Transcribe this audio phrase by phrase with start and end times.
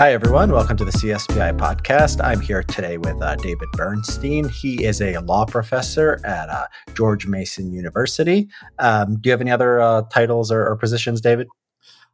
[0.00, 0.50] Hi, everyone.
[0.50, 2.24] Welcome to the CSPI podcast.
[2.24, 4.48] I'm here today with uh, David Bernstein.
[4.48, 8.48] He is a law professor at uh, George Mason University.
[8.78, 11.48] Um, do you have any other uh, titles or, or, positions, David?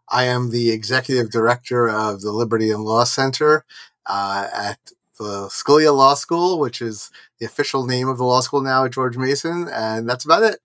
[0.08, 3.64] I am the executive director of the Liberty and Law Center
[4.06, 4.80] uh, at
[5.20, 8.94] the Scalia Law School, which is the official name of the law school now at
[8.94, 9.68] George Mason.
[9.68, 10.58] And that's about it.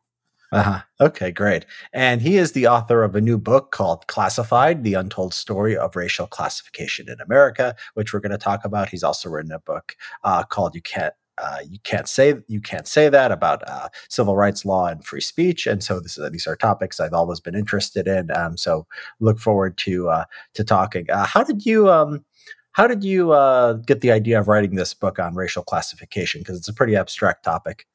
[0.51, 0.81] Uh-huh.
[0.99, 1.65] Okay, great.
[1.93, 5.95] And he is the author of a new book called Classified: The Untold Story of
[5.95, 8.89] Racial Classification in America, which we're going to talk about.
[8.89, 12.85] He's also written a book uh, called "You Can't." Uh, you can't say you can't
[12.87, 16.55] say that about uh, civil rights law and free speech, and so this, these are
[16.57, 18.29] topics I've always been interested in.
[18.35, 18.85] Um, so
[19.21, 21.09] look forward to uh, to talking.
[21.09, 22.25] Uh, how did you um,
[22.73, 26.41] how did you uh, get the idea of writing this book on racial classification?
[26.41, 27.87] Because it's a pretty abstract topic.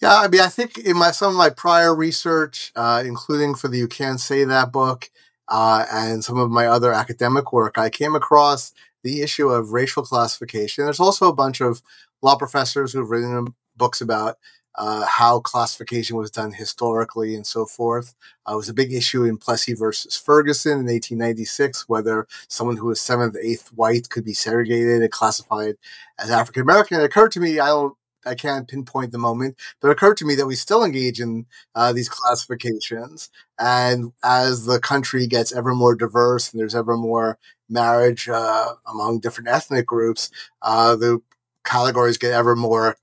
[0.00, 3.68] Yeah, I mean, I think in my some of my prior research, uh, including for
[3.68, 5.10] the "You Can't Say That" book
[5.48, 10.02] uh, and some of my other academic work, I came across the issue of racial
[10.04, 10.84] classification.
[10.84, 11.82] There's also a bunch of
[12.22, 14.36] law professors who've written books about
[14.76, 18.14] uh, how classification was done historically and so forth.
[18.48, 22.86] Uh, it was a big issue in Plessy versus Ferguson in 1896, whether someone who
[22.86, 25.74] was seventh, eighth white could be segregated and classified
[26.18, 27.00] as African American.
[27.00, 27.96] It occurred to me, I don't
[28.28, 31.46] I can't pinpoint the moment, but it occurred to me that we still engage in
[31.74, 33.30] uh, these classifications.
[33.58, 39.20] And as the country gets ever more diverse and there's ever more marriage uh, among
[39.20, 40.30] different ethnic groups,
[40.62, 41.20] uh, the
[41.64, 42.96] categories get ever more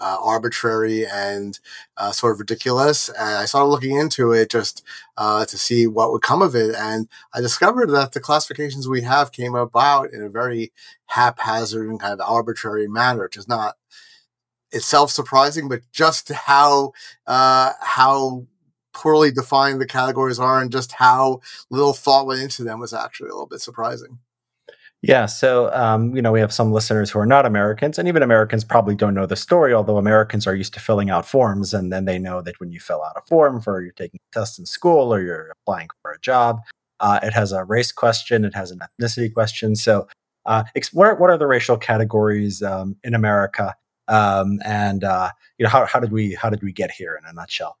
[0.00, 1.58] uh, arbitrary and
[1.96, 3.08] uh, sort of ridiculous.
[3.08, 4.84] And I started looking into it just
[5.16, 6.74] uh, to see what would come of it.
[6.76, 10.72] And I discovered that the classifications we have came about in a very
[11.06, 13.76] haphazard and kind of arbitrary manner, which is not
[14.72, 16.92] itself surprising, but just how
[17.26, 18.46] uh, how
[18.92, 21.40] poorly defined the categories are and just how
[21.70, 24.18] little thought went into them was actually a little bit surprising.
[25.00, 28.22] Yeah, so um, you know we have some listeners who are not Americans, and even
[28.22, 29.72] Americans probably don't know the story.
[29.72, 32.80] Although Americans are used to filling out forms, and then they know that when you
[32.80, 36.10] fill out a form for you're taking a test in school or you're applying for
[36.10, 36.60] a job,
[36.98, 39.76] uh, it has a race question, it has an ethnicity question.
[39.76, 40.08] So,
[40.46, 43.76] uh, what what are the racial categories um, in America?
[44.08, 47.28] Um, and uh, you know how, how did we how did we get here in
[47.28, 47.78] a nutshell?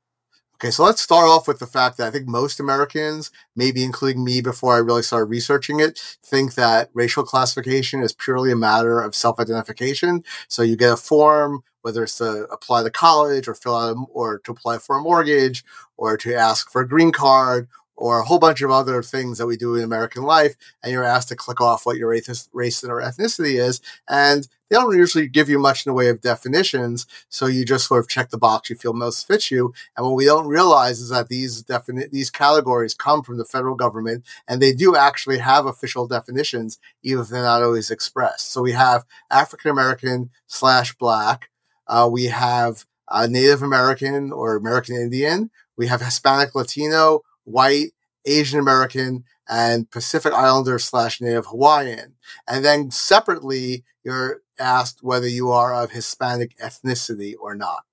[0.54, 4.24] Okay so let's start off with the fact that i think most americans maybe including
[4.24, 9.00] me before i really started researching it think that racial classification is purely a matter
[9.00, 10.24] of self-identification.
[10.48, 14.00] So you get a form whether it's to apply to college or fill out a,
[14.12, 15.64] or to apply for a mortgage
[15.96, 19.46] or to ask for a green card or a whole bunch of other things that
[19.46, 22.84] we do in American life, and you're asked to click off what your race, race
[22.84, 23.80] or ethnicity is.
[24.08, 27.88] And they don't usually give you much in the way of definitions, so you just
[27.88, 29.72] sort of check the box you feel most fits you.
[29.96, 33.74] And what we don't realize is that these defini- these categories come from the federal
[33.74, 38.52] government, and they do actually have official definitions, even if they're not always expressed.
[38.52, 41.50] So we have African American slash Black,
[41.88, 47.92] uh, we have uh, Native American or American Indian, we have Hispanic Latino, white,
[48.24, 52.14] Asian American, and Pacific Islander slash Native Hawaiian.
[52.46, 57.84] And then separately, you're asked whether you are of Hispanic ethnicity or not.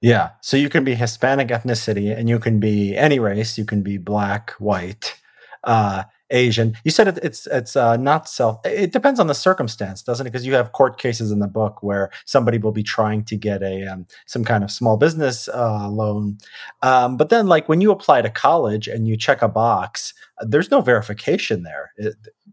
[0.00, 0.30] Yeah.
[0.42, 3.56] So you can be Hispanic ethnicity and you can be any race.
[3.56, 5.14] You can be black, white,
[5.62, 6.76] uh, Asian.
[6.84, 8.58] You said it, it's it's uh, not self.
[8.66, 10.30] It depends on the circumstance, doesn't it?
[10.30, 13.62] Because you have court cases in the book where somebody will be trying to get
[13.62, 16.38] a um, some kind of small business uh, loan,
[16.82, 20.70] um, but then like when you apply to college and you check a box, there's
[20.70, 21.92] no verification there,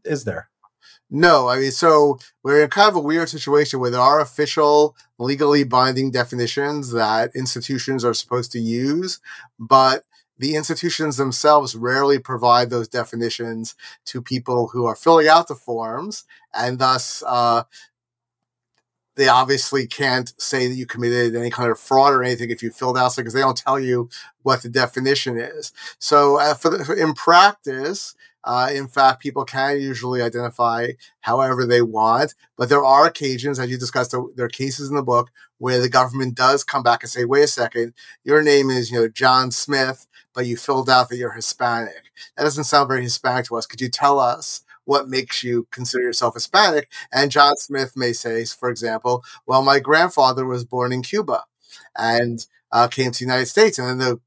[0.06, 0.50] is there?
[1.14, 4.96] No, I mean, so we're in kind of a weird situation where there are official,
[5.20, 9.20] legally binding definitions that institutions are supposed to use,
[9.60, 10.04] but
[10.42, 16.26] the institutions themselves rarely provide those definitions to people who are filling out the forms,
[16.52, 17.64] and thus uh,
[19.16, 22.72] they obviously can't say that you committed any kind of fraud or anything if you
[22.72, 24.10] filled out because they don't tell you
[24.42, 25.72] what the definition is.
[26.00, 30.88] So, uh, the, in practice, uh, in fact, people can usually identify
[31.22, 35.04] however they want, but there are occasions, as you discussed, there are cases in the
[35.04, 35.30] book
[35.60, 37.94] where the government does come back and say, "Wait a second,
[38.24, 42.12] your name is you know John Smith, but you filled out that you're Hispanic.
[42.38, 43.66] That doesn't sound very Hispanic to us.
[43.68, 48.44] Could you tell us what makes you consider yourself Hispanic?" And John Smith may say,
[48.46, 51.44] for example, "Well, my grandfather was born in Cuba."
[51.98, 54.20] And uh, came to the United States, and then the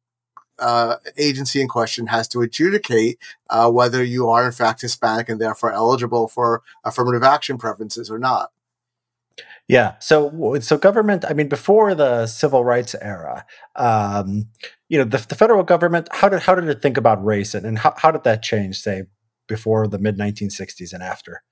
[0.58, 3.18] uh, agency in question has to adjudicate
[3.50, 8.18] uh, whether you are in fact Hispanic and therefore eligible for affirmative action preferences or
[8.18, 8.50] not.
[9.66, 9.94] Yeah.
[9.98, 11.24] So, so government.
[11.26, 13.46] I mean, before the civil rights era,
[13.76, 14.48] um,
[14.88, 16.08] you know, the, the federal government.
[16.12, 18.78] How did how did it think about race and, and how, how did that change?
[18.80, 19.04] Say
[19.48, 21.42] before the mid 1960s and after.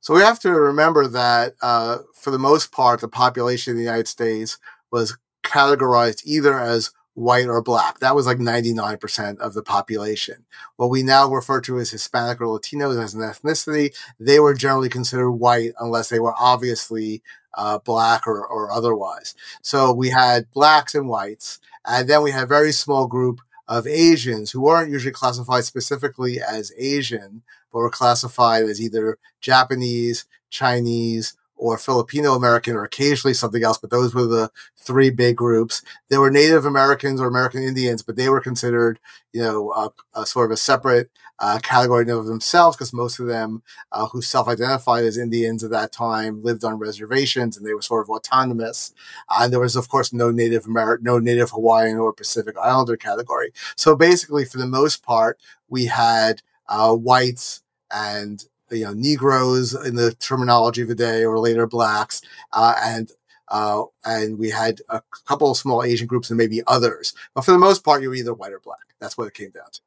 [0.00, 3.84] So we have to remember that uh, for the most part, the population in the
[3.84, 4.58] United States
[4.90, 7.98] was categorized either as white or black.
[7.98, 10.46] That was like 99% of the population.
[10.76, 14.88] What we now refer to as Hispanic or Latinos as an ethnicity, they were generally
[14.88, 17.22] considered white unless they were obviously
[17.54, 19.34] uh, black or, or otherwise.
[19.62, 23.86] So we had blacks and whites, and then we had a very small group of
[23.86, 27.42] Asians who weren't usually classified specifically as Asian,
[27.72, 33.78] but were classified as either Japanese, Chinese, or Filipino American, or occasionally something else.
[33.78, 35.82] But those were the three big groups.
[36.08, 38.98] There were Native Americans or American Indians, but they were considered,
[39.32, 41.10] you know, a, sort of a separate
[41.40, 43.62] uh, category of themselves because most of them
[43.92, 48.04] uh, who self-identified as Indians at that time lived on reservations and they were sort
[48.04, 48.92] of autonomous.
[49.28, 52.96] Uh, and there was, of course, no Native American, no Native Hawaiian or Pacific Islander
[52.96, 53.52] category.
[53.76, 55.38] So basically, for the most part,
[55.68, 61.38] we had uh, whites and you know Negroes in the terminology of the day, or
[61.38, 62.22] later blacks,
[62.52, 63.10] uh, and
[63.48, 67.14] uh, and we had a couple of small Asian groups and maybe others.
[67.34, 68.78] But for the most part, you were either white or black.
[69.00, 69.80] That's what it came down to.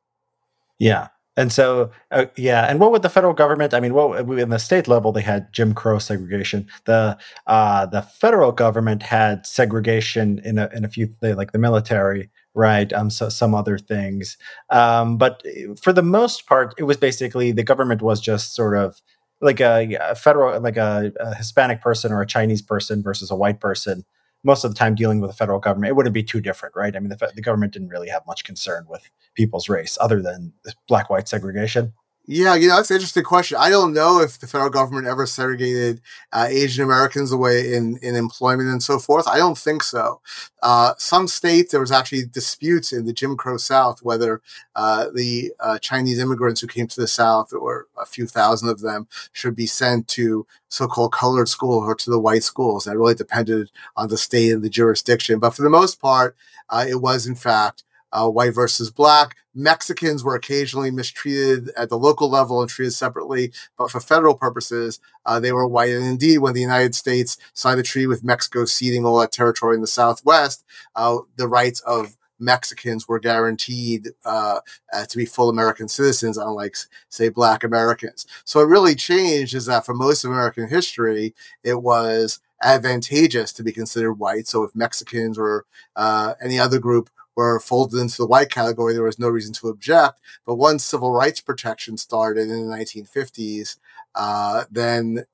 [0.80, 1.10] Yeah.
[1.38, 2.66] And so, uh, yeah.
[2.70, 3.74] And what would the federal government?
[3.74, 6.68] I mean, what in the state level they had Jim Crow segregation.
[6.86, 7.18] The
[7.48, 12.92] uh, the federal government had segregation in a in a few like the military, right?
[12.94, 14.38] Um, so some other things.
[14.70, 18.78] Um, but eh, for the most part, it was basically the government was just sort
[18.78, 19.02] of
[19.42, 23.36] like a, a federal, like a, a Hispanic person or a Chinese person versus a
[23.36, 24.06] white person
[24.44, 26.96] most of the time dealing with the federal government, it wouldn't be too different, right?
[26.96, 30.54] I mean, the, the government didn't really have much concern with people's race other than
[30.88, 31.94] black white segregation.
[32.34, 33.58] Yeah, you know, that's an interesting question.
[33.60, 36.00] I don't know if the federal government ever segregated
[36.32, 39.28] uh, Asian Americans away in, in employment and so forth.
[39.28, 40.22] I don't think so.
[40.64, 44.42] Uh, some states, there was actually disputes in the Jim Crow South whether
[44.78, 48.80] uh, the uh, Chinese immigrants who came to the South, or a few thousand of
[48.80, 52.86] them, should be sent to so-called colored schools or to the white schools.
[52.86, 55.40] That really depended on the state and the jurisdiction.
[55.40, 56.38] But for the most part,
[56.70, 59.36] uh, it was in fact uh, white versus black.
[59.54, 65.00] Mexicans were occasionally mistreated at the local level and treated separately, but for federal purposes,
[65.26, 65.92] uh, they were white.
[65.92, 69.76] And indeed, when the United States signed a treaty with Mexico ceding all that territory
[69.76, 70.64] in the Southwest,
[70.96, 74.60] uh, the rights of Mexicans were guaranteed uh,
[74.92, 76.76] uh, to be full American citizens, unlike,
[77.08, 78.26] say, Black Americans.
[78.46, 83.64] So it really changed is that for most of American history, it was advantageous to
[83.64, 84.48] be considered white.
[84.48, 85.66] So if Mexicans or
[85.96, 87.10] uh, any other group
[87.42, 90.20] were folded into the white category, there was no reason to object.
[90.46, 93.78] But once civil rights protection started in the 1950s,
[94.16, 95.26] uh, then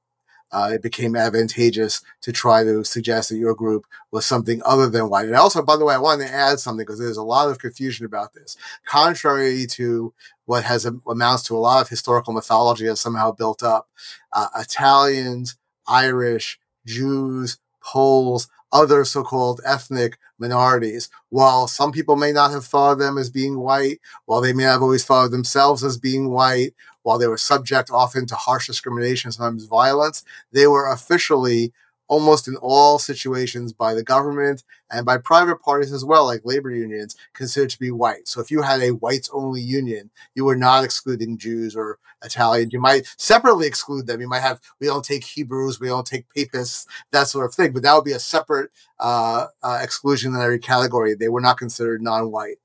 [0.51, 5.09] uh, it became advantageous to try to suggest that your group was something other than
[5.09, 5.25] white.
[5.25, 7.59] And also, by the way, I wanted to add something because there's a lot of
[7.59, 8.55] confusion about this.
[8.85, 10.13] Contrary to
[10.45, 13.89] what has amounts to a lot of historical mythology has somehow built up,
[14.31, 21.09] uh, Italians, Irish, Jews, Poles, other so-called ethnic minorities.
[21.29, 24.63] While some people may not have thought of them as being white, while they may
[24.63, 28.67] have always thought of themselves as being white, while they were subject often to harsh
[28.67, 31.71] discrimination, sometimes violence, they were officially
[32.07, 36.71] almost in all situations by the government and by private parties as well, like labor
[36.71, 38.27] unions, considered to be white.
[38.27, 42.73] So if you had a whites only union, you were not excluding Jews or Italians.
[42.73, 44.21] You might separately exclude them.
[44.21, 47.73] You might have, we don't take Hebrews, we don't take papists, that sort of thing.
[47.73, 51.13] But that would be a separate uh, uh, exclusionary category.
[51.13, 52.57] They were not considered non white.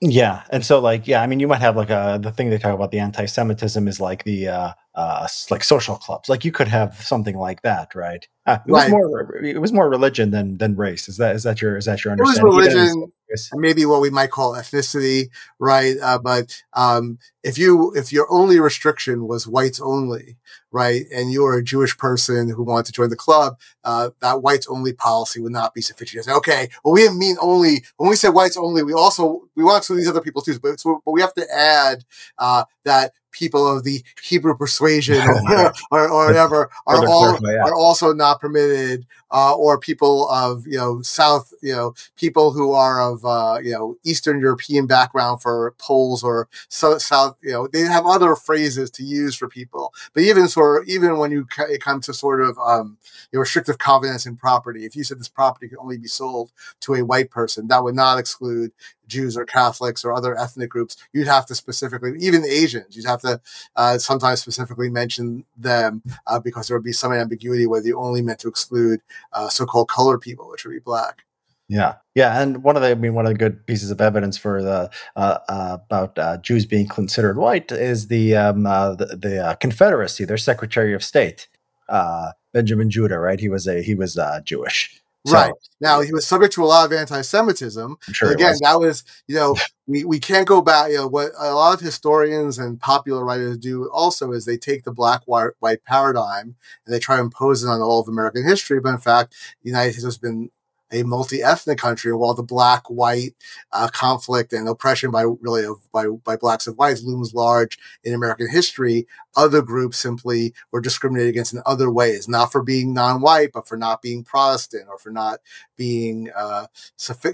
[0.00, 2.58] Yeah, and so like yeah, I mean, you might have like a the thing they
[2.58, 6.28] talk about the anti-Semitism is like the uh, uh like social clubs.
[6.28, 8.26] Like you could have something like that, right?
[8.46, 8.84] Uh, it right.
[8.84, 11.08] was more it was more religion than than race.
[11.08, 12.42] Is that is that your is that your understanding?
[12.42, 13.12] It was religion,
[13.54, 15.96] maybe what we might call ethnicity, right?
[16.00, 20.36] Uh, but um, if you if your only restriction was whites only,
[20.70, 24.42] right, and you are a Jewish person who wanted to join the club, uh, that
[24.42, 26.24] whites only policy would not be sufficient.
[26.24, 28.82] Say, okay, well, we didn't mean only when we said whites only.
[28.82, 31.46] We also we want to these other people too, but, so, but we have to
[31.50, 32.04] add
[32.38, 38.14] uh, that people of the Hebrew persuasion or, or, or whatever are all are also
[38.14, 43.24] not permitted, uh, or people of you know South, you know people who are of
[43.24, 48.06] uh, you know Eastern European background for Poles or South, South, you know they have
[48.06, 49.92] other phrases to use for people.
[50.14, 51.46] But even sort even when you
[51.80, 52.96] come to sort of um,
[53.32, 56.52] you know, restrictive covenants in property, if you said this property could only be sold
[56.80, 58.70] to a white person, that would not exclude
[59.06, 63.20] Jews or Catholics or other ethnic groups, you'd have to specifically, even Asians, you'd have
[63.22, 63.40] to
[63.76, 68.22] uh, sometimes specifically mention them uh, because there would be some ambiguity whether you only
[68.22, 69.00] meant to exclude
[69.32, 71.24] uh, so-called colored people, which would be black.
[71.68, 74.36] Yeah, yeah, and one of the I mean one of the good pieces of evidence
[74.36, 79.16] for the uh, uh, about uh, Jews being considered white is the um, uh, the,
[79.16, 81.48] the uh, Confederacy, their Secretary of State,
[81.88, 83.18] uh, Benjamin Judah.
[83.18, 85.00] Right, he was a he was Jewish.
[85.26, 87.96] So, right now, he was subject to a lot of anti-Semitism.
[88.12, 88.60] Sure again, was.
[88.60, 90.90] that was you know we, we can't go back.
[90.90, 94.84] You know what a lot of historians and popular writers do also is they take
[94.84, 98.46] the black white, white paradigm and they try to impose it on all of American
[98.46, 98.80] history.
[98.80, 100.50] But in fact, the United States has been
[100.94, 103.34] a multi-ethnic country, while the black-white
[103.72, 108.48] uh, conflict and oppression by really by by blacks and whites looms large in American
[108.48, 113.66] history, other groups simply were discriminated against in other ways, not for being non-white, but
[113.66, 115.40] for not being Protestant or for not
[115.76, 116.66] being uh,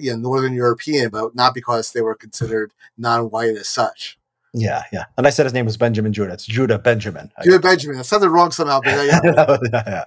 [0.02, 4.19] Northern European, but not because they were considered non-white as such.
[4.52, 5.04] Yeah, yeah.
[5.16, 6.32] And I said his name was Benjamin Judah.
[6.32, 7.30] It's Judah Benjamin.
[7.44, 7.98] Judah Benjamin.
[7.98, 9.56] I said it wrong somehow, but yeah, yeah.
[9.72, 10.04] yeah.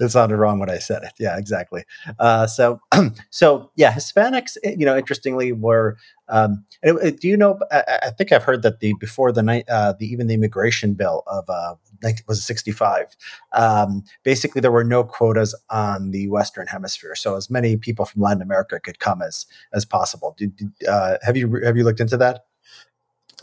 [0.00, 1.12] it sounded wrong when I said it.
[1.18, 1.84] Yeah, exactly.
[2.18, 2.80] Uh, so,
[3.30, 4.56] so yeah, Hispanics.
[4.64, 5.96] Eh, you know, interestingly, were.
[6.28, 7.60] Um, do you know?
[7.70, 10.94] I, I, think I've heard that the before the night, uh, the even the immigration
[10.94, 11.74] bill of uh,
[12.26, 13.14] was sixty five.
[13.52, 18.22] Um, basically, there were no quotas on the Western Hemisphere, so as many people from
[18.22, 20.34] Latin America could come as as possible.
[20.38, 20.52] Did,
[20.88, 22.46] uh, have you have you looked into that?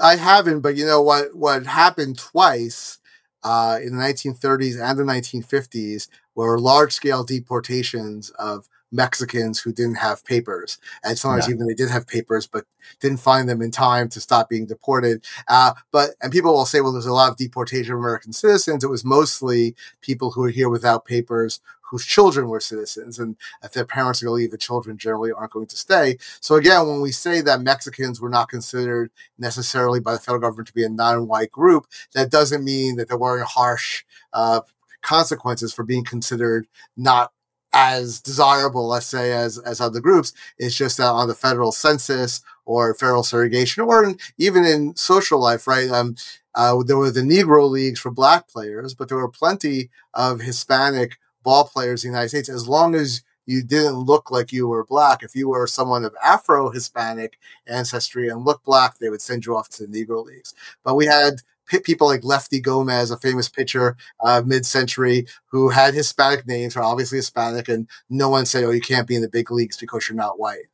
[0.01, 1.35] I haven't, but you know what?
[1.35, 2.99] What happened twice
[3.43, 9.95] uh, in the 1930s and the 1950s were large scale deportations of Mexicans who didn't
[9.95, 11.55] have papers, and sometimes yeah.
[11.55, 12.65] even they did have papers but
[12.99, 15.25] didn't find them in time to stop being deported.
[15.47, 18.83] Uh, but and people will say, well, there's a lot of deportation of American citizens.
[18.83, 23.19] It was mostly people who were here without papers whose children were citizens.
[23.19, 26.17] And if their parents are going to leave, the children generally aren't going to stay.
[26.39, 30.69] So again, when we say that Mexicans were not considered necessarily by the federal government
[30.69, 34.61] to be a non-white group, that doesn't mean that there weren't harsh uh,
[35.01, 37.33] consequences for being considered not
[37.73, 40.33] as desirable, let's say, as as other groups.
[40.57, 45.39] It's just that on the federal census or federal segregation, or in, even in social
[45.39, 45.89] life, right?
[45.89, 46.15] Um,
[46.53, 51.17] uh, there were the Negro leagues for black players, but there were plenty of Hispanic
[51.43, 54.85] ball players in the United States, as long as you didn't look like you were
[54.85, 55.23] black.
[55.23, 59.57] If you were someone of Afro Hispanic ancestry and looked black, they would send you
[59.57, 60.53] off to the Negro Leagues.
[60.83, 61.41] But we had
[61.83, 67.17] people like Lefty Gomez, a famous pitcher uh, mid-century, who had Hispanic names, are obviously
[67.17, 70.15] Hispanic, and no one said, "Oh, you can't be in the big leagues because you're
[70.15, 70.65] not white."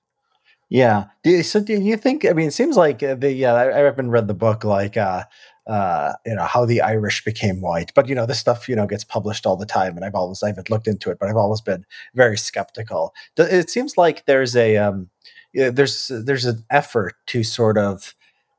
[0.69, 1.05] Yeah.
[1.23, 2.25] Do you, so, do you think?
[2.25, 3.45] I mean, it seems like uh, the.
[3.45, 4.63] Uh, I haven't read the book.
[4.63, 5.23] Like, uh,
[5.67, 7.91] uh, you know how the Irish became white.
[7.93, 10.41] But you know this stuff you know gets published all the time, and I've always
[10.43, 13.13] I haven't looked into it, but I've always been very skeptical.
[13.37, 15.09] It seems like there's a um,
[15.53, 18.15] there's there's an effort to sort of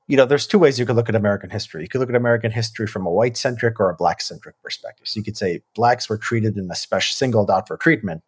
[0.08, 1.82] you know, there's two ways you could look at American history.
[1.82, 5.06] You could look at American history from a white centric or a black centric perspective.
[5.06, 8.22] So you could say blacks were treated in a special singled out for treatment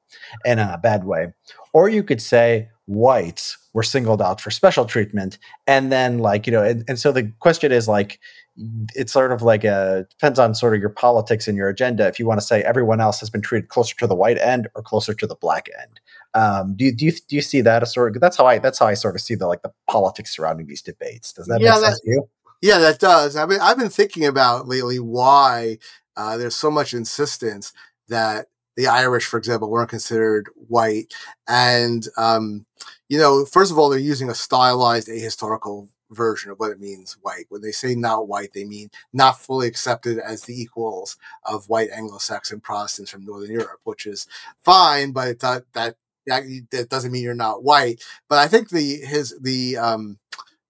[0.44, 1.32] in a bad way.
[1.72, 5.38] Or you could say whites were singled out for special treatment.
[5.66, 8.20] And then like, you know, and, and so the question is like,
[8.56, 12.06] it's sort of like a depends on sort of your politics and your agenda.
[12.06, 14.68] If you want to say everyone else has been treated closer to the white end
[14.74, 16.00] or closer to the black end,
[16.34, 18.58] um, do you do you do you see that as sort of that's how I
[18.58, 21.32] that's how I sort of see the like the politics surrounding these debates.
[21.32, 22.28] Does that yeah, make sense that, to you?
[22.60, 23.36] Yeah, that does.
[23.36, 25.78] I mean, I've been thinking about lately why
[26.16, 27.72] uh, there's so much insistence
[28.08, 31.14] that the Irish, for example, weren't considered white,
[31.48, 32.66] and um,
[33.08, 37.16] you know, first of all, they're using a stylized ahistorical version of what it means
[37.22, 37.46] white.
[37.48, 41.90] When they say not white, they mean not fully accepted as the equals of white
[41.90, 44.26] Anglo-Saxon Protestants from Northern Europe, which is
[44.62, 48.04] fine, but that that that doesn't mean you're not white.
[48.28, 50.18] But I think the his the um,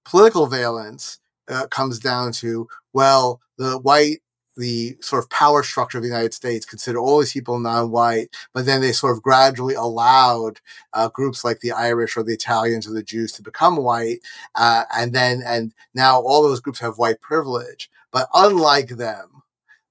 [0.05, 1.19] political valence
[1.49, 4.21] uh, comes down to well, the white
[4.61, 8.67] the sort of power structure of the United States consider all these people non-white, but
[8.67, 10.61] then they sort of gradually allowed
[10.93, 14.21] uh, groups like the Irish or the Italians or the Jews to become white,
[14.55, 17.91] uh, and then and now all those groups have white privilege.
[18.13, 19.40] But unlike them,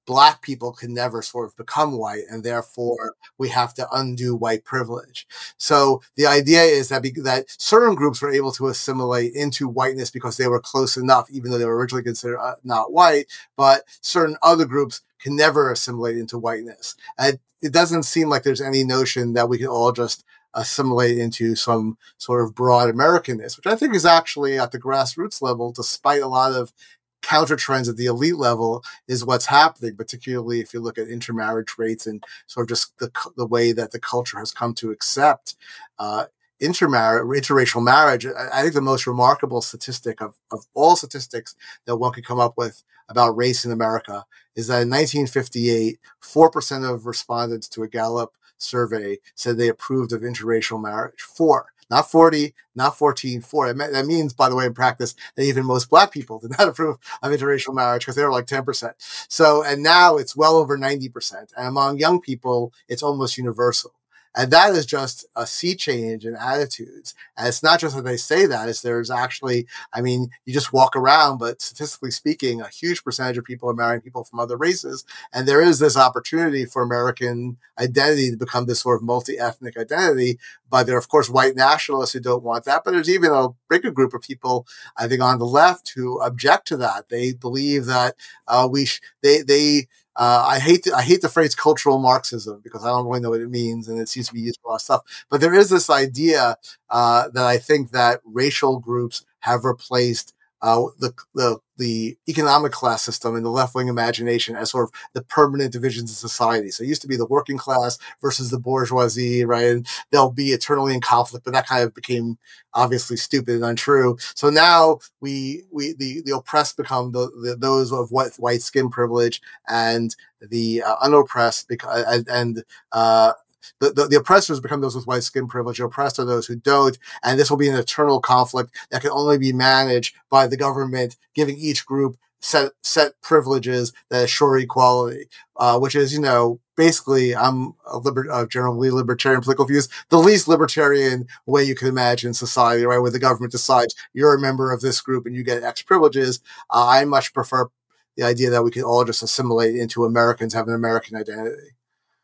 [0.10, 4.66] black people can never sort of become white and therefore we have to undo white
[4.66, 5.28] privilege.
[5.58, 10.10] So the idea is that be- that certain groups were able to assimilate into whiteness
[10.10, 13.84] because they were close enough even though they were originally considered uh, not white but
[14.02, 16.96] certain other groups can never assimilate into whiteness.
[17.20, 20.24] And it doesn't seem like there's any notion that we can all just
[20.56, 25.40] assimilate into some sort of broad Americanness, which I think is actually at the grassroots
[25.42, 26.74] level, despite a lot of
[27.22, 31.76] counter trends at the elite level is what's happening, particularly if you look at intermarriage
[31.78, 35.56] rates and sort of just the, the way that the culture has come to accept
[36.00, 36.26] uh,
[36.60, 38.26] intermarriage, interracial marriage.
[38.26, 42.58] I, think the most remarkable statistic of, of all statistics that one could come up
[42.58, 48.34] with about race in America is that in 1958, 4% of respondents to a Gallup
[48.58, 51.22] survey said they approved of interracial marriage.
[51.22, 51.68] Four.
[51.90, 53.74] Not 40, not 14, 4.
[53.74, 56.98] That means, by the way, in practice, that even most black people did not approve
[57.22, 58.94] of interracial marriage because they were like 10%.
[59.28, 61.34] So, and now it's well over 90%.
[61.58, 63.94] And among young people, it's almost universal.
[64.36, 67.16] And that is just a sea change in attitudes.
[67.36, 70.72] And it's not just that they say that, it's there's actually, I mean, you just
[70.72, 74.58] walk around, but statistically speaking, a huge percentage of people are marrying people from other
[74.58, 75.04] races.
[75.34, 79.78] And there is this opportunity for American identity to become this sort of multi ethnic
[79.78, 80.38] identity.
[80.70, 82.84] But there are, of course, white nationalists who don't want that.
[82.86, 86.68] But there's even a bigger group of people, I think, on the left who object
[86.68, 87.10] to that.
[87.10, 88.16] They believe that
[88.48, 89.88] uh, we, sh- they, they,
[90.20, 93.30] uh, I hate the, I hate the phrase cultural Marxism because I don't really know
[93.32, 95.26] what it means, and it seems to be used for a lot of stuff.
[95.30, 96.58] But there is this idea
[96.90, 103.02] uh, that I think that racial groups have replaced uh, the, the the economic class
[103.02, 106.70] system and the left wing imagination as sort of the permanent divisions of society.
[106.70, 109.66] So it used to be the working class versus the bourgeoisie, right?
[109.66, 112.38] And they'll be eternally in conflict, but that kind of became
[112.74, 114.18] obviously stupid and untrue.
[114.36, 118.90] So now we we the the oppressed become the, the those of white white skin
[118.90, 123.34] privilege and the uh, unoppressed because and, and uh,
[123.80, 125.78] the, the, oppressors become those with white skin privilege.
[125.78, 126.98] The oppressed are those who don't.
[127.24, 131.18] And this will be an eternal conflict that can only be managed by the government
[131.36, 137.36] giving each group set set privileges that assure equality, uh, which is, you know, basically,
[137.36, 142.34] I'm a liber- uh, generally libertarian political views, the least libertarian way you can imagine
[142.34, 143.00] society, right?
[143.00, 146.40] Where the government decides you're a member of this group and you get X privileges.
[146.70, 147.68] Uh, I much prefer
[148.16, 151.76] the idea that we can all just assimilate into Americans, have an American identity.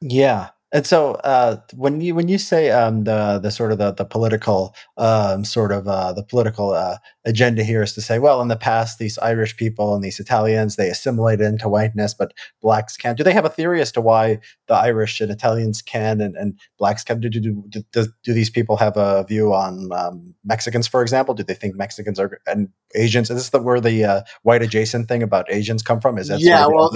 [0.01, 3.93] Yeah, and so uh, when you when you say um, the the sort of the,
[3.93, 8.41] the political um, sort of uh, the political uh, agenda here is to say, well,
[8.41, 12.97] in the past, these Irish people and these Italians they assimilated into whiteness, but blacks
[12.97, 13.17] can't.
[13.17, 16.59] Do they have a theory as to why the Irish and Italians can and, and
[16.77, 17.21] blacks can?
[17.21, 21.33] Do, do, do, do, do these people have a view on um, Mexicans, for example?
[21.33, 23.29] Do they think Mexicans are and Asians?
[23.29, 26.17] Is this the where the uh, white adjacent thing about Asians come from?
[26.17, 26.67] Is that yeah?
[26.67, 26.91] well,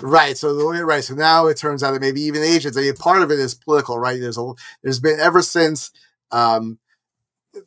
[0.00, 0.36] Right.
[0.38, 1.02] So the right.
[1.02, 3.54] So now it turns out that maybe even Asians, I mean, part of it is
[3.54, 4.20] political, right?
[4.20, 5.90] There's a, there's been ever since,
[6.30, 6.78] um,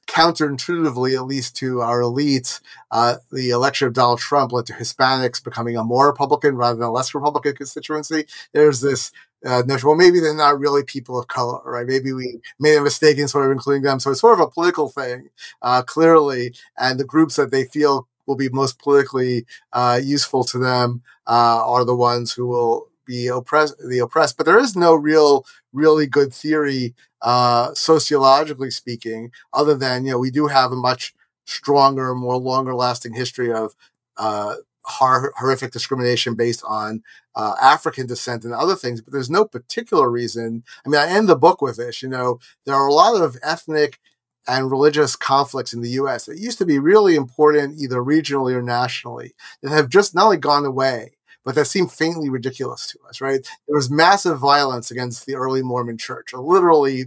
[0.07, 5.43] counterintuitively, at least to our elites, uh, the election of Donald Trump led to Hispanics
[5.43, 8.25] becoming a more Republican rather than a less Republican constituency.
[8.53, 9.11] There's this
[9.45, 11.87] uh, notion, well, maybe they're not really people of color, right?
[11.87, 13.99] Maybe we made a mistake in sort of including them.
[13.99, 15.29] So it's sort of a political thing,
[15.61, 16.53] uh, clearly.
[16.77, 21.61] And the groups that they feel will be most politically uh, useful to them uh,
[21.65, 24.37] are the ones who will be oppressed, the oppressed.
[24.37, 30.19] But there is no real, really good theory, uh, sociologically speaking, other than you know
[30.19, 31.13] we do have a much
[31.45, 33.75] stronger, more longer lasting history of
[34.17, 37.03] uh, hor- horrific discrimination based on
[37.35, 39.01] uh, African descent and other things.
[39.01, 40.63] But there's no particular reason.
[40.85, 42.01] I mean, I end the book with this.
[42.01, 43.99] You know, there are a lot of ethnic
[44.47, 48.61] and religious conflicts in the US that used to be really important either regionally or
[48.61, 51.11] nationally that have just not only gone away,
[51.43, 53.41] but that seem faintly ridiculous to us, right?
[53.67, 57.05] There was massive violence against the early Mormon church, literally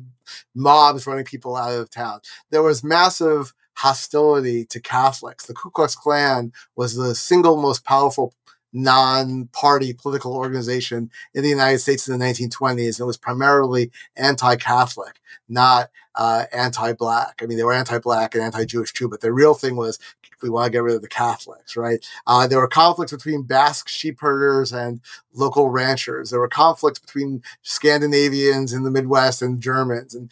[0.54, 2.20] mobs running people out of town.
[2.50, 5.46] There was massive hostility to Catholics.
[5.46, 8.34] The Ku Klux Klan was the single most powerful
[8.74, 13.00] non-party political organization in the United States in the 1920s.
[13.00, 17.40] It was primarily anti-Catholic, not uh, anti-black.
[17.42, 19.98] I mean, they were anti-black and anti-Jewish too, but the real thing was
[20.44, 22.06] we want to get rid of the Catholics, right?
[22.26, 25.00] Uh, there were conflicts between Basque sheep herders and
[25.32, 26.30] local ranchers.
[26.30, 30.30] There were conflicts between Scandinavians in the Midwest and Germans, and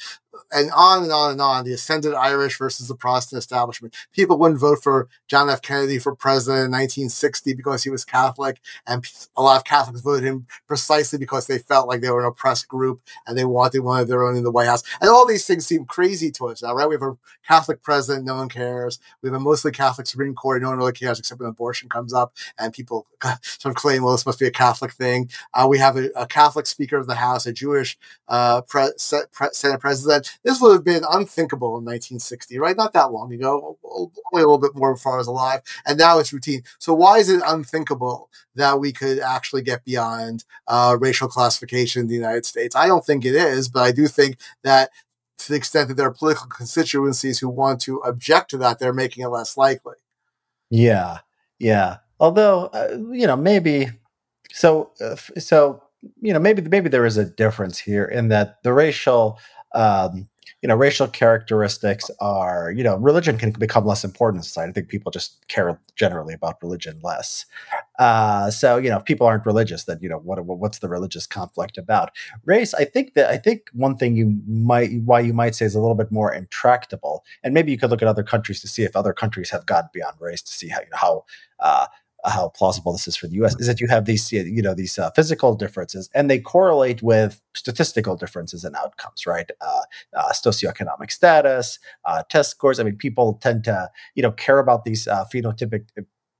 [0.52, 1.64] and on and on and on.
[1.64, 3.94] The ascended Irish versus the Protestant establishment.
[4.12, 5.62] People wouldn't vote for John F.
[5.62, 9.04] Kennedy for president in 1960 because he was Catholic, and
[9.36, 12.68] a lot of Catholics voted him precisely because they felt like they were an oppressed
[12.68, 14.82] group and they wanted one of their own in the White House.
[15.00, 16.88] And all these things seem crazy to us now, right?
[16.88, 18.98] We have a Catholic president, no one cares.
[19.22, 22.12] We have a mostly Catholic Supreme Court, no one really cares except when abortion comes
[22.12, 23.06] up and people
[23.42, 25.30] sort of claim, well, this must be a Catholic thing.
[25.54, 29.80] Uh, we have a, a, Catholic Speaker of the House, a Jewish uh, pre- Senate
[29.80, 30.38] President.
[30.44, 32.76] This would have been unthinkable in 1960, right?
[32.76, 35.60] Not that long ago, only a little bit more before I was alive.
[35.86, 36.62] And now it's routine.
[36.78, 42.08] So why is it unthinkable that we could actually get beyond uh, racial classification in
[42.08, 42.74] the United States?
[42.74, 44.90] I don't think it is, but I do think that
[45.38, 48.92] to the extent that there are political constituencies who want to object to that, they're
[48.92, 49.96] making it less likely.
[50.70, 51.18] Yeah,
[51.58, 51.98] yeah.
[52.18, 53.88] Although, uh, you know, maybe
[54.52, 54.92] so.
[55.00, 55.82] Uh, so
[56.20, 59.38] you know, maybe maybe there is a difference here in that the racial
[59.74, 60.28] um,
[60.60, 64.70] you know, racial characteristics are, you know, religion can become less important in society.
[64.70, 67.46] I think people just care generally about religion less.
[67.98, 71.26] Uh, so, you know, if people aren't religious, then you know, what what's the religious
[71.26, 72.10] conflict about?
[72.44, 75.74] Race, I think that I think one thing you might why you might say is
[75.74, 78.82] a little bit more intractable, and maybe you could look at other countries to see
[78.82, 81.24] if other countries have gone beyond race to see how you know, how
[81.60, 81.86] uh,
[82.24, 83.56] how plausible this is for the U.S.
[83.58, 87.40] is that you have these you know these uh, physical differences, and they correlate with
[87.54, 89.50] statistical differences in outcomes, right?
[89.60, 89.82] Uh,
[90.16, 92.78] uh, socioeconomic status, uh, test scores.
[92.78, 95.24] I mean, people tend to you know care about these uh,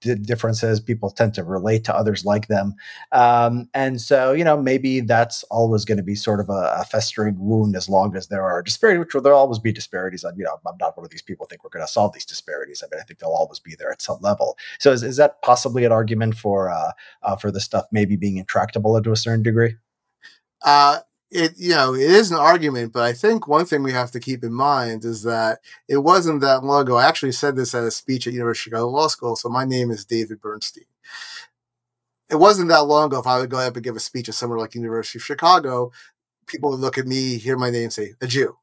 [0.03, 0.81] differences.
[0.81, 2.75] People tend to relate to others like them.
[3.13, 6.85] Um, and so, you know, maybe that's always going to be sort of a, a,
[6.85, 10.25] festering wound as long as there are disparities, which will, there'll always be disparities.
[10.25, 12.27] And, you know, I'm not one of these people think we're going to solve these
[12.27, 12.83] disparities.
[12.83, 14.57] I mean, I think they'll always be there at some level.
[14.79, 18.37] So is, is that possibly an argument for, uh, uh, for the stuff maybe being
[18.37, 19.77] intractable to a certain degree?
[20.65, 20.99] Uh,
[21.33, 24.21] it you know it is an argument, but I think one thing we have to
[24.21, 26.97] keep in mind is that it wasn't that long ago.
[26.97, 29.35] I actually said this at a speech at University of Chicago Law School.
[29.37, 30.85] So my name is David Bernstein.
[32.31, 33.19] It wasn't that long ago.
[33.19, 35.91] If I would go up and give a speech at somewhere like University of Chicago,
[36.47, 38.57] people would look at me, hear my name, say a Jew,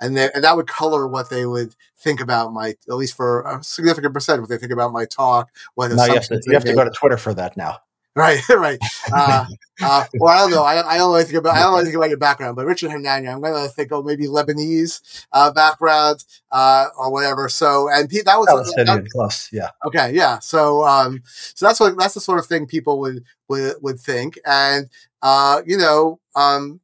[0.00, 3.62] and, and that would color what they would think about my, at least for a
[3.62, 5.50] significant percent, what they think about my talk.
[5.74, 7.78] What you have to, you have to go to Twitter for that now.
[8.16, 8.78] Right, right.
[9.12, 9.44] Uh,
[9.82, 10.62] uh, well, I don't know.
[10.62, 11.56] I, I don't know think about.
[11.56, 14.04] I don't know think about your background, but Richard Hanania, I'm going to think of
[14.04, 17.48] maybe Lebanese uh, background uh, or whatever.
[17.48, 19.70] So, and that was Palestinian plus, yeah.
[19.84, 20.38] Okay, yeah.
[20.38, 24.38] So, um, so that's what that's the sort of thing people would would would think,
[24.46, 24.88] and
[25.20, 26.78] uh, you know, um,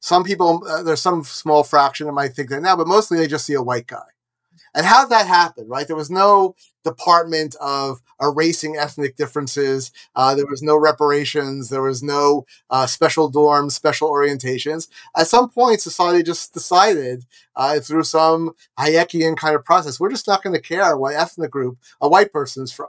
[0.00, 3.26] some people uh, there's some small fraction that might think that now, but mostly they
[3.26, 4.04] just see a white guy.
[4.74, 5.86] And how did that happen, right?
[5.86, 9.92] There was no department of erasing ethnic differences.
[10.14, 11.68] Uh, there was no reparations.
[11.68, 14.88] There was no uh, special dorms, special orientations.
[15.16, 17.24] At some point, society just decided
[17.56, 21.50] uh, through some Hayekian kind of process, we're just not going to care what ethnic
[21.50, 22.88] group a white person is from.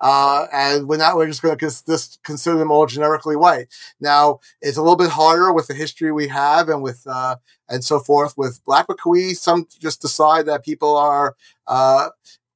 [0.00, 3.68] Uh, and we're not, we're just going to cons- consider them all generically white.
[4.00, 7.36] Now, it's a little bit harder with the history we have and with, uh,
[7.68, 11.34] and so forth with black, but we some just decide that people are,
[11.66, 12.10] uh,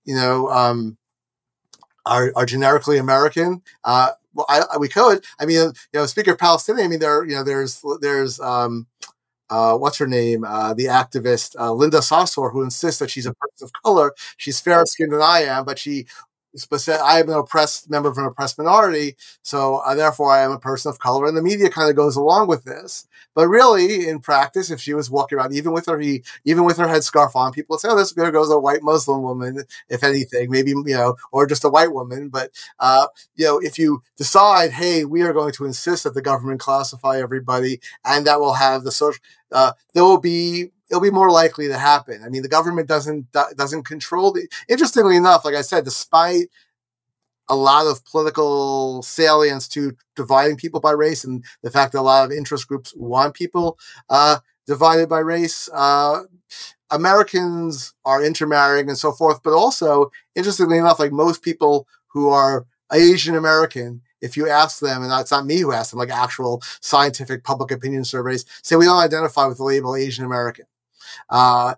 [0.05, 0.97] you know, um,
[2.07, 3.62] are, are generically American?
[3.85, 5.25] Uh, well, I, I, we could.
[5.38, 8.87] I mean, you know, speaking of Palestinian, I mean, there, you know, there's, there's, um,
[9.51, 10.45] uh, what's her name?
[10.45, 14.12] Uh, the activist uh, Linda Sarsour, who insists that she's a person of color.
[14.38, 16.07] She's fairer skinned than I am, but she
[16.88, 20.59] I am an oppressed member of an oppressed minority, so uh, therefore I am a
[20.59, 21.27] person of color.
[21.27, 24.95] And the media kind of goes along with this, but really, in practice, if she
[24.95, 27.88] was walking around, even with her he, even with her headscarf on, people would say,
[27.90, 31.64] "Oh, this there goes a white Muslim woman." If anything, maybe you know, or just
[31.64, 32.29] a white woman.
[32.29, 36.23] But uh, you know, if you decide, "Hey, we are going to insist that the
[36.23, 39.21] government classify everybody," and that will have the social,
[39.53, 42.23] uh, there will be it'll be more likely to happen.
[42.25, 44.49] I mean, the government doesn't doesn't control the.
[44.68, 46.49] Interestingly enough, like I said, despite
[47.49, 52.03] a lot of political salience to dividing people by race, and the fact that a
[52.03, 56.23] lot of interest groups want people uh, divided by race, uh,
[56.90, 59.42] Americans are intermarrying and so forth.
[59.42, 65.03] But also, interestingly enough, like most people who are Asian American if you ask them,
[65.03, 68.87] and it's not me who asked them, like actual scientific public opinion surveys, say we
[68.87, 70.64] don't identify with the label Asian American.
[71.31, 71.74] Uh,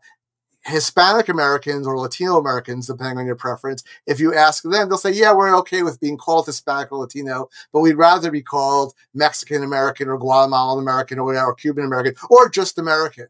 [0.67, 5.13] Hispanic Americans or Latino Americans, depending on your preference, if you ask them, they'll say,
[5.13, 9.63] Yeah, we're okay with being called Hispanic or Latino, but we'd rather be called Mexican
[9.63, 13.29] American or Guatemalan American or whatever, Cuban American, or just American.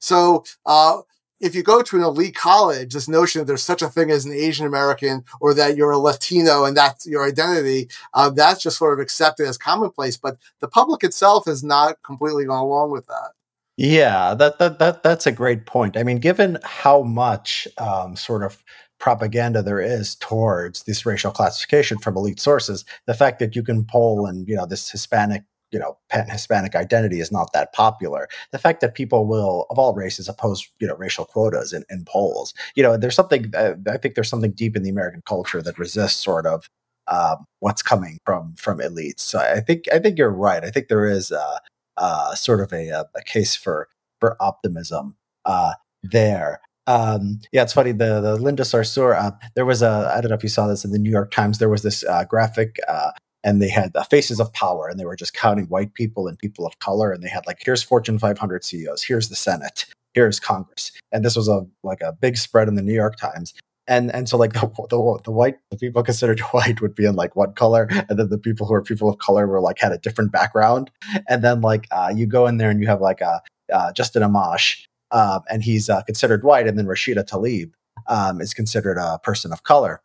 [0.00, 1.02] So, uh,
[1.40, 4.24] if you go to an elite college, this notion that there's such a thing as
[4.24, 8.78] an Asian American or that you're a Latino and that's your identity, uh, that's just
[8.78, 10.16] sort of accepted as commonplace.
[10.16, 13.32] But the public itself has not completely gone along with that.
[13.78, 15.96] Yeah, that that that that's a great point.
[15.96, 18.62] I mean, given how much um, sort of
[19.00, 23.84] propaganda there is towards this racial classification from elite sources, the fact that you can
[23.84, 28.28] poll and you know this Hispanic you know pan Hispanic identity is not that popular.
[28.52, 32.04] The fact that people will of all races oppose you know racial quotas in, in
[32.04, 33.52] polls, you know, there's something.
[33.56, 36.68] Uh, I think there's something deep in the American culture that resists sort of
[37.08, 39.20] um, what's coming from from elites.
[39.20, 40.62] So I think I think you're right.
[40.62, 41.58] I think there is uh,
[41.96, 43.88] uh, sort of a, uh, a, case for
[44.20, 46.60] for optimism uh, there.
[46.86, 47.92] Um, yeah, it's funny.
[47.92, 49.16] The the Linda Sarsour.
[49.16, 51.30] Uh, there was a I don't know if you saw this in the New York
[51.30, 51.58] Times.
[51.58, 53.12] There was this uh, graphic, uh,
[53.44, 56.38] and they had the faces of power, and they were just counting white people and
[56.38, 60.40] people of color, and they had like here's Fortune 500 CEOs, here's the Senate, here's
[60.40, 63.54] Congress, and this was a like a big spread in the New York Times
[63.92, 67.14] and and so like the, the, the white the people considered white would be in
[67.14, 69.92] like one color and then the people who are people of color were like had
[69.92, 70.90] a different background
[71.28, 73.40] and then like uh, you go in there and you have like a
[73.72, 76.66] uh, Justin Amash um, and he's uh, considered white.
[76.66, 77.72] And then Rashida Tlaib
[78.08, 80.02] um, is considered a person of color.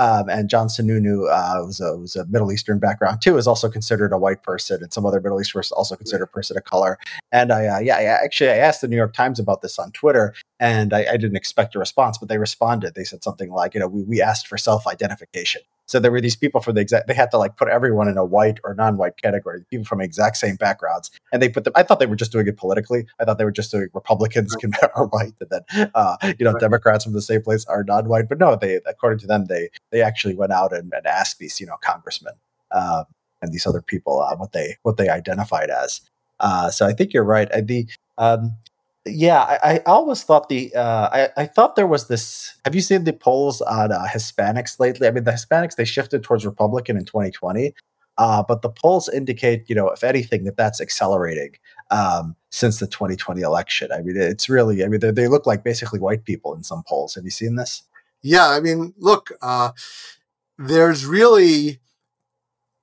[0.00, 3.68] Um, and John Sununu uh, was, a, was a Middle Eastern background too, is also
[3.68, 6.98] considered a white person, and some other Middle Easterners also considered a person of color.
[7.32, 9.92] And I, uh, yeah, I actually I asked the New York Times about this on
[9.92, 12.94] Twitter, and I, I, didn't expect a response, but they responded.
[12.94, 15.60] They said something like, you know, we, we asked for self-identification.
[15.90, 18.16] So there were these people from the exact, they had to like put everyone in
[18.16, 21.10] a white or non-white category, people from exact same backgrounds.
[21.32, 23.06] And they put them, I thought they were just doing it politically.
[23.18, 26.54] I thought they were just doing Republicans can, are white and then, uh, you know.
[26.60, 28.28] Democrats from the same place are non-white.
[28.28, 31.58] But no, they, according to them, they, they actually went out and, and asked these,
[31.58, 32.34] you know, congressmen
[32.70, 33.04] um,
[33.42, 36.02] and these other people uh, what they, what they identified as.
[36.38, 37.48] Uh, so I think you're right.
[37.66, 38.54] the, um,
[39.06, 42.54] yeah, I, I, always thought the uh, I, I thought there was this.
[42.64, 45.08] Have you seen the polls on uh, Hispanics lately?
[45.08, 47.74] I mean, the Hispanics they shifted towards Republican in 2020,
[48.18, 51.52] uh, but the polls indicate, you know, if anything, that that's accelerating
[51.90, 53.90] um, since the 2020 election.
[53.90, 54.84] I mean, it's really.
[54.84, 57.14] I mean, they, they look like basically white people in some polls.
[57.14, 57.82] Have you seen this?
[58.22, 59.70] Yeah, I mean, look, uh,
[60.58, 61.80] there's really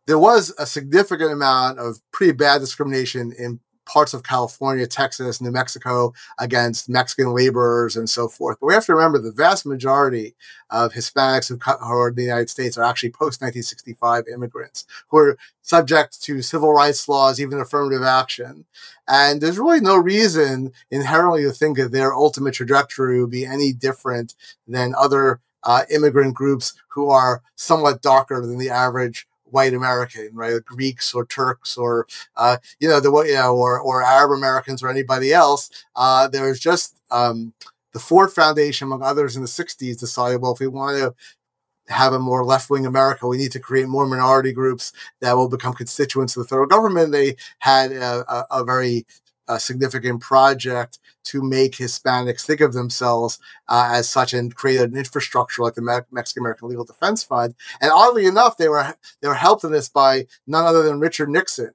[0.08, 5.52] there was a significant amount of pretty bad discrimination in parts of California, Texas, New
[5.52, 8.58] Mexico against Mexican laborers and so forth.
[8.60, 10.36] But we have to remember the vast majority
[10.70, 15.38] of Hispanics who are in the United States are actually post 1965 immigrants who are
[15.62, 18.66] subject to civil rights laws, even affirmative action.
[19.08, 23.72] And there's really no reason inherently to think that their ultimate trajectory would be any
[23.72, 24.36] different
[24.68, 30.64] than other uh, immigrant groups who are somewhat darker than the average white American, right?
[30.64, 34.90] Greeks or Turks or uh, you know the you know or or Arab Americans or
[34.90, 35.70] anybody else.
[35.96, 37.54] Uh, there's just um,
[37.94, 41.14] the Ford Foundation, among others, in the '60s decided, well, if we want to
[41.94, 45.74] have a more left-wing America, we need to create more minority groups that will become
[45.74, 47.12] constituents of the federal government.
[47.12, 49.06] They had a, a, a very
[49.48, 54.96] a significant project to make Hispanics think of themselves uh, as such and create an
[54.96, 57.56] infrastructure like the Me- Mexican American Legal Defense Fund.
[57.82, 61.30] And oddly enough, they were they were helped in this by none other than Richard
[61.30, 61.72] Nixon,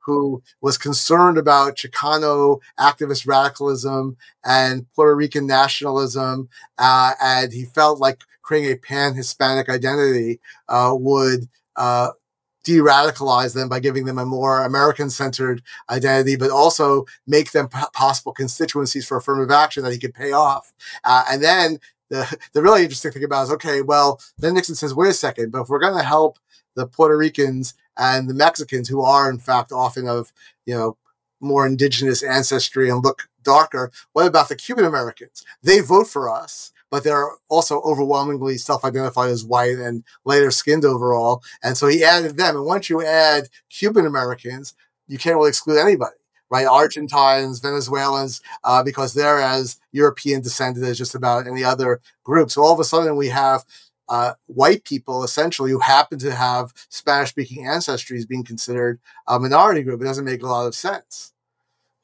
[0.00, 8.00] who was concerned about Chicano activist radicalism and Puerto Rican nationalism, uh, and he felt
[8.00, 12.10] like creating a pan Hispanic identity uh, would uh,
[12.66, 18.32] de-radicalize them by giving them a more American-centered identity, but also make them p- possible
[18.32, 20.74] constituencies for affirmative action that he could pay off.
[21.04, 21.78] Uh, and then
[22.10, 25.52] the, the really interesting thing about is, okay, well, then Nixon says, wait a second,
[25.52, 26.40] but if we're going to help
[26.74, 30.32] the Puerto Ricans and the Mexicans, who are in fact often of,
[30.66, 30.96] you know,
[31.40, 35.44] more indigenous ancestry and look darker, what about the Cuban Americans?
[35.62, 41.42] They vote for us but they're also overwhelmingly self-identified as white and lighter skinned overall.
[41.62, 42.56] And so he added them.
[42.56, 44.74] And once you add Cuban Americans,
[45.08, 46.16] you can't really exclude anybody,
[46.50, 46.66] right?
[46.66, 52.50] Argentines, Venezuelans, uh, because they're as European descended as just about any other group.
[52.50, 53.64] So all of a sudden we have
[54.08, 59.82] uh, white people essentially who happen to have Spanish speaking ancestries being considered a minority
[59.82, 60.00] group.
[60.00, 61.32] It doesn't make a lot of sense.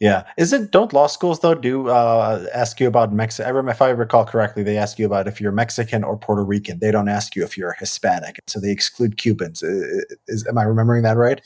[0.03, 0.73] Yeah, is it?
[0.73, 3.69] Don't law schools though do uh, ask you about Mexico?
[3.69, 6.81] If I recall correctly, they ask you about if you're Mexican or Puerto Rican.
[6.81, 9.63] They don't ask you if you're Hispanic, so they exclude Cubans.
[9.63, 11.41] Is, is am I remembering that right?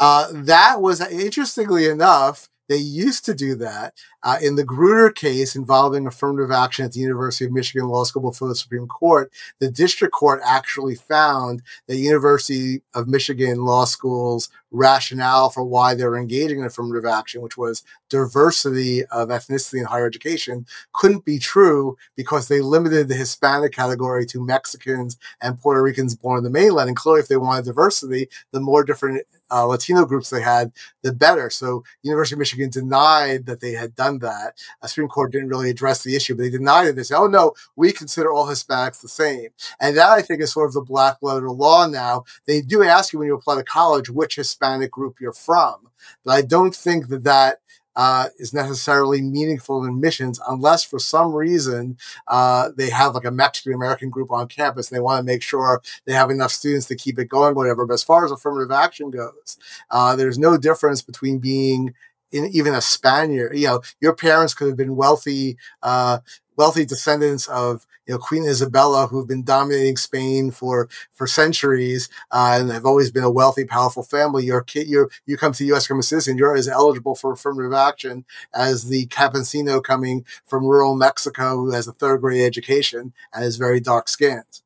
[0.00, 2.48] Uh, that was interestingly enough.
[2.72, 7.00] They used to do that uh, in the Grutter case involving affirmative action at the
[7.00, 9.30] University of Michigan Law School before the Supreme Court.
[9.58, 16.06] The district court actually found that University of Michigan Law School's rationale for why they
[16.06, 21.38] were engaging in affirmative action, which was diversity of ethnicity in higher education, couldn't be
[21.38, 26.48] true because they limited the Hispanic category to Mexicans and Puerto Ricans born in the
[26.48, 26.88] mainland.
[26.88, 31.12] And clearly, if they wanted diversity, the more different uh, Latino groups they had, the
[31.12, 31.50] better.
[31.50, 34.58] So University of Michigan denied that they had done that.
[34.82, 36.96] A Supreme Court didn't really address the issue, but they denied it.
[36.96, 39.48] They said, "Oh no, we consider all Hispanics the same,"
[39.80, 42.24] and that I think is sort of the black letter law now.
[42.46, 45.88] They do ask you when you apply to college which Hispanic group you're from,
[46.24, 47.58] but I don't think that that
[47.96, 51.96] uh, is necessarily meaningful in admissions unless for some reason
[52.28, 55.42] uh, they have like a Mexican American group on campus and they want to make
[55.42, 57.86] sure they have enough students to keep it going, whatever.
[57.86, 59.58] But as far as affirmative action goes,
[59.90, 61.94] uh, there's no difference between being
[62.32, 63.56] in even a Spaniard.
[63.56, 66.18] You know, your parents could have been wealthy, uh,
[66.56, 72.58] wealthy descendants of you know Queen Isabella, who've been dominating Spain for for centuries uh,
[72.60, 74.44] and have always been a wealthy, powerful family.
[74.44, 75.90] Your kid, you you come to the U.S.
[75.90, 81.56] a citizen, you're as eligible for affirmative action as the campesino coming from rural Mexico
[81.56, 84.62] who has a third grade education and is very dark skinned.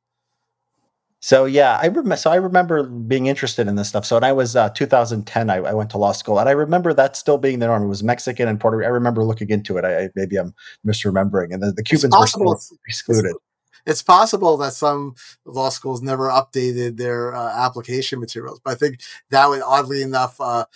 [1.27, 2.15] So yeah, I remember.
[2.15, 4.07] So I remember being interested in this stuff.
[4.07, 6.95] So when I was uh, 2010, I, I, went to law school, and I remember
[6.95, 7.83] that still being the norm.
[7.83, 8.77] It was Mexican and Puerto.
[8.85, 9.85] I remember looking into it.
[9.85, 10.55] I, I maybe I'm
[10.87, 12.53] misremembering, and the, the Cubans were still
[12.87, 13.31] excluded.
[13.31, 13.39] It's,
[13.87, 19.01] it's, possible that some law schools never updated their uh, application materials, but I think
[19.31, 20.67] that would oddly enough uh,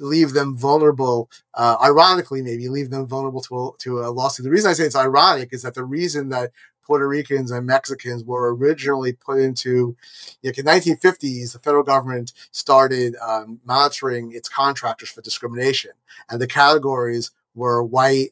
[0.00, 1.30] leave them vulnerable.
[1.54, 4.42] Uh, ironically, maybe leave them vulnerable to a, to a lawsuit.
[4.42, 6.50] The reason I say it's ironic is that the reason that
[6.90, 9.96] Puerto Ricans and Mexicans were originally put into,
[10.42, 15.92] you know, in the 1950s, the federal government started um, monitoring its contractors for discrimination.
[16.28, 18.30] And the categories were white,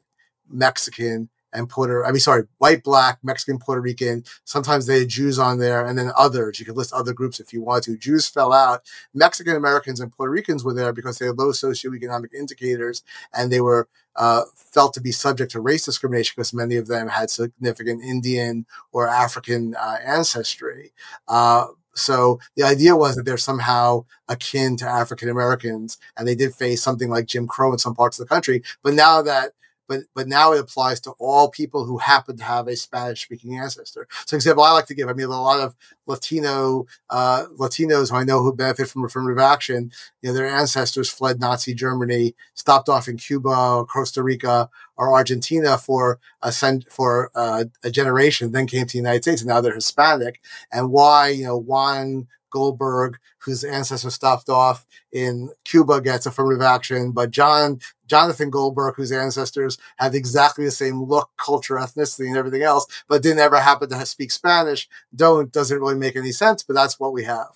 [0.50, 4.24] Mexican, and Puerto, I mean, sorry, white, black, Mexican, Puerto Rican.
[4.42, 6.58] Sometimes they had Jews on there and then others.
[6.58, 7.96] You could list other groups if you want to.
[7.96, 8.82] Jews fell out.
[9.14, 13.60] Mexican Americans and Puerto Ricans were there because they had low socioeconomic indicators and they
[13.60, 18.02] were uh, felt to be subject to race discrimination because many of them had significant
[18.02, 20.92] Indian or African uh, ancestry.
[21.28, 26.54] Uh, so the idea was that they're somehow akin to African Americans, and they did
[26.54, 28.62] face something like Jim Crow in some parts of the country.
[28.82, 29.52] But now that
[29.88, 33.58] but but now it applies to all people who happen to have a Spanish speaking
[33.58, 34.06] ancestor.
[34.26, 35.74] So, example I like to give, I mean, a lot of
[36.06, 39.90] Latino uh, Latinos who I know who benefit from affirmative action,
[40.22, 45.12] you know, their ancestors fled Nazi Germany, stopped off in Cuba or Costa Rica or
[45.12, 46.52] Argentina for a
[46.90, 50.40] for uh, a generation, then came to the United States, and now they're Hispanic.
[50.70, 57.12] And why, you know, Juan Goldberg, whose ancestors stopped off in Cuba, gets affirmative action,
[57.12, 62.62] but John Jonathan Goldberg, whose ancestors had exactly the same look, culture, ethnicity, and everything
[62.62, 66.62] else, but didn't ever happen to speak Spanish, don't doesn't really make any sense.
[66.62, 67.48] But that's what we have.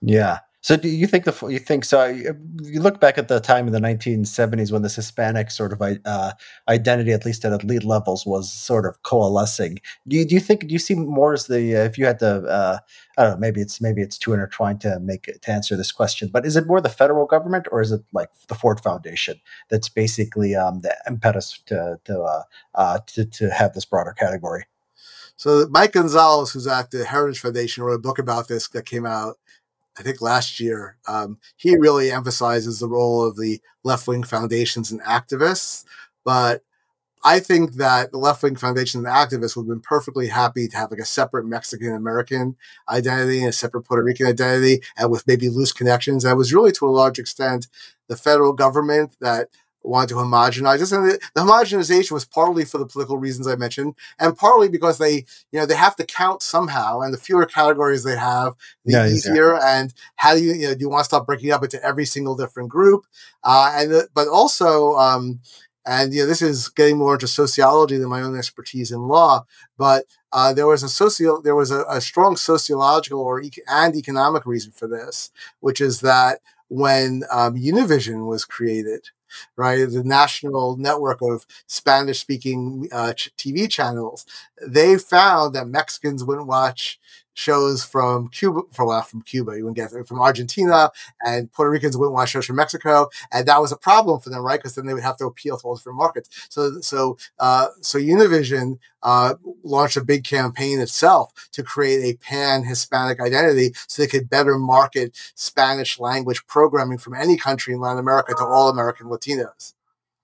[0.00, 2.04] Yeah, so do you think the you think so?
[2.04, 6.32] You look back at the time in the 1970s when this Hispanic sort of uh,
[6.68, 9.78] identity, at least at elite levels, was sort of coalescing.
[10.06, 12.18] Do you, do you think do you see more as the uh, if you had
[12.18, 12.78] to uh,
[13.16, 16.28] I don't know maybe it's maybe it's too intertwined to make to answer this question,
[16.30, 19.88] but is it more the federal government or is it like the Ford Foundation that's
[19.88, 22.42] basically um, the impetus to to, uh,
[22.74, 24.66] uh, to to have this broader category?
[25.36, 29.06] So Mike Gonzalez, who's at the Heritage Foundation, wrote a book about this that came
[29.06, 29.38] out
[29.98, 34.90] I think last year, um, he really emphasizes the role of the left wing foundations
[34.90, 35.84] and activists.
[36.24, 36.62] But
[37.22, 40.76] I think that the left wing foundations and activists would have been perfectly happy to
[40.76, 42.56] have like a separate Mexican American
[42.88, 46.24] identity and a separate Puerto Rican identity and with maybe loose connections.
[46.24, 47.66] It was really to a large extent
[48.08, 49.48] the federal government that
[49.82, 50.92] wanted to homogenize this.
[50.92, 54.98] And the, the, homogenization was partly for the political reasons I mentioned, and partly because
[54.98, 58.92] they, you know, they have to count somehow, and the fewer categories they have, the
[58.92, 59.54] yeah, easier.
[59.54, 59.80] Yeah.
[59.80, 62.04] And how do you, you know, do you want to stop breaking up into every
[62.04, 63.06] single different group?
[63.42, 65.40] Uh, and the, but also, um,
[65.86, 69.44] and you know, this is getting more into sociology than my own expertise in law,
[69.78, 73.96] but uh, there was a socio, there was a, a strong sociological or e- and
[73.96, 79.08] economic reason for this, which is that when um, Univision was created,
[79.56, 79.84] right?
[79.88, 84.26] The national network of Spanish speaking uh, TV channels.
[84.66, 86.98] They found that Mexicans wouldn't watch
[87.34, 90.90] shows from Cuba, for well, from Cuba, you wouldn't get from Argentina,
[91.24, 94.42] and Puerto Ricans wouldn't watch shows from Mexico, and that was a problem for them,
[94.42, 94.58] right?
[94.58, 96.28] Because then they would have to appeal to all different markets.
[96.48, 102.64] So, so, uh, so Univision uh, launched a big campaign itself to create a pan
[102.64, 107.98] Hispanic identity, so they could better market Spanish language programming from any country in Latin
[107.98, 109.74] America to all American Latinos.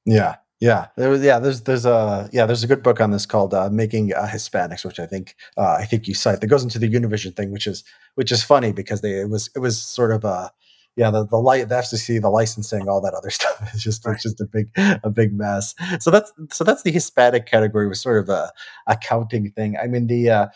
[0.05, 1.23] Yeah, yeah, there was.
[1.23, 4.27] Yeah, there's there's a yeah there's a good book on this called uh, "Making uh,
[4.27, 7.51] Hispanics," which I think uh, I think you cite that goes into the Univision thing,
[7.51, 10.51] which is which is funny because they it was it was sort of a
[10.96, 14.14] yeah, the the light, the FCC, the licensing, all that other stuff is just right.
[14.14, 15.74] it's just a big a big mess.
[16.00, 18.50] So that's so that's the Hispanic category was sort of a
[18.87, 19.76] accounting thing.
[19.76, 20.46] I mean, the uh,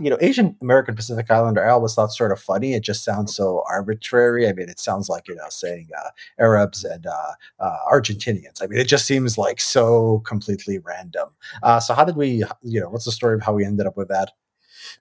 [0.00, 2.74] you know Asian American Pacific Islander, I always thought sort of funny.
[2.74, 4.48] It just sounds so arbitrary.
[4.48, 6.10] I mean, it sounds like you know saying uh,
[6.40, 8.60] Arabs and uh, uh Argentinians.
[8.60, 11.28] I mean, it just seems like so completely random.
[11.62, 12.42] Uh, so how did we?
[12.62, 14.32] You know, what's the story of how we ended up with that?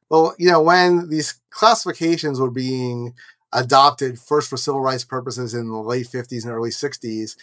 [0.10, 3.14] Well, you know, when these classifications were being
[3.54, 7.36] adopted first for civil rights purposes in the late 50s and early 60s.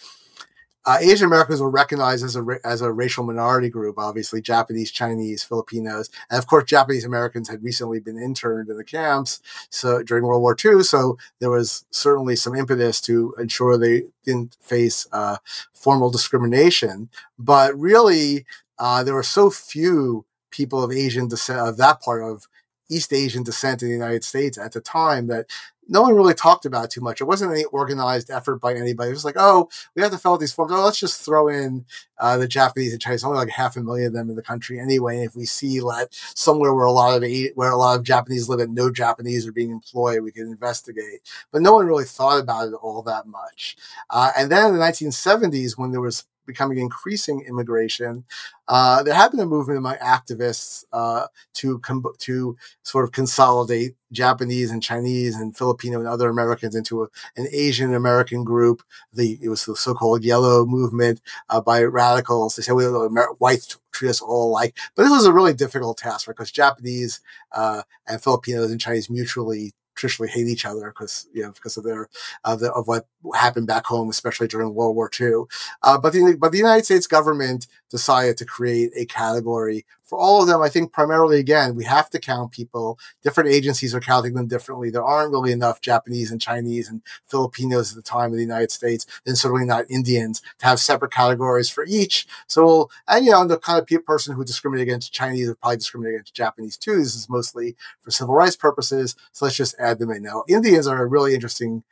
[0.87, 3.98] Uh, Asian Americans were recognized as a as a racial minority group.
[3.98, 8.85] Obviously, Japanese, Chinese, Filipinos, and of course, Japanese Americans had recently been interned in the
[8.85, 9.40] camps.
[9.70, 14.58] So during World War II, so there was certainly some impetus to ensure they didn't
[14.60, 15.38] face uh,
[15.72, 17.08] formal discrimination.
[17.38, 18.44] But really,
[18.79, 22.46] uh, there were so few people of Asian descent of that part of
[22.90, 25.46] East Asian descent in the United States at the time that
[25.88, 27.20] no one really talked about too much.
[27.20, 29.10] It wasn't any organized effort by anybody.
[29.10, 30.72] It was like, oh, we have to fill out these forms.
[30.72, 31.85] Oh, let's just throw in
[32.18, 33.24] uh, the Japanese and Chinese.
[33.24, 35.16] Only like half a million of them in the country anyway.
[35.16, 38.48] And if we see that somewhere where a lot of where a lot of Japanese
[38.48, 41.20] live and no Japanese are being employed, we can investigate.
[41.52, 43.76] But no one really thought about it all that much.
[44.10, 48.24] Uh, and then in the 1970s, when there was becoming increasing immigration,
[48.68, 53.94] uh, there had been a movement among activists uh, to com- to sort of consolidate
[54.12, 58.82] Japanese and Chinese and Filipino and other Americans into a, an Asian American group.
[59.12, 61.20] The it was the so-called Yellow Movement
[61.50, 62.56] uh, by radicals.
[62.56, 65.98] They said we Amer- whites treat us all alike, but this was a really difficult
[65.98, 67.20] task because Japanese
[67.52, 71.84] uh, and Filipinos and Chinese mutually traditionally hate each other because you know because of
[71.84, 72.08] their
[72.44, 75.44] of, the, of what happened back home, especially during World War II.
[75.82, 80.40] Uh, but the but the United States government decided to create a category for all
[80.40, 80.63] of them.
[80.63, 82.98] I think primarily again we have to count people.
[83.23, 84.90] Different agencies are counting them differently.
[84.90, 88.71] There aren't really enough Japanese and Chinese and Filipinos at the time in the United
[88.71, 92.27] States, and certainly not Indians to have separate categories for each.
[92.46, 96.15] So and you know the kind of person who discriminated against Chinese would probably discriminate
[96.15, 96.98] against Japanese too.
[96.98, 99.17] This is mostly for civil rights purposes.
[99.33, 100.44] So let's just add them in now.
[100.48, 101.85] Indians are a really interesting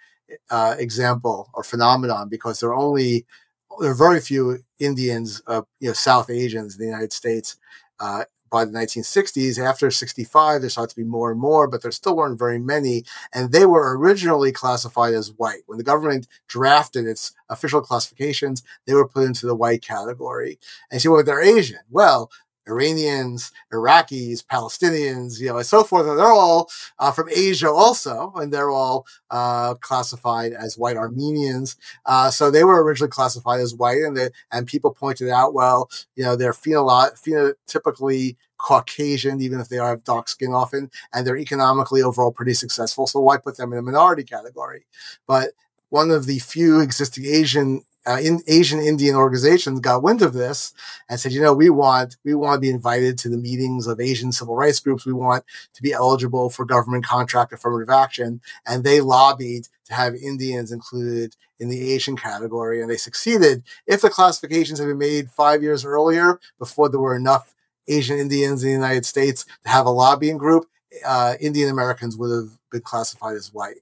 [0.51, 3.27] uh, example or phenomenon because there are only
[3.81, 7.57] there are very few Indians, uh, you know, South Asians in the United States.
[8.03, 11.91] Uh, by the 1960s, after 65, there started to be more and more, but there
[11.91, 13.05] still weren't very many.
[13.33, 15.63] And they were originally classified as white.
[15.67, 20.59] When the government drafted its official classifications, they were put into the white category.
[20.91, 21.79] And so, well, they're Asian.
[21.91, 22.31] Well,
[22.69, 26.07] Iranians, Iraqis, Palestinians, you know, and so forth.
[26.07, 31.77] And they're all uh, from Asia also, and they're all uh, classified as white Armenians.
[32.07, 35.91] Uh, so they were originally classified as white, and they, and people pointed out, well,
[36.17, 41.27] you know, they're phenolo- phenotypically Caucasian, even if they are have dark skin often, and
[41.27, 43.07] they're economically overall pretty successful.
[43.07, 44.87] So why put them in a minority category?
[45.27, 45.51] But
[45.89, 50.73] one of the few existing Asian uh, in Asian Indian organizations got wind of this
[51.09, 54.01] and said, you know, we want we want to be invited to the meetings of
[54.01, 55.07] Asian civil rights groups.
[55.07, 55.45] We want
[55.75, 61.37] to be eligible for government contract affirmative action, and they lobbied to have Indians included
[61.59, 63.63] in the Asian category, and they succeeded.
[63.87, 67.55] If the classifications had been made five years earlier, before there were enough
[67.89, 70.67] Asian Indians in the United States to have a lobbying group,
[71.07, 73.79] uh, Indian Americans would have been classified as white.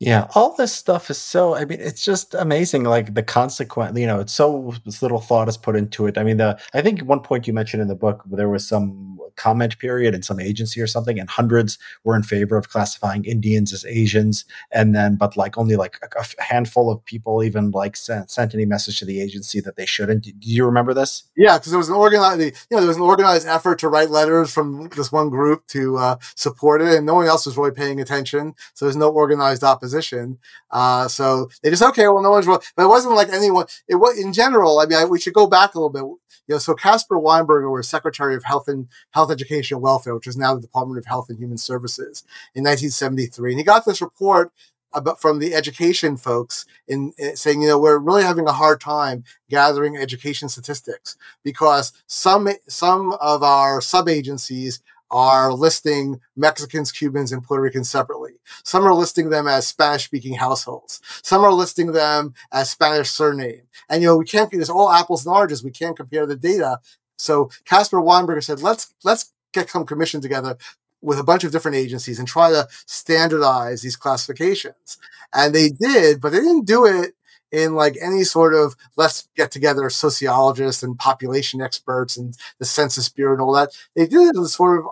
[0.00, 4.06] Yeah, all this stuff is so I mean, it's just amazing, like, the consequent you
[4.06, 4.72] know, it's so
[5.02, 6.16] little thought is put into it.
[6.16, 9.07] I mean, the I think one point you mentioned in the book, there was some
[9.38, 13.72] comment period in some agency or something, and hundreds were in favor of classifying Indians
[13.72, 16.08] as Asians, and then but, like, only, like, a
[16.38, 19.86] a handful of people even, like, sent sent any message to the agency that they
[19.86, 20.24] shouldn't.
[20.24, 21.24] Do you remember this?
[21.36, 24.10] Yeah, because there was an organized you know, there was an organized effort to write
[24.10, 27.70] letters from this one group to, uh, support it, and no one else was really
[27.82, 30.38] paying attention, so there's no organized opposition.
[30.70, 33.66] Uh, so they just okay, well, no one's but it wasn't like anyone.
[33.86, 34.80] It was in general.
[34.80, 36.02] I mean, I, we should go back a little bit.
[36.46, 40.26] You know, so Caspar Weinberger was Secretary of Health and Health Education and Welfare, which
[40.26, 42.24] is now the Department of Health and Human Services
[42.54, 44.52] in 1973, and he got this report
[44.94, 48.80] about from the education folks in, in, saying, you know, we're really having a hard
[48.80, 57.32] time gathering education statistics because some some of our sub agencies are listing Mexicans, Cubans,
[57.32, 58.32] and Puerto Ricans separately.
[58.64, 61.00] Some are listing them as Spanish speaking households.
[61.22, 63.62] Some are listing them as Spanish surname.
[63.88, 65.64] And, you know, we can't, there's all apples and oranges.
[65.64, 66.78] We can't compare the data.
[67.18, 70.56] So Caspar Weinberger said, let's, let's get some commission together
[71.00, 74.98] with a bunch of different agencies and try to standardize these classifications.
[75.32, 77.14] And they did, but they didn't do it
[77.50, 83.08] in like any sort of let's get together sociologists and population experts and the census
[83.08, 83.70] bureau and all that.
[83.94, 84.86] They did it in sort of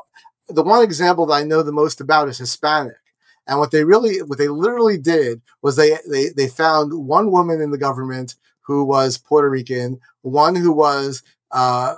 [0.49, 2.97] the one example that I know the most about is Hispanic.
[3.49, 7.61] And what they really, what they literally did was they they they found one woman
[7.61, 11.23] in the government who was Puerto Rican, one who was
[11.53, 11.95] uh,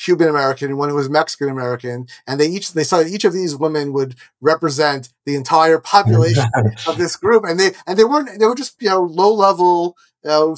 [0.00, 3.26] Cuban American and one who was Mexican American, and they each they saw that each
[3.26, 6.46] of these women would represent the entire population
[6.88, 9.96] of this group, and they and they weren't they were just you know low level.
[10.22, 10.54] Uh,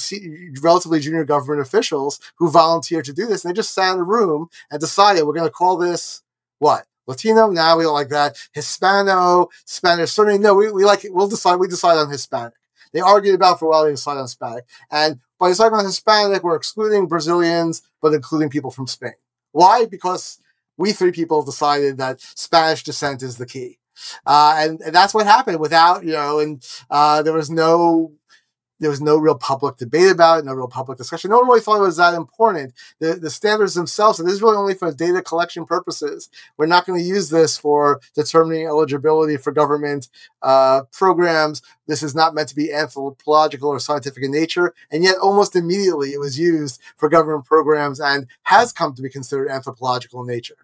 [0.60, 4.02] relatively junior government officials who volunteered to do this, and they just sat in a
[4.02, 6.20] room and decided we're going to call this
[6.58, 7.48] what Latino.
[7.48, 8.36] Now we don't like that.
[8.52, 10.10] Hispano, Spanish.
[10.10, 11.14] Certainly, no, we, we like it.
[11.14, 11.56] We'll decide.
[11.56, 12.54] We decide on Hispanic.
[12.92, 13.84] They argued about for a while.
[13.84, 18.72] They decided on Hispanic, and by deciding on Hispanic, we're excluding Brazilians, but including people
[18.72, 19.14] from Spain.
[19.52, 19.86] Why?
[19.86, 20.38] Because
[20.76, 23.78] we three people decided that Spanish descent is the key.
[24.26, 28.12] Uh, and, and, that's what happened without, you know, and uh, there was no
[28.82, 31.30] there was no real public debate about it, no real public discussion.
[31.30, 32.74] No one really thought it was that important.
[32.98, 36.28] The, the standards themselves, this is really only for data collection purposes.
[36.56, 40.08] We're not going to use this for determining eligibility for government
[40.42, 41.62] uh, programs.
[41.86, 44.74] This is not meant to be anthropological or scientific in nature.
[44.90, 49.08] And yet, almost immediately, it was used for government programs and has come to be
[49.08, 50.56] considered anthropological in nature.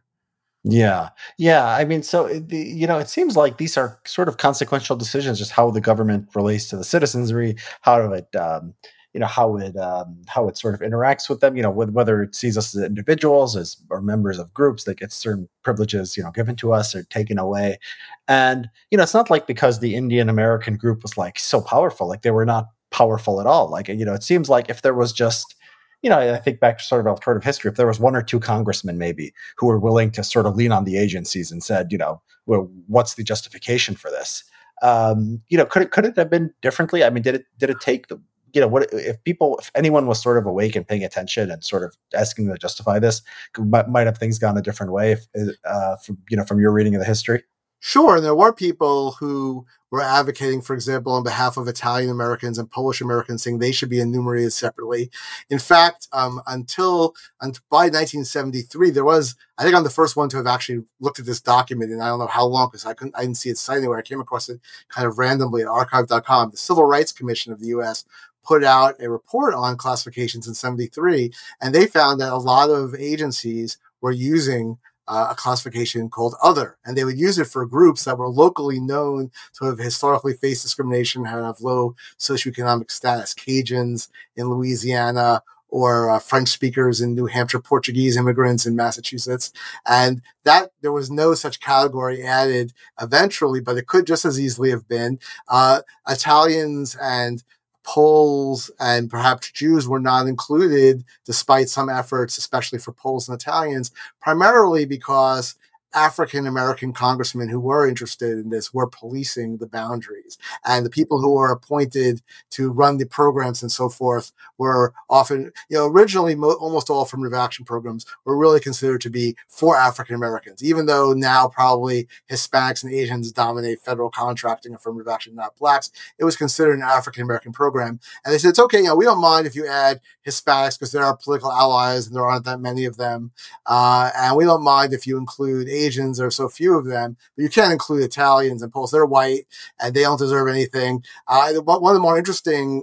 [0.64, 1.10] Yeah.
[1.38, 1.66] Yeah.
[1.66, 5.52] I mean, so, you know, it seems like these are sort of consequential decisions, just
[5.52, 8.74] how the government relates to the citizenry, how it, um,
[9.14, 11.90] you know, how it, um, how it sort of interacts with them, you know, with,
[11.90, 16.16] whether it sees us as individuals as or members of groups that get certain privileges,
[16.16, 17.78] you know, given to us or taken away.
[18.26, 22.08] And, you know, it's not like because the Indian American group was like so powerful,
[22.08, 23.70] like they were not powerful at all.
[23.70, 25.54] Like, you know, it seems like if there was just,
[26.02, 28.22] you know, I think back to sort of alternative history, if there was one or
[28.22, 31.90] two congressmen maybe who were willing to sort of lean on the agencies and said,
[31.90, 34.44] you know, well, what's the justification for this?
[34.82, 37.02] Um, you know, could it could it have been differently?
[37.02, 38.20] I mean, did it did it take the
[38.54, 41.64] you know what if people if anyone was sort of awake and paying attention and
[41.64, 43.22] sort of asking them to justify this
[43.58, 45.26] might, might have things gone a different way if,
[45.64, 47.42] uh, from you know from your reading of the history
[47.80, 52.58] Sure, and there were people who were advocating, for example, on behalf of Italian Americans
[52.58, 55.10] and Polish Americans, saying they should be enumerated separately.
[55.48, 60.28] In fact, um, until, until by 1973, there was I think I'm the first one
[60.30, 62.94] to have actually looked at this document, and I don't know how long because I
[62.94, 63.98] couldn't I didn't see it cited anywhere.
[63.98, 66.50] I came across it kind of randomly at archive.com.
[66.50, 68.04] The Civil Rights Commission of the U.S.
[68.44, 72.94] put out a report on classifications in 73, and they found that a lot of
[72.96, 74.78] agencies were using
[75.08, 78.78] uh, a classification called other, and they would use it for groups that were locally
[78.78, 86.18] known to have historically faced discrimination, have low socioeconomic status, Cajuns in Louisiana or uh,
[86.18, 89.52] French speakers in New Hampshire, Portuguese immigrants in Massachusetts.
[89.86, 94.70] And that there was no such category added eventually, but it could just as easily
[94.70, 97.42] have been uh, Italians and
[97.88, 103.92] Poles and perhaps Jews were not included, despite some efforts, especially for Poles and Italians,
[104.20, 105.54] primarily because
[105.94, 110.36] African American congressmen who were interested in this were policing the boundaries.
[110.64, 115.52] And the people who were appointed to run the programs and so forth were often,
[115.70, 119.76] you know, originally mo- almost all affirmative action programs were really considered to be for
[119.76, 125.56] African Americans, even though now probably Hispanics and Asians dominate federal contracting affirmative action, not
[125.56, 125.90] blacks.
[126.18, 128.00] It was considered an African American program.
[128.24, 130.92] And they said, it's okay, you know, we don't mind if you add Hispanics because
[130.92, 133.30] they're our political allies and there aren't that many of them.
[133.66, 137.42] Uh, and we don't mind if you include Asians, are so few of them, but
[137.42, 138.90] you can't include Italians and Poles.
[138.90, 139.46] They're white
[139.80, 141.02] and they don't deserve anything.
[141.26, 142.82] Uh, one of the more interesting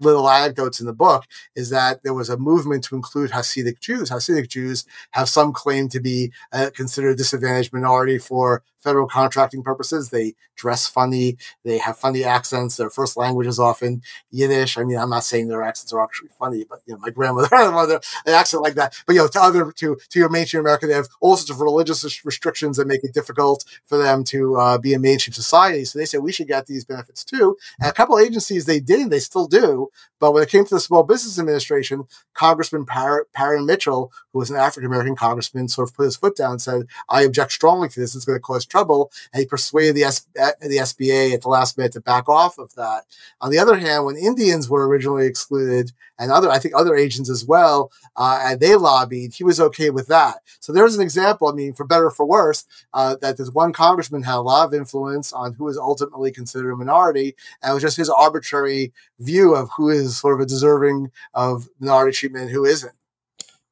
[0.00, 1.24] little anecdotes in the book
[1.54, 4.10] is that there was a movement to include Hasidic Jews.
[4.10, 9.62] Hasidic Jews have some claim to be uh, considered a disadvantaged minority for federal contracting
[9.62, 10.10] purposes.
[10.10, 11.36] They dress funny.
[11.64, 12.76] They have funny accents.
[12.76, 14.78] Their first language is often Yiddish.
[14.78, 17.48] I mean, I'm not saying their accents are actually funny, but you know, my grandmother
[17.52, 18.94] had an accent like that.
[19.06, 21.60] But you know, to other to to your mainstream America, they have all sorts of
[21.60, 25.84] religious restrictions that make it difficult for them to uh, be in mainstream society.
[25.84, 27.56] So they said we should get these benefits too.
[27.80, 29.10] And a couple agencies they didn't.
[29.10, 29.88] they still do.
[30.18, 32.04] But when it came to the Small Business Administration,
[32.34, 36.52] Congressman Parren Mitchell, who was an African American congressman, sort of put his foot down
[36.52, 38.14] and said, "I object strongly to this.
[38.14, 41.76] It's going to cause trouble, and he persuaded the, S- the SBA at the last
[41.76, 43.04] minute to back off of that.
[43.40, 47.28] On the other hand, when Indians were originally excluded, and other, I think other agents
[47.28, 50.36] as well, uh, and they lobbied, he was okay with that.
[50.60, 52.64] So there's an example, I mean, for better or for worse,
[52.94, 56.72] uh, that this one congressman had a lot of influence on who is ultimately considered
[56.72, 60.48] a minority, and it was just his arbitrary view of who is sort of a
[60.48, 62.94] deserving of minority treatment and who isn't.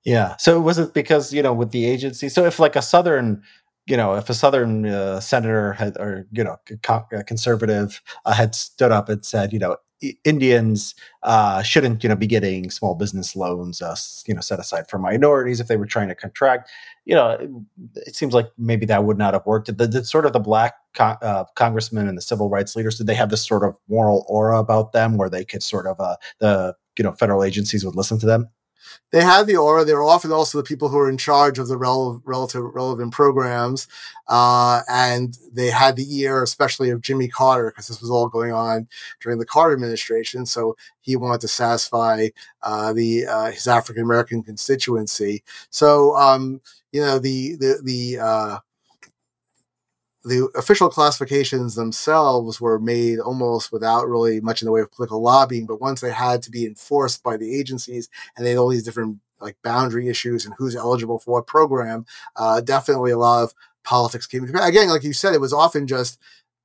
[0.05, 0.37] Yeah.
[0.39, 3.43] So it was it because, you know, with the agency, so if like a Southern
[3.87, 8.55] you know, if a Southern uh, senator had, or you know, co- conservative uh, had
[8.55, 9.77] stood up and said, you know,
[10.25, 13.95] Indians uh, shouldn't, you know, be getting small business loans, uh,
[14.27, 16.71] you know, set aside for minorities if they were trying to contract.
[17.05, 17.51] You know, it,
[18.07, 19.77] it seems like maybe that would not have worked.
[19.77, 23.15] The, the sort of the black uh, congressmen and the civil rights leaders did they
[23.15, 26.75] have this sort of moral aura about them where they could sort of uh, the
[26.99, 28.49] you know federal agencies would listen to them?
[29.11, 29.85] They had the aura.
[29.85, 33.13] They were often also the people who were in charge of the rel- relative relevant
[33.13, 33.89] programs,
[34.29, 38.53] uh, and they had the ear, especially of Jimmy Carter, because this was all going
[38.53, 38.89] on
[39.21, 40.47] during the Carter administration.
[40.47, 42.29] So he wanted to satisfy
[42.63, 45.43] uh, the uh, his African American constituency.
[45.71, 46.61] So um,
[46.93, 48.59] you know the the the uh,
[50.25, 55.23] the official classifications themselves were made almost without really much in the way of political
[55.23, 58.69] lobbying, but once they had to be enforced by the agencies and they had all
[58.69, 62.05] these different like boundary issues and who's eligible for what program,
[62.37, 64.69] uh, definitely a lot of politics came into play.
[64.69, 66.19] Again, like you said, it was often just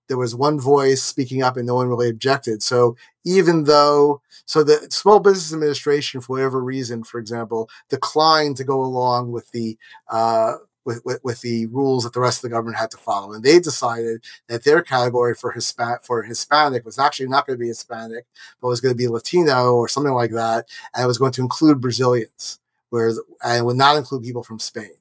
[0.07, 2.61] there was one voice speaking up and no one really objected.
[2.61, 2.95] So
[3.25, 8.81] even though, so the Small Business Administration, for whatever reason, for example, declined to go
[8.81, 9.77] along with the
[10.09, 10.55] uh,
[10.85, 13.33] with, with, with, the rules that the rest of the government had to follow.
[13.33, 17.61] And they decided that their category for Hispanic, for Hispanic was actually not going to
[17.61, 18.25] be Hispanic,
[18.61, 20.67] but was going to be Latino or something like that.
[20.93, 22.59] And it was going to include Brazilians,
[22.89, 24.91] whereas, and would not include people from Spain.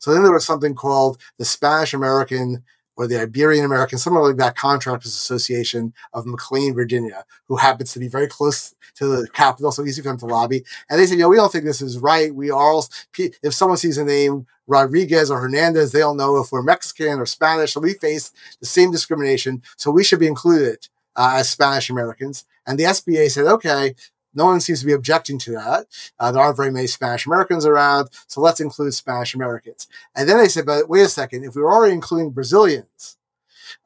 [0.00, 2.62] So then there was something called the Spanish American
[2.98, 8.00] or the Iberian American, something like that, Contractors Association of McLean, Virginia, who happens to
[8.00, 10.64] be very close to the capital, so easy for them to lobby.
[10.90, 12.34] And they said, you know, we don't think this is right.
[12.34, 12.82] We are,
[13.16, 17.26] if someone sees a name Rodriguez or Hernandez, they don't know if we're Mexican or
[17.26, 17.72] Spanish.
[17.72, 19.62] So we face the same discrimination.
[19.76, 22.46] So we should be included uh, as Spanish Americans.
[22.66, 23.94] And the SBA said, okay,
[24.34, 25.86] no one seems to be objecting to that.
[26.18, 29.88] Uh, there aren't very many Spanish Americans around, so let's include Spanish Americans.
[30.14, 33.16] And then they said, but wait a second, if we are already including Brazilians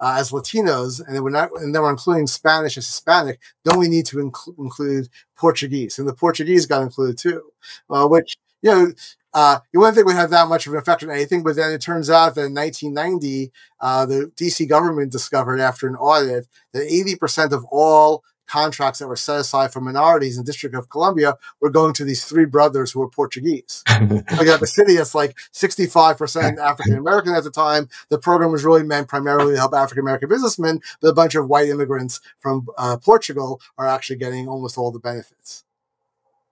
[0.01, 3.79] uh, as Latinos, and then we're not, and then we're including Spanish as Hispanic, don't
[3.79, 5.99] we need to inc- include Portuguese?
[5.99, 7.53] And the Portuguese got included too,
[7.91, 8.93] uh, which you know.
[9.35, 11.73] Uh, you wouldn't think we have that much of an effect on anything, but then
[11.73, 16.83] it turns out that in 1990, uh, the DC government discovered after an audit that
[16.87, 21.37] 80% of all contracts that were set aside for minorities in the District of Columbia
[21.61, 23.83] were going to these three brothers who were Portuguese.
[24.01, 27.89] you have a city that's like 65% African American at the time.
[28.09, 31.49] The program was really meant primarily to help African American businessmen, but a bunch of
[31.49, 35.65] white immigrants from uh, Portugal are actually getting almost all the benefits.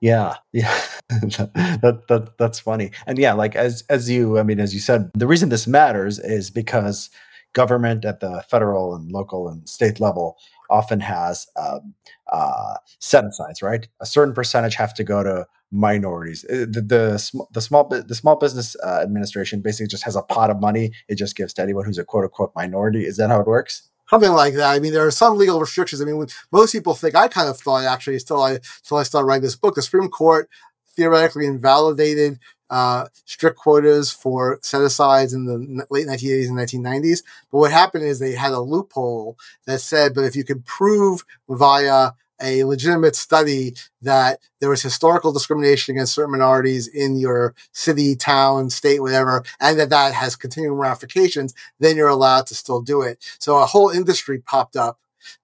[0.01, 0.80] Yeah, yeah,
[1.11, 5.11] that, that that's funny, and yeah, like as as you, I mean, as you said,
[5.12, 7.11] the reason this matters is because
[7.53, 10.38] government at the federal and local and state level
[10.70, 11.94] often has um,
[12.32, 13.88] uh, set asides, right?
[14.00, 16.44] A certain percentage have to go to minorities.
[16.44, 20.50] Uh, the the, the small the small business uh, administration basically just has a pot
[20.50, 20.92] of money.
[21.08, 23.04] It just gives to anyone who's a quote unquote minority.
[23.04, 23.90] Is that how it works?
[24.08, 24.74] Something like that.
[24.74, 26.02] I mean, there are some legal restrictions.
[26.02, 28.52] I mean, most people think, I kind of thought actually, until I
[28.82, 30.48] until I started writing this book, the Supreme Court
[30.97, 32.38] theoretically invalidated
[32.70, 37.22] uh, strict quotas for set asides in the late 1980s and 1990s.
[37.51, 39.36] But what happened is they had a loophole
[39.66, 42.12] that said, but if you could prove via
[42.43, 48.70] a legitimate study that there was historical discrimination against certain minorities in your city, town,
[48.70, 53.18] state, whatever, and that that has continuing ramifications, then you're allowed to still do it.
[53.38, 54.99] So a whole industry popped up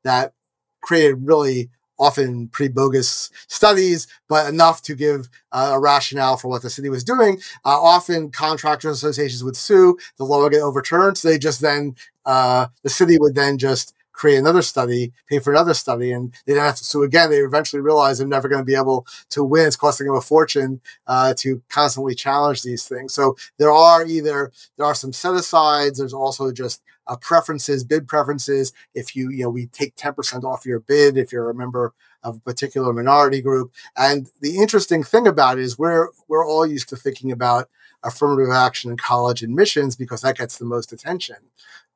[0.04, 0.32] that
[0.80, 6.62] created really often pretty bogus studies, but enough to give uh, a rationale for what
[6.62, 7.40] the city was doing.
[7.64, 11.18] Uh, often contractors associations would sue, the law would get overturned.
[11.18, 15.52] So they just then, uh, the city would then just create another study, pay for
[15.52, 17.30] another study, and they don't have to sue again.
[17.30, 19.66] They eventually realize they're never going to be able to win.
[19.66, 23.12] It's costing them a fortune uh, to constantly challenge these things.
[23.12, 25.98] So there are either there are some set asides.
[25.98, 28.72] There's also just uh, preferences, bid preferences.
[28.94, 31.92] If you, you know, we take 10% off your bid if you're a member
[32.22, 33.72] of a particular minority group.
[33.96, 37.68] And the interesting thing about it is we're, we're all used to thinking about
[38.02, 41.36] affirmative action in college admissions because that gets the most attention.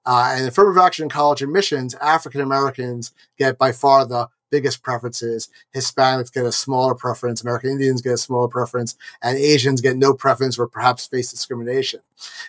[0.07, 5.49] Uh, and affirmative action in college admissions, African Americans get by far the biggest preferences.
[5.75, 7.43] Hispanics get a smaller preference.
[7.43, 12.01] American Indians get a smaller preference, and Asians get no preference or perhaps face discrimination.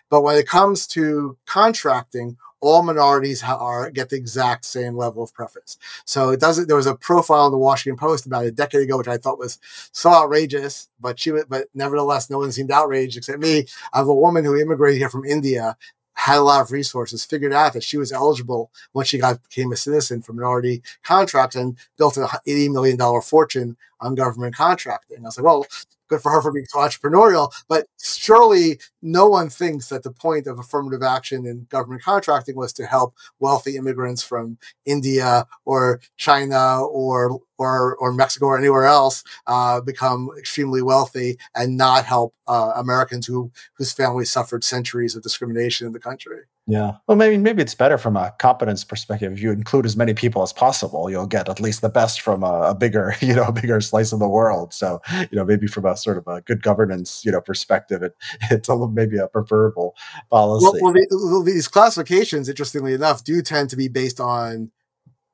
[0.10, 5.34] But when it comes to contracting, all minorities are get the exact same level of
[5.34, 5.78] preference.
[6.06, 6.68] So it doesn't.
[6.68, 9.40] There was a profile in the Washington Post about a decade ago, which I thought
[9.40, 9.58] was
[9.92, 13.66] so outrageous, but she, but nevertheless, no one seemed outraged except me.
[13.94, 15.76] Of a woman who immigrated here from India
[16.14, 19.72] had a lot of resources, figured out that she was eligible once she got became
[19.72, 25.20] a citizen from an already contract and built an $80 million fortune on government contracting.
[25.20, 25.66] I was like, well,
[26.12, 27.52] good for her for being so entrepreneurial.
[27.68, 32.74] But surely no one thinks that the point of affirmative action in government contracting was
[32.74, 39.24] to help wealthy immigrants from India or China or or, or Mexico or anywhere else
[39.46, 45.24] uh, become extremely wealthy and not help uh, Americans who whose families suffered centuries of
[45.24, 46.40] discrimination in the country.
[46.68, 46.94] Yeah.
[47.08, 49.34] Well, maybe maybe it's better from a competence perspective.
[49.34, 52.44] If you include as many people as possible, you'll get at least the best from
[52.44, 54.74] a, a, bigger, you know, a bigger slice of the world.
[54.74, 55.02] So,
[55.32, 58.16] you know, maybe from a sort of a good governance, you know, perspective, it,
[58.52, 59.96] it's a little, maybe a preferable
[60.30, 60.66] policy.
[60.66, 64.72] Well, well, the, well, these classifications, interestingly enough, do tend to be based on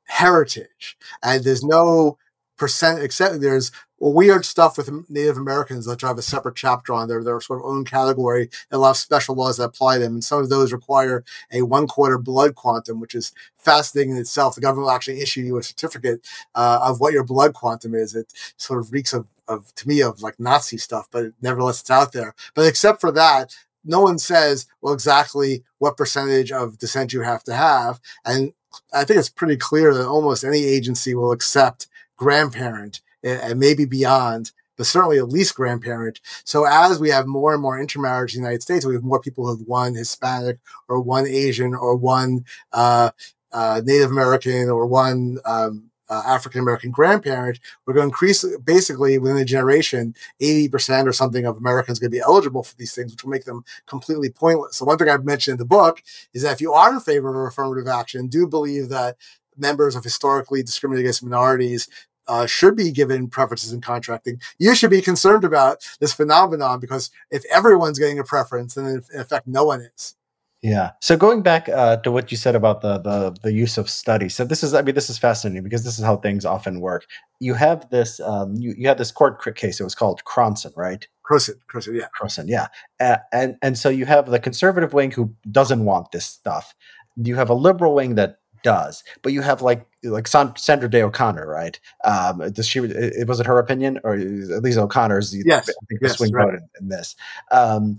[0.04, 2.16] heritage, and there's no
[2.58, 7.22] percent except there's weird stuff with Native Americans that have a separate chapter on their
[7.24, 10.14] their sort of own category and a lot of special laws that apply to them.
[10.14, 14.54] And some of those require a one quarter blood quantum, which is fascinating in itself.
[14.54, 18.14] The government will actually issue you a certificate uh, of what your blood quantum is.
[18.14, 21.90] It sort of reeks of, of to me of like Nazi stuff, but nevertheless it's
[21.90, 22.34] out there.
[22.54, 27.42] But except for that, no one says, well, exactly what percentage of descent you have
[27.44, 28.00] to have.
[28.24, 28.52] And
[28.92, 31.86] I think it's pretty clear that almost any agency will accept
[32.18, 36.20] grandparent and maybe beyond but certainly at least grandparent.
[36.44, 39.20] So as we have more and more intermarriage in the United States, we have more
[39.20, 43.10] people who have one Hispanic or one Asian or one uh,
[43.52, 49.18] uh, Native American or one um, uh, African American grandparent, we're going to increase basically
[49.18, 53.12] within a generation, 80% or something of Americans going to be eligible for these things,
[53.12, 54.76] which will make them completely pointless.
[54.76, 56.02] So, one thing I've mentioned in the book
[56.32, 59.16] is that if you are in favor of affirmative action, do believe that
[59.58, 61.88] members of historically discriminated against minorities
[62.28, 64.40] uh, should be given preferences in contracting.
[64.58, 69.20] You should be concerned about this phenomenon because if everyone's getting a preference, then in
[69.20, 70.14] effect, no one is.
[70.62, 70.90] Yeah.
[71.00, 74.28] So going back uh, to what you said about the, the the use of study.
[74.28, 77.06] So this is, I mean, this is fascinating because this is how things often work.
[77.38, 79.78] You have this, um, you, you had this court case.
[79.78, 81.06] It was called Cronson, right?
[81.22, 82.08] Cronson, Cronson, yeah.
[82.12, 82.68] Cronson, yeah.
[82.98, 86.74] Uh, and and so you have the conservative wing who doesn't want this stuff.
[87.16, 91.46] You have a liberal wing that does, but you have like like Sandra Day O'Connor,
[91.46, 91.78] right?
[92.04, 92.80] Um, does she?
[92.80, 95.34] It, was it her opinion, or at least O'Connor's?
[95.44, 96.44] Yes, I think the yes, swing right.
[96.44, 97.16] vote in, in this.
[97.50, 97.98] Um,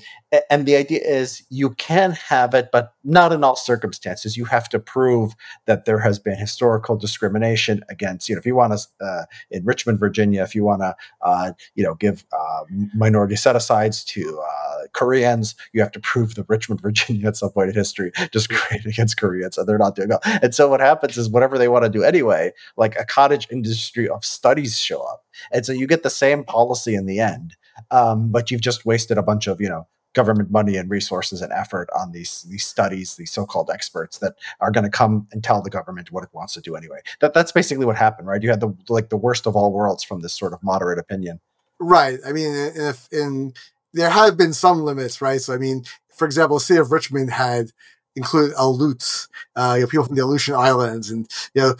[0.50, 4.38] and the idea is you can have it, but not in all circumstances.
[4.38, 5.34] You have to prove
[5.66, 8.30] that there has been historical discrimination against.
[8.30, 11.54] You know, if you want to uh, in Richmond, Virginia, if you want to, uh,
[11.76, 12.64] you know, give uh,
[12.96, 17.52] minority set asides to uh, Koreans, you have to prove the Richmond, Virginia, at some
[17.52, 20.22] point in history, discriminated against Koreans, and they're not doing well.
[20.26, 24.08] And so what happens is whatever they want to do anyway, like a cottage industry
[24.08, 25.26] of studies show up.
[25.52, 27.56] And so you get the same policy in the end,
[27.92, 31.52] um, but you've just wasted a bunch of, you know, government money and resources and
[31.54, 35.62] effort on these these studies, these so-called experts that are going to come and tell
[35.62, 37.00] the government what it wants to do anyway.
[37.22, 38.42] That that's basically what happened, right?
[38.42, 41.40] You had the like the worst of all worlds from this sort of moderate opinion.
[41.80, 42.20] Right.
[42.26, 43.54] I mean, if in
[43.94, 45.42] there have been some limits, right?
[45.42, 45.84] So I mean,
[46.16, 47.72] for example, the city of Richmond had
[48.16, 51.76] include Aleuts, uh, you know, people from the Aleutian Islands, and you know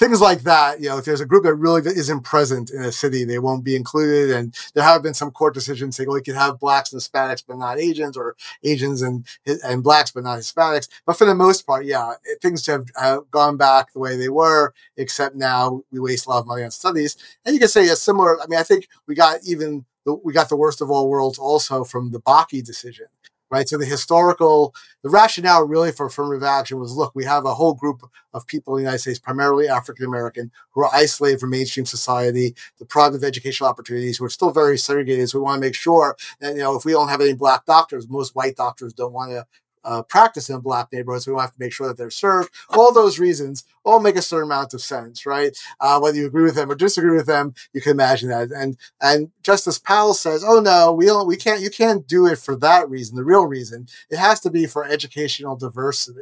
[0.00, 0.80] things like that.
[0.80, 3.62] You know, if there's a group that really isn't present in a city, they won't
[3.62, 4.34] be included.
[4.34, 7.44] And there have been some court decisions saying, well, you can have blacks and Hispanics,
[7.46, 8.34] but not Asians, or
[8.64, 10.88] Asians and and blacks, but not Hispanics.
[11.06, 14.72] But for the most part, yeah, things have, have gone back the way they were,
[14.96, 17.16] except now we waste a lot of money on studies.
[17.44, 18.40] And you can say a similar.
[18.40, 21.84] I mean, I think we got even we got the worst of all worlds also
[21.84, 23.06] from the Bakke decision
[23.50, 23.68] right?
[23.68, 27.74] So the historical, the rationale really for affirmative action was, look, we have a whole
[27.74, 31.84] group of people in the United States, primarily African American, who are isolated from mainstream
[31.84, 35.28] society, deprived of educational opportunities, who are still very segregated.
[35.28, 37.66] So we want to make sure that, you know, if we don't have any black
[37.66, 39.46] doctors, most white doctors don't want to
[39.84, 41.26] uh, practice in black neighborhoods.
[41.26, 42.50] We have to make sure that they're served.
[42.70, 45.56] All those reasons all make a certain amount of sense, right?
[45.80, 48.50] Uh, whether you agree with them or disagree with them, you can imagine that.
[48.50, 51.26] And and Justice Powell says, "Oh no, we don't.
[51.26, 51.60] We can't.
[51.60, 53.16] You can't do it for that reason.
[53.16, 56.20] The real reason it has to be for educational diversity."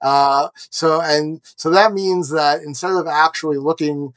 [0.00, 4.12] Uh, so and so that means that instead of actually looking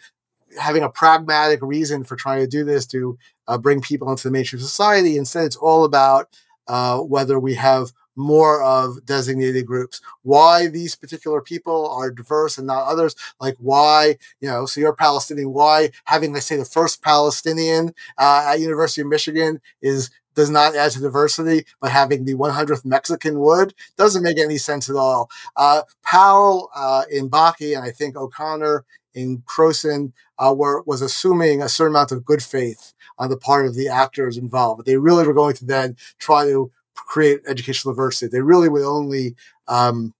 [0.59, 3.17] having a pragmatic reason for trying to do this to
[3.47, 5.17] uh, bring people into the mainstream society.
[5.17, 6.29] Instead, it's all about
[6.67, 10.01] uh, whether we have more of designated groups.
[10.23, 13.15] Why these particular people are diverse and not others?
[13.39, 15.53] Like why, you know, so you're Palestinian.
[15.53, 20.75] Why having, let's say, the first Palestinian uh, at University of Michigan is does not
[20.75, 25.29] add to diversity, but having the 100th Mexican would doesn't make any sense at all.
[25.55, 31.61] Uh, Powell uh, in Bakke and I think O'Connor in Cronson uh, were was assuming
[31.61, 34.85] a certain amount of good faith on the part of the actors involved.
[34.85, 38.29] They really were going to then try to create educational diversity.
[38.29, 39.35] They really would only
[39.67, 40.13] um,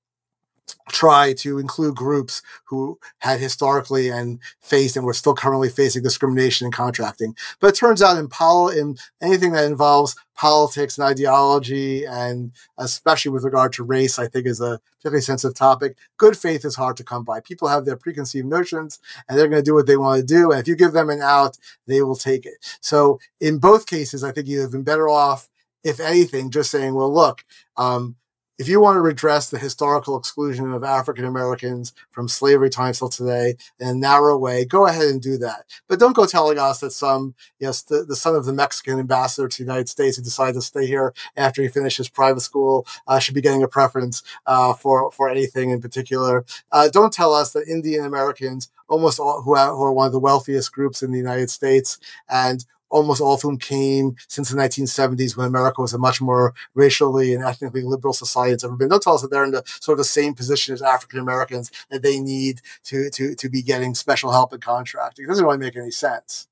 [0.90, 6.66] try to include groups who had historically and faced and were still currently facing discrimination
[6.66, 7.36] in contracting.
[7.60, 13.32] But it turns out in, pol- in anything that involves politics and ideology, and especially
[13.32, 15.98] with regard to race, I think is a particularly sensitive topic.
[16.18, 17.40] Good faith is hard to come by.
[17.40, 20.52] People have their preconceived notions and they're going to do what they want to do.
[20.52, 21.58] And if you give them an out,
[21.88, 22.78] they will take it.
[22.82, 25.48] So in both cases, I think you have been better off
[25.86, 27.46] if anything, just saying, well, look,
[27.78, 28.18] um,
[28.58, 33.10] if you want to redress the historical exclusion of African Americans from slavery times till
[33.10, 35.66] today in a narrow way, go ahead and do that.
[35.90, 39.48] But don't go telling us that some, yes, the, the son of the Mexican ambassador
[39.48, 42.88] to the United States who decided to stay here after he finished his private school
[43.08, 46.46] uh, should be getting a preference uh, for for anything in particular.
[46.72, 50.14] Uh, don't tell us that Indian Americans, almost all who are, who are one of
[50.14, 54.58] the wealthiest groups in the United States, and almost all of whom came since the
[54.58, 58.90] 1970s when America was a much more racially and ethnically liberal society it's ever been.
[58.90, 61.72] Don't tell us that they're in the sort of the same position as African Americans
[61.90, 65.26] that they need to, to, to be getting special help and contracting.
[65.26, 66.48] It doesn't really make any sense.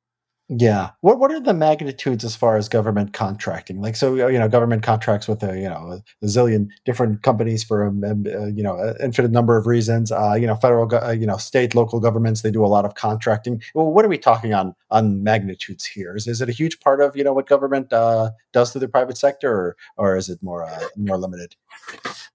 [0.59, 0.91] Yeah.
[1.01, 3.81] What what are the magnitudes as far as government contracting?
[3.81, 7.85] Like, so you know, government contracts with a you know a zillion different companies for
[7.85, 10.11] a, uh, you know an infinite number of reasons.
[10.11, 12.95] Uh, you know, federal, uh, you know, state, local governments they do a lot of
[12.95, 13.61] contracting.
[13.73, 16.15] Well, what are we talking on on magnitudes here?
[16.15, 18.87] Is, is it a huge part of you know what government uh, does to the
[18.87, 21.55] private sector, or or is it more uh, more limited?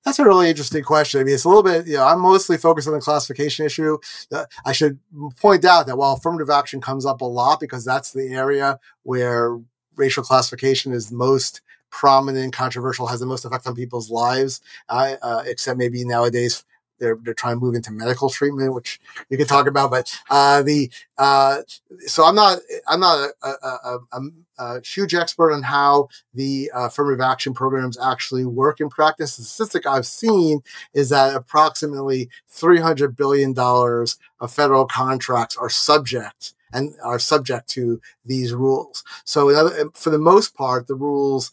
[0.05, 1.21] That's a really interesting question.
[1.21, 3.99] I mean, it's a little bit, you know, I'm mostly focused on the classification issue.
[4.33, 4.99] Uh, I should
[5.41, 9.59] point out that while affirmative action comes up a lot because that's the area where
[9.97, 11.61] racial classification is most
[11.91, 16.65] prominent, controversial, has the most effect on people's lives, uh, uh, except maybe nowadays
[16.99, 19.91] they're they're trying to move into medical treatment, which you can talk about.
[19.91, 21.63] But uh, the uh,
[22.07, 24.21] so I'm not I'm not a, a, a,
[24.59, 29.37] a huge expert on how the uh, affirmative action programs actually work in practice.
[29.37, 30.61] The statistic I've seen
[30.95, 38.01] is that approximately 300 billion dollars of federal contracts are subject and are subject to
[38.25, 39.05] these rules.
[39.25, 41.51] So, other, for the most part, the rules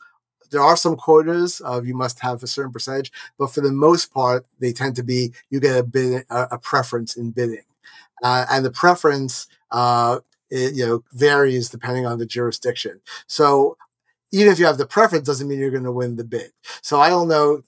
[0.52, 4.14] there are some quotas of you must have a certain percentage, but for the most
[4.14, 7.66] part, they tend to be you get a bid a, a preference in bidding,
[8.24, 10.20] uh, and the preference uh,
[10.50, 13.02] it, you know varies depending on the jurisdiction.
[13.28, 13.78] So
[14.32, 16.52] even if you have the preference, doesn't mean you're going to win the bid.
[16.82, 17.62] So I don't know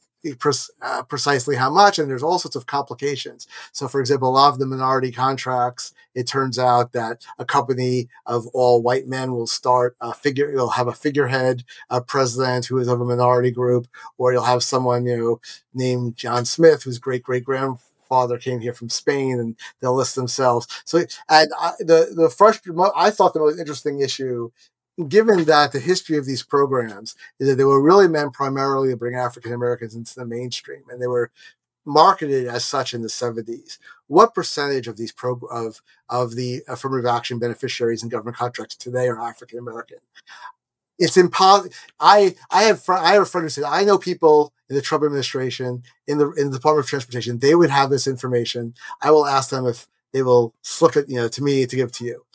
[0.81, 3.47] uh, precisely how much, and there's all sorts of complications.
[3.71, 8.09] So, for example, a lot of the minority contracts, it turns out that a company
[8.25, 12.77] of all white men will start a figure, you'll have a figurehead a president who
[12.79, 13.87] is of a minority group,
[14.17, 15.41] or you'll have someone you know
[15.73, 20.67] named John Smith, whose great great grandfather came here from Spain, and they'll list themselves.
[20.85, 20.99] So,
[21.29, 24.51] and I, the the first, I thought the most interesting issue
[25.07, 28.97] given that the history of these programs is that they were really meant primarily to
[28.97, 31.31] bring African Americans into the mainstream, and they were
[31.85, 33.77] marketed as such in the 70s.
[34.07, 39.07] What percentage of these pro of of the affirmative action beneficiaries in government contracts today
[39.07, 39.99] are African American?
[40.99, 41.73] It's impossible.
[41.99, 44.81] I I have fr- I have a friend who said I know people in the
[44.81, 47.39] Trump administration in the in the Department of Transportation.
[47.39, 48.73] They would have this information.
[49.01, 51.91] I will ask them if they will slip it, you know, to me to give
[51.93, 52.25] to you.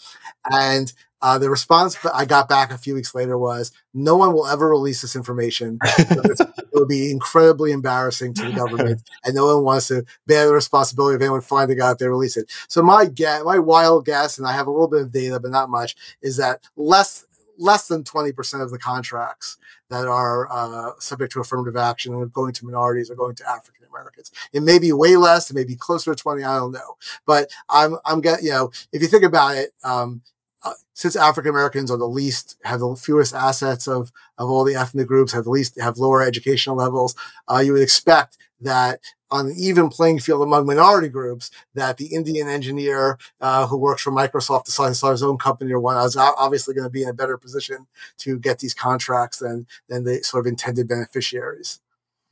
[0.50, 0.92] And
[1.22, 4.68] uh, the response I got back a few weeks later was, "No one will ever
[4.68, 5.78] release this information.
[5.98, 10.52] it would be incredibly embarrassing to the government, and no one wants to bear the
[10.52, 14.46] responsibility of anyone finding out they release it." So my guess, my wild guess, and
[14.46, 17.24] I have a little bit of data, but not much, is that less
[17.58, 19.58] less than twenty percent of the contracts
[19.90, 23.86] that are uh, subject to affirmative action and going to minorities are going to African
[23.88, 24.32] Americans.
[24.52, 26.96] It may be way less, it may be closer to 20, I don't know.
[27.26, 30.22] But I'm, I'm getting, you know, if you think about it, um,
[30.64, 34.74] uh, since African Americans are the least, have the fewest assets of of all the
[34.74, 37.14] ethnic groups, have the least, have lower educational levels,
[37.48, 39.00] uh, you would expect that
[39.30, 44.02] on an even playing field among minority groups, that the Indian engineer uh, who works
[44.02, 47.02] for Microsoft decides to start his own company or one is obviously going to be
[47.02, 47.86] in a better position
[48.18, 51.80] to get these contracts than than the sort of intended beneficiaries.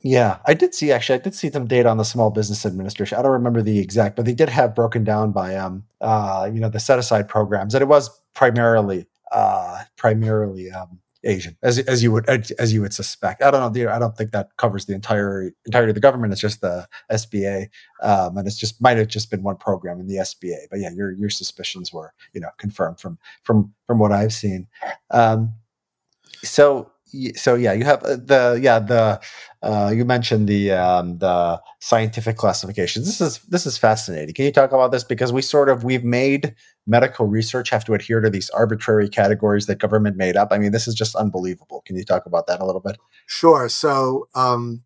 [0.03, 1.19] Yeah, I did see actually.
[1.19, 3.17] I did see some data on the Small Business Administration.
[3.17, 6.59] I don't remember the exact, but they did have broken down by um uh you
[6.59, 12.01] know the set aside programs, and it was primarily uh primarily um Asian, as as
[12.01, 13.43] you would as you would suspect.
[13.43, 13.89] I don't know.
[13.91, 16.33] I don't think that covers the entire entirety of the government.
[16.33, 17.69] It's just the SBA,
[18.01, 20.67] um, and it's just might have just been one program in the SBA.
[20.71, 24.67] But yeah, your your suspicions were you know confirmed from from from what I've seen.
[25.11, 25.53] Um,
[26.43, 26.91] so
[27.35, 29.19] so yeah, you have uh, the yeah the
[29.61, 33.05] uh, you mentioned the um, the scientific classifications.
[33.05, 34.33] This is this is fascinating.
[34.33, 36.55] Can you talk about this because we sort of we've made
[36.87, 40.49] medical research have to adhere to these arbitrary categories that government made up.
[40.51, 41.83] I mean, this is just unbelievable.
[41.85, 42.97] Can you talk about that a little bit?
[43.27, 43.69] Sure.
[43.69, 44.83] So um,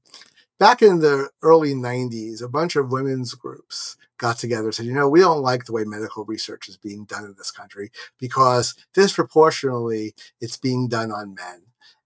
[0.59, 4.93] back in the early '90s, a bunch of women's groups got together and said, you
[4.93, 8.75] know, we don't like the way medical research is being done in this country because
[8.93, 11.63] disproportionately it's being done on men.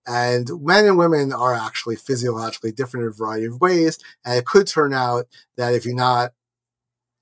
[0.08, 4.00] And men and women are actually physiologically different in a variety of ways.
[4.26, 5.28] And it could turn out
[5.58, 6.32] that if you're not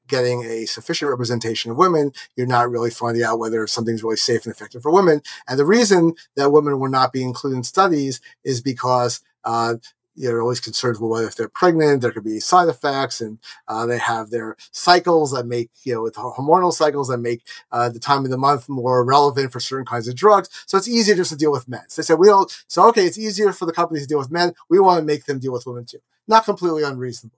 [0.07, 4.45] getting a sufficient representation of women, you're not really finding out whether something's really safe
[4.45, 5.21] and effective for women.
[5.47, 9.75] And the reason that women will not be included in studies is because uh,
[10.17, 13.37] you're always concerned with whether if they're pregnant, there could be side effects, and
[13.67, 17.87] uh, they have their cycles that make, you know, with hormonal cycles that make uh,
[17.87, 20.49] the time of the month more relevant for certain kinds of drugs.
[20.65, 21.83] So it's easier just to deal with men.
[21.87, 24.31] So they said, we don't, so okay, it's easier for the companies to deal with
[24.31, 24.53] men.
[24.69, 25.99] We want to make them deal with women too.
[26.27, 27.37] Not completely unreasonable.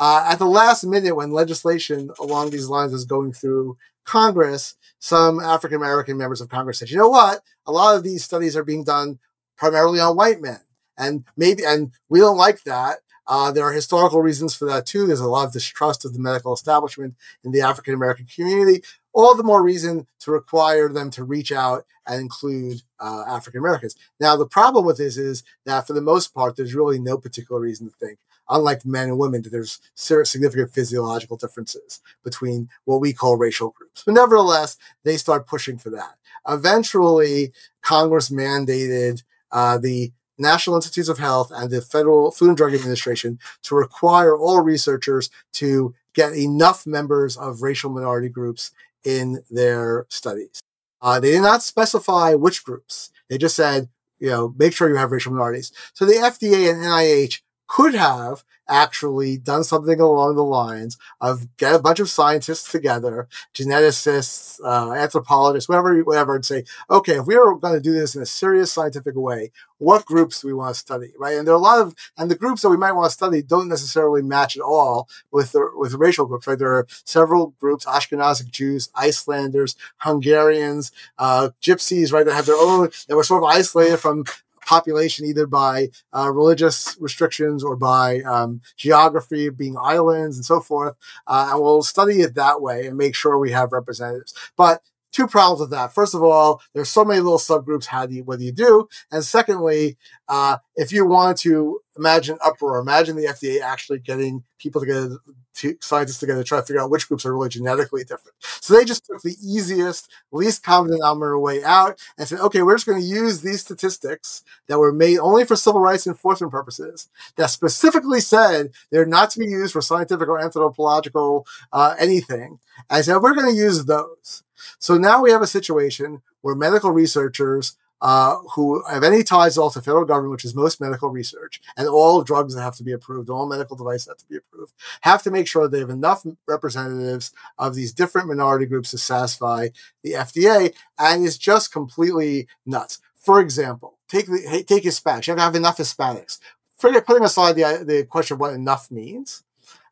[0.00, 5.38] Uh, at the last minute, when legislation along these lines was going through Congress, some
[5.40, 7.40] African American members of Congress said, you know what?
[7.66, 9.18] A lot of these studies are being done
[9.56, 10.60] primarily on white men
[10.96, 15.06] and maybe and we don't like that Uh, there are historical reasons for that too.
[15.06, 18.82] There's a lot of distrust of the medical establishment in the African American community.
[19.12, 23.96] All the more reason to require them to reach out and include uh, African Americans.
[24.20, 27.60] Now, the problem with this is that for the most part, there's really no particular
[27.60, 28.18] reason to think,
[28.48, 34.04] unlike men and women, that there's significant physiological differences between what we call racial groups.
[34.04, 36.14] But nevertheless, they start pushing for that.
[36.46, 42.74] Eventually, Congress mandated uh, the National Institutes of Health and the Federal Food and Drug
[42.74, 48.70] Administration to require all researchers to get enough members of racial minority groups
[49.04, 50.60] in their studies.
[51.00, 53.10] Uh, they did not specify which groups.
[53.28, 55.72] They just said, you know, make sure you have racial minorities.
[55.92, 61.74] So the FDA and NIH could have actually done something along the lines of get
[61.74, 67.36] a bunch of scientists together, geneticists, uh, anthropologists, whatever, whatever, and say, okay, if we
[67.36, 70.74] are going to do this in a serious scientific way, what groups do we want
[70.74, 71.36] to study, right?
[71.36, 73.42] And there are a lot of, and the groups that we might want to study
[73.42, 76.58] don't necessarily match at all with the, with the racial groups, right?
[76.58, 82.90] There are several groups, Ashkenazic Jews, Icelanders, Hungarians, uh, Gypsies, right, that have their own,
[83.08, 84.24] that were sort of isolated from
[84.66, 90.94] population either by uh, religious restrictions or by um, geography, being islands and so forth.
[91.26, 94.34] Uh, and we'll study it that way and make sure we have representatives.
[94.56, 95.94] But two problems with that.
[95.94, 97.86] First of all, there's so many little subgroups.
[97.86, 98.86] How do you, what do you do?
[99.10, 99.96] And secondly,
[100.28, 105.16] uh, if you want to imagine uproar, imagine the FDA actually getting people together,
[105.56, 108.36] to, scientists together, to try to figure out which groups are really genetically different.
[108.40, 112.76] So they just took the easiest, least common denominator way out and said, okay, we're
[112.76, 117.08] just going to use these statistics that were made only for civil rights enforcement purposes
[117.36, 122.58] that specifically said they're not to be used for scientific or anthropological uh, anything.
[122.90, 124.42] And said, we're going to use those.
[124.78, 129.60] So now we have a situation where medical researchers uh, who have any ties at
[129.60, 132.84] all to federal government, which is most medical research, and all drugs that have to
[132.84, 134.72] be approved, all medical devices have to be approved,
[135.02, 138.98] have to make sure that they have enough representatives of these different minority groups to
[138.98, 139.68] satisfy
[140.02, 143.00] the FDA, and it's just completely nuts.
[143.16, 145.26] For example, take the, take Hispanics.
[145.26, 146.38] You have to have enough Hispanics.
[146.78, 149.42] Forget putting aside the the question of what enough means,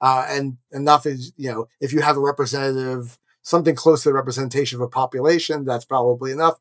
[0.00, 4.14] uh, and enough is you know if you have a representative something close to the
[4.14, 6.58] representation of a population, that's probably enough.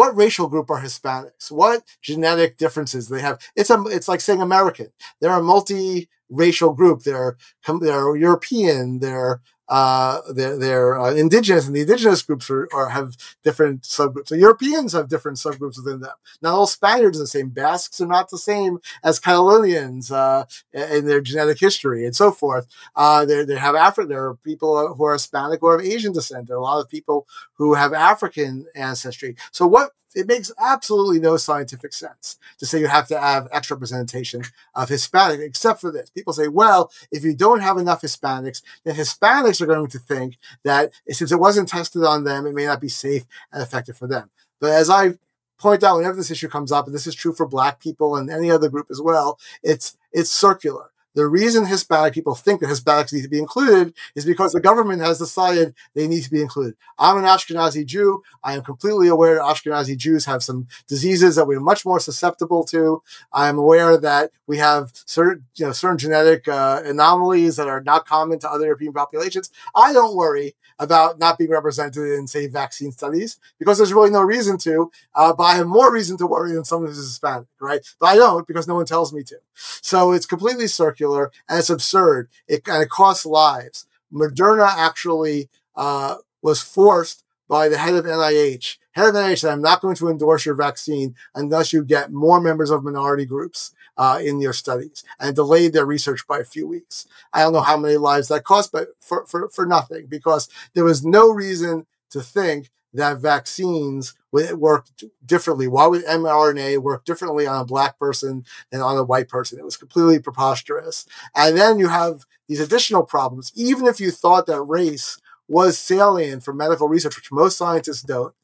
[0.00, 1.50] What racial group are Hispanics?
[1.50, 3.38] What genetic differences they have?
[3.54, 4.86] It's a, it's like saying American.
[5.20, 7.02] They're a multi-racial group.
[7.02, 7.36] They're,
[7.82, 9.00] they're European.
[9.00, 14.26] They're uh, they're, they're uh, indigenous, and the indigenous groups are, are, have different subgroups.
[14.26, 16.16] So Europeans have different subgroups within them.
[16.42, 17.50] Not all Spaniards are the same.
[17.50, 22.66] Basques are not the same as Catalonians uh, in their genetic history, and so forth.
[22.96, 24.10] Uh, they have African.
[24.10, 26.48] There are people who are Hispanic or of Asian descent.
[26.48, 27.28] There are a lot of people
[27.60, 29.36] who have African ancestry.
[29.52, 33.76] So what it makes absolutely no scientific sense to say you have to have extra
[33.76, 34.42] representation
[34.74, 36.08] of Hispanic, except for this.
[36.08, 40.38] People say, well, if you don't have enough Hispanics, then Hispanics are going to think
[40.64, 44.06] that since it wasn't tested on them, it may not be safe and effective for
[44.06, 44.30] them.
[44.58, 45.18] But as I
[45.58, 48.30] point out, whenever this issue comes up, and this is true for Black people and
[48.30, 50.89] any other group as well, it's it's circular.
[51.14, 55.02] The reason Hispanic people think that Hispanics need to be included is because the government
[55.02, 56.76] has decided they need to be included.
[56.98, 58.22] I'm an Ashkenazi Jew.
[58.44, 62.64] I am completely aware that Ashkenazi Jews have some diseases that we're much more susceptible
[62.66, 63.02] to.
[63.32, 68.06] I'm aware that we have certain, you know, certain genetic uh, anomalies that are not
[68.06, 69.50] common to other European populations.
[69.74, 74.22] I don't worry about not being represented in, say, vaccine studies because there's really no
[74.22, 74.90] reason to.
[75.14, 77.80] Uh, but I have more reason to worry than someone who's Hispanic, right?
[77.98, 79.36] But I don't because no one tells me to.
[79.54, 80.99] So it's completely circular
[81.48, 82.28] and it's absurd.
[82.48, 83.86] It and it costs lives.
[84.12, 88.78] Moderna actually uh, was forced by the head of NIH.
[88.92, 92.40] Head of NIH said, "I'm not going to endorse your vaccine unless you get more
[92.40, 96.66] members of minority groups." uh, in your studies and delayed their research by a few
[96.66, 97.06] weeks.
[97.34, 100.84] I don't know how many lives that cost, but for, for, for nothing, because there
[100.84, 104.86] was no reason to think that vaccines would work
[105.24, 105.68] differently.
[105.68, 109.58] Why would mRNA work differently on a black person than on a white person?
[109.58, 111.06] It was completely preposterous.
[111.34, 113.52] And then you have these additional problems.
[113.54, 115.18] Even if you thought that race
[115.48, 118.34] was salient for medical research, which most scientists don't,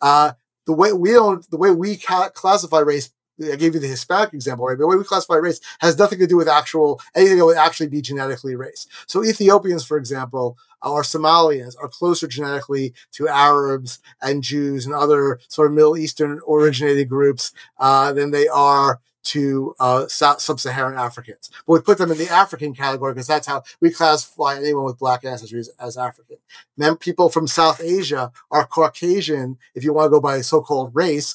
[0.00, 0.32] uh,
[0.66, 3.10] the way we don't, the way we ca- classify race
[3.40, 4.76] I gave you the Hispanic example, right?
[4.76, 7.56] But the way we classify race has nothing to do with actual anything that would
[7.56, 8.86] actually be genetically race.
[9.06, 15.40] So Ethiopians, for example, or Somalians are closer genetically to Arabs and Jews and other
[15.48, 21.50] sort of Middle Eastern originated groups uh, than they are to uh, sub-Saharan Africans.
[21.66, 25.00] But we put them in the African category because that's how we classify anyone with
[25.00, 26.36] black ancestry as, as African.
[26.76, 31.34] Then people from South Asia are Caucasian, if you want to go by so-called race,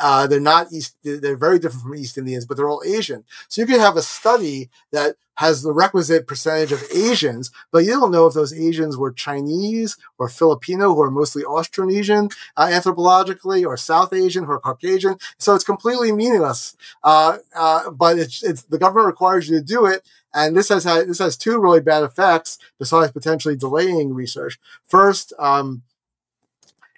[0.00, 3.24] uh, they're not East, they're very different from East Indians, but they're all Asian.
[3.48, 7.90] So you can have a study that has the requisite percentage of Asians, but you
[7.90, 13.66] don't know if those Asians were Chinese or Filipino, who are mostly Austronesian uh, anthropologically,
[13.66, 15.16] or South Asian, who are Caucasian.
[15.38, 16.76] So it's completely meaningless.
[17.02, 20.06] Uh, uh, but it's, it's, the government requires you to do it.
[20.32, 24.58] And this has had, this has two really bad effects besides potentially delaying research.
[24.84, 25.82] First, um,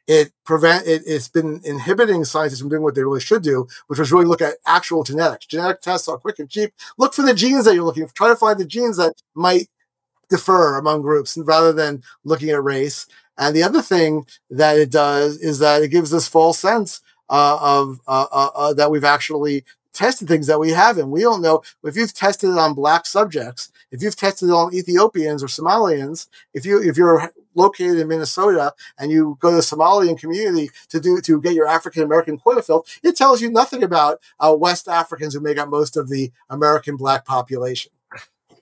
[0.06, 3.98] it prevent it, it's been inhibiting scientists from doing what they really should do, which
[3.98, 5.46] was really look at actual genetics.
[5.46, 6.72] Genetic tests are quick and cheap.
[6.98, 8.14] Look for the genes that you're looking for.
[8.14, 9.68] Try to find the genes that might
[10.28, 13.06] differ among groups rather than looking at race.
[13.38, 17.58] And the other thing that it does is that it gives this false sense uh,
[17.60, 21.10] of uh, uh, uh that we've actually tested things that we haven't.
[21.10, 24.74] We don't know if you've tested it on black subjects, if you've tested it on
[24.74, 29.62] Ethiopians or Somalians, if you if you're located in Minnesota and you go to the
[29.62, 33.82] Somalian community to do to get your African American quota filled, it tells you nothing
[33.82, 37.92] about uh, West Africans who make up most of the American black population.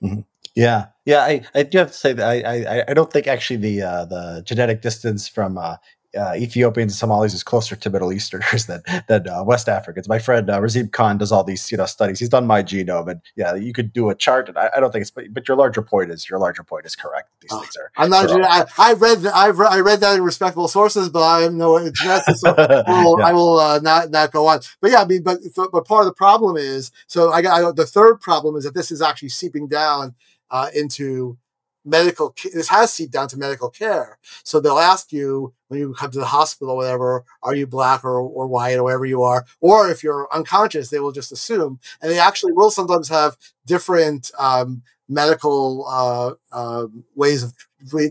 [0.01, 0.21] Mm-hmm.
[0.55, 3.57] Yeah, yeah, I, I do have to say that I, I, I don't think actually
[3.57, 5.75] the uh, the genetic distance from uh,
[6.15, 10.07] uh, Ethiopians and Somalis is closer to Middle Easterners than than uh, West Africans.
[10.07, 12.19] My friend uh, Razib Khan does all these you know studies.
[12.19, 14.49] He's done my genome, and yeah, you could do a chart.
[14.49, 16.85] And I, I don't think it's but, but, your larger point is your larger point
[16.85, 17.29] is correct.
[17.41, 17.91] These oh, things are.
[17.97, 18.29] I'm not.
[18.31, 21.73] I, I read the, I've I read that in respectable sources, but I am no
[21.73, 23.25] geneticists, so I will, yeah.
[23.25, 24.59] I will uh, not not go on.
[24.81, 27.71] But yeah, I mean, but but part of the problem is so I got I,
[27.71, 30.15] the third problem is that this is actually seeping down
[30.51, 31.37] uh, into
[31.85, 34.17] medical this has seeped down to medical care.
[34.43, 38.03] So they'll ask you when you come to the hospital or whatever are you black
[38.03, 39.45] or, or white or whatever you are?
[39.61, 41.79] Or if you're unconscious they will just assume.
[42.01, 47.53] And they actually will sometimes have different um, medical uh, uh, ways of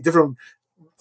[0.03, 0.37] different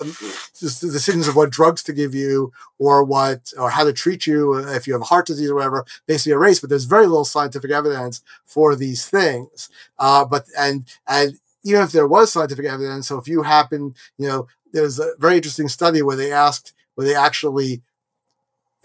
[0.00, 0.16] um,
[0.60, 4.86] decisions of what drugs to give you or what or how to treat you if
[4.86, 6.58] you have heart disease or whatever basically a race.
[6.58, 9.68] But there's very little scientific evidence for these things.
[9.98, 14.28] Uh, but and and even if there was scientific evidence, so if you happen, you
[14.28, 17.82] know, there's a very interesting study where they asked, where they actually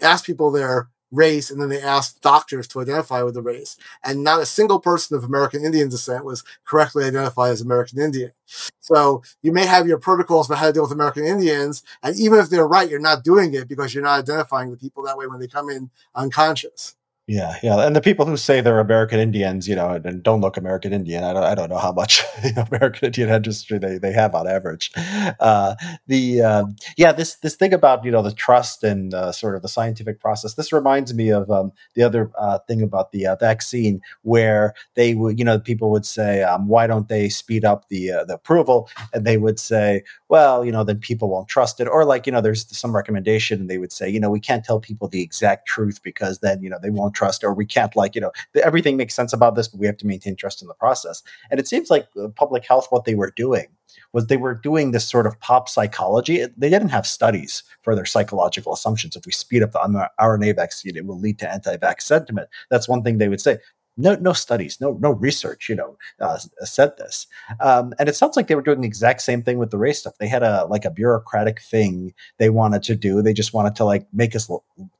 [0.00, 3.76] asked people their race and then they asked doctors to identify with the race.
[4.04, 8.32] And not a single person of American Indian descent was correctly identified as American Indian.
[8.80, 11.82] So you may have your protocols about how to deal with American Indians.
[12.02, 15.02] And even if they're right, you're not doing it because you're not identifying the people
[15.04, 16.96] that way when they come in unconscious.
[17.30, 20.56] Yeah, yeah, and the people who say they're American Indians, you know, and don't look
[20.56, 23.98] American Indian, I don't, I don't know how much you know, American Indian ancestry they,
[23.98, 24.90] they have on average.
[25.38, 25.76] Uh,
[26.08, 26.64] the uh,
[26.96, 30.18] yeah, this this thing about you know the trust and uh, sort of the scientific
[30.18, 30.54] process.
[30.54, 35.14] This reminds me of um, the other uh, thing about the uh, vaccine, where they
[35.14, 38.34] would you know people would say, um, why don't they speed up the uh, the
[38.34, 38.90] approval?
[39.14, 42.32] And they would say, well, you know, then people won't trust it, or like you
[42.32, 45.22] know, there's some recommendation, and they would say, you know, we can't tell people the
[45.22, 48.32] exact truth because then you know they won't trust or we can't like you know
[48.70, 51.22] everything makes sense about this but we have to maintain trust in the process.
[51.50, 53.66] And it seems like uh, public health what they were doing
[54.12, 56.46] was they were doing this sort of pop psychology.
[56.56, 59.16] They didn't have studies for their psychological assumptions.
[59.16, 62.48] If we speed up the rna vaccine it will lead to anti-vax sentiment.
[62.70, 63.58] That's one thing they would say
[64.00, 67.26] no no studies, no no research, you know, uh, said this.
[67.60, 70.00] Um, and it sounds like they were doing the exact same thing with the race
[70.00, 70.18] stuff.
[70.18, 73.22] They had a like a bureaucratic thing they wanted to do.
[73.22, 74.50] They just wanted to like make us,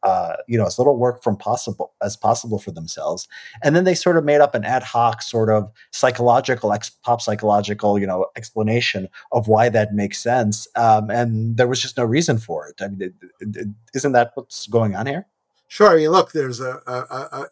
[0.02, 3.28] uh, you know, as little work from possible as possible for themselves.
[3.62, 7.20] And then they sort of made up an ad hoc sort of psychological, ex- pop
[7.20, 10.68] psychological, you know, explanation of why that makes sense.
[10.76, 12.82] Um, and there was just no reason for it.
[12.82, 15.26] I mean, it, it, it, isn't that what's going on here?
[15.68, 15.90] Sure.
[15.90, 17.46] I mean, look, there's a, a, a, a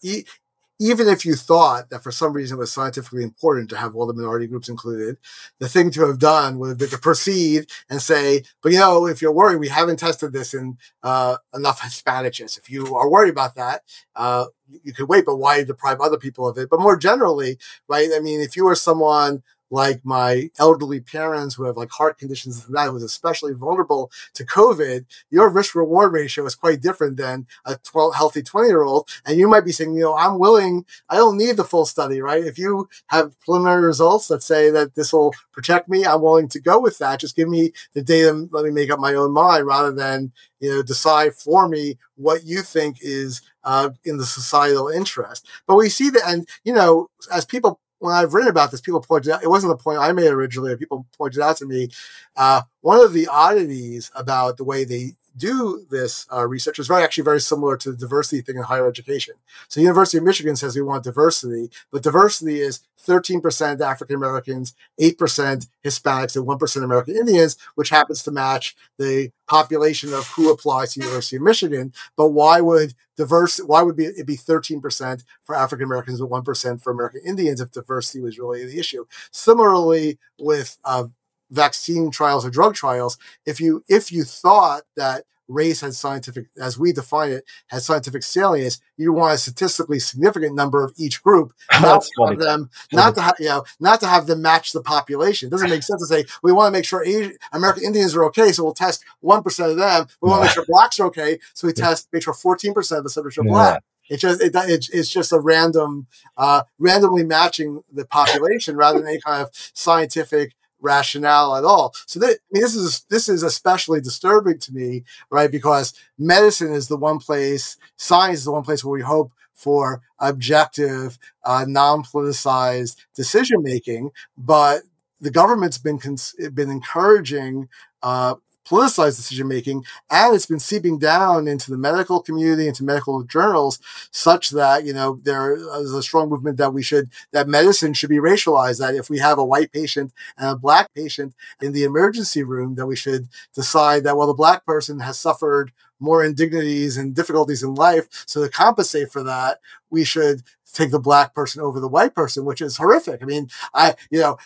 [0.78, 4.06] even if you thought that for some reason it was scientifically important to have all
[4.06, 5.16] the minority groups included,
[5.58, 9.06] the thing to have done would have been to proceed and say, but you know,
[9.06, 12.56] if you're worried, we haven't tested this in uh, enough Hispanics.
[12.58, 13.82] If you are worried about that,
[14.14, 14.46] uh,
[14.82, 16.70] you could wait, but why deprive other people of it?
[16.70, 17.58] But more generally,
[17.88, 18.10] right?
[18.14, 22.66] I mean, if you are someone like my elderly parents who have like heart conditions
[22.66, 27.46] and that who's especially vulnerable to COVID, your risk reward ratio is quite different than
[27.64, 29.08] a 12, healthy 20 year old.
[29.26, 32.20] And you might be saying, you know, I'm willing, I don't need the full study,
[32.20, 32.44] right?
[32.44, 36.60] If you have preliminary results that say that this will protect me, I'm willing to
[36.60, 37.20] go with that.
[37.20, 40.70] Just give me the data, let me make up my own mind rather than, you
[40.70, 45.46] know, decide for me what you think is uh, in the societal interest.
[45.66, 49.00] But we see that, and, you know, as people when I've written about this, people
[49.00, 50.76] pointed out it wasn't the point I made originally.
[50.76, 51.88] People pointed out to me
[52.36, 57.02] uh, one of the oddities about the way they do this uh, research is very
[57.02, 59.34] actually very similar to the diversity thing in higher education.
[59.68, 65.68] So, University of Michigan says we want diversity, but diversity is 13% African Americans, 8%
[65.84, 71.00] Hispanics, and 1% American Indians, which happens to match the population of who applies to
[71.00, 71.92] University of Michigan.
[72.16, 73.58] But why would diverse?
[73.58, 77.70] Why would be, it be 13% for African Americans but 1% for American Indians if
[77.70, 79.06] diversity was really the issue?
[79.30, 81.04] Similarly, with uh,
[81.50, 86.78] vaccine trials or drug trials, if you if you thought that race has scientific, as
[86.78, 91.52] we define it, has scientific salience, you want a statistically significant number of each group,
[91.80, 94.82] not to have them, not to have, you know, not to have them match the
[94.82, 95.48] population.
[95.48, 98.24] It doesn't make sense to say we want to make sure Asian, American Indians are
[98.26, 100.06] okay, so we'll test one percent of them.
[100.20, 102.98] We want to make sure blacks are okay, so we test make sure fourteen percent
[102.98, 103.82] of the subjects are black.
[104.08, 106.06] It just it, it, it's just a random,
[106.36, 111.94] uh, randomly matching the population rather than any kind of scientific rationale at all.
[112.06, 115.50] So that, I mean, this is this is especially disturbing to me, right?
[115.50, 120.02] Because medicine is the one place, science is the one place where we hope for
[120.20, 124.82] objective, uh, non-politicized decision making, but
[125.20, 127.68] the government's been cons- been encouraging
[128.02, 128.34] uh,
[128.68, 133.78] politicized decision making, and it's been seeping down into the medical community, into medical journals,
[134.10, 138.10] such that you know there is a strong movement that we should that medicine should
[138.10, 138.78] be racialized.
[138.78, 142.74] That if we have a white patient and a black patient in the emergency room,
[142.74, 147.62] that we should decide that well the black person has suffered more indignities and difficulties
[147.62, 149.58] in life, so to compensate for that,
[149.90, 150.42] we should
[150.72, 153.22] take the black person over the white person, which is horrific.
[153.22, 154.38] I mean, I you know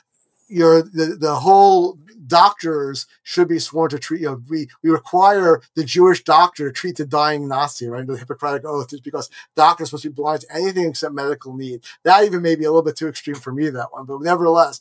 [0.53, 5.61] your the, the whole doctors should be sworn to treat, you know, we, we require
[5.75, 8.07] the Jewish doctor to treat the dying Nazi, right?
[8.07, 11.85] The Hippocratic Oath is because doctors supposed to be blind to anything except medical need.
[12.05, 14.81] That even may be a little bit too extreme for me, that one, but nevertheless.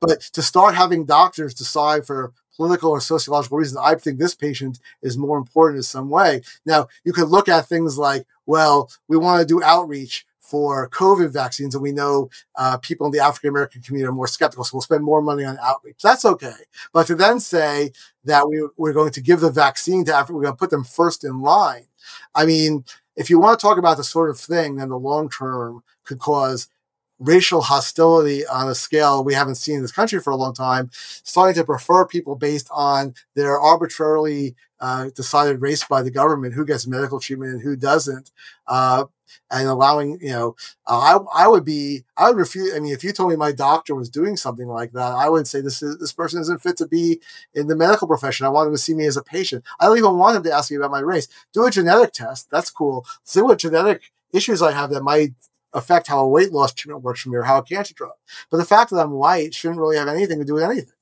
[0.00, 4.78] But to start having doctors decide for political or sociological reasons, I think this patient
[5.02, 6.42] is more important in some way.
[6.64, 11.32] Now, you could look at things like, well, we want to do outreach for COVID
[11.32, 14.70] vaccines, and we know uh, people in the African American community are more skeptical, so
[14.74, 16.00] we'll spend more money on outreach.
[16.02, 16.54] That's okay.
[16.92, 17.92] But to then say
[18.24, 20.84] that we, we're going to give the vaccine to Africa, we're going to put them
[20.84, 21.86] first in line.
[22.34, 22.84] I mean,
[23.16, 26.18] if you want to talk about the sort of thing, then the long term could
[26.18, 26.68] cause
[27.18, 30.90] racial hostility on a scale we haven't seen in this country for a long time,
[30.92, 36.66] starting to prefer people based on their arbitrarily uh, decided race by the government, who
[36.66, 38.30] gets medical treatment and who doesn't.
[38.66, 39.04] Uh,
[39.50, 43.04] and allowing you know uh, I I would be I would refuse I mean if
[43.04, 45.98] you told me my doctor was doing something like that I would say this is
[45.98, 47.20] this person isn't fit to be
[47.54, 48.46] in the medical profession.
[48.46, 49.64] I want him to see me as a patient.
[49.80, 51.28] I don't even want him to ask me about my race.
[51.52, 52.50] Do a genetic test.
[52.50, 53.06] That's cool.
[53.24, 55.34] See what genetic issues I have that might
[55.72, 58.12] affect how a weight loss treatment works for me or how a cancer drug.
[58.50, 60.95] But the fact that I'm white shouldn't really have anything to do with anything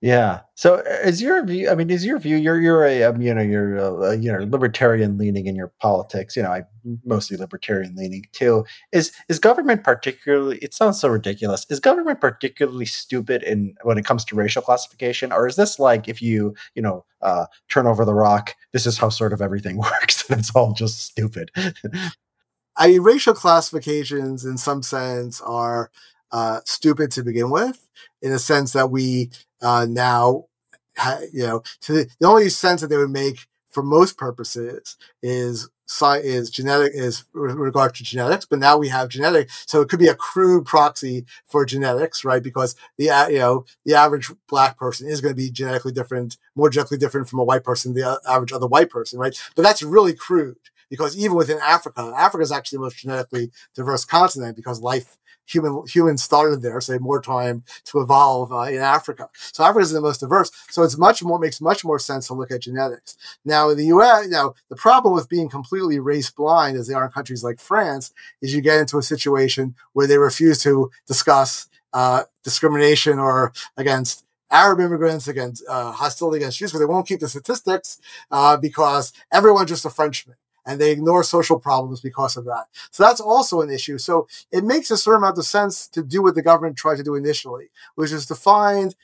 [0.00, 0.40] yeah.
[0.54, 1.68] So uh, is your view?
[1.68, 2.36] I mean, is your view?
[2.36, 6.36] You're you're a um, you know you're a, you know libertarian leaning in your politics.
[6.36, 6.62] You know, I
[7.04, 8.64] mostly libertarian leaning too.
[8.92, 10.58] Is is government particularly?
[10.58, 11.66] It sounds so ridiculous.
[11.68, 16.08] Is government particularly stupid in when it comes to racial classification, or is this like
[16.08, 19.76] if you you know uh, turn over the rock, this is how sort of everything
[19.78, 21.50] works, and it's all just stupid.
[22.76, 25.90] I mean, racial classifications in some sense are
[26.30, 27.88] uh, stupid to begin with,
[28.22, 29.30] in the sense that we
[29.62, 30.44] uh, now,
[31.32, 35.68] you know, the, the only sense that they would make for most purposes is
[36.22, 39.98] is genetic is with regard to genetics, but now we have genetic, so it could
[39.98, 42.42] be a crude proxy for genetics, right?
[42.42, 46.68] Because the you know the average black person is going to be genetically different, more
[46.68, 49.34] genetically different from a white person, the average other white person, right?
[49.56, 50.58] But that's really crude
[50.90, 55.16] because even within Africa, Africa is actually the most genetically diverse continent because life
[55.48, 59.28] human humans started there, so more time to evolve uh, in Africa.
[59.34, 60.50] So Africa is the most diverse.
[60.70, 63.16] So it's much more makes much more sense to look at genetics.
[63.44, 67.06] Now in the U.S., now the problem with being completely race blind, as they are
[67.06, 68.12] in countries like France,
[68.42, 74.24] is you get into a situation where they refuse to discuss uh, discrimination or against
[74.50, 77.98] Arab immigrants, against uh, hostility against Jews, because they won't keep the statistics
[78.30, 80.36] uh, because everyone's just a Frenchman
[80.68, 82.66] and they ignore social problems because of that.
[82.90, 83.96] So that's also an issue.
[83.96, 87.02] So it makes a certain amount of sense to do what the government tried to
[87.02, 88.94] do initially, which is to find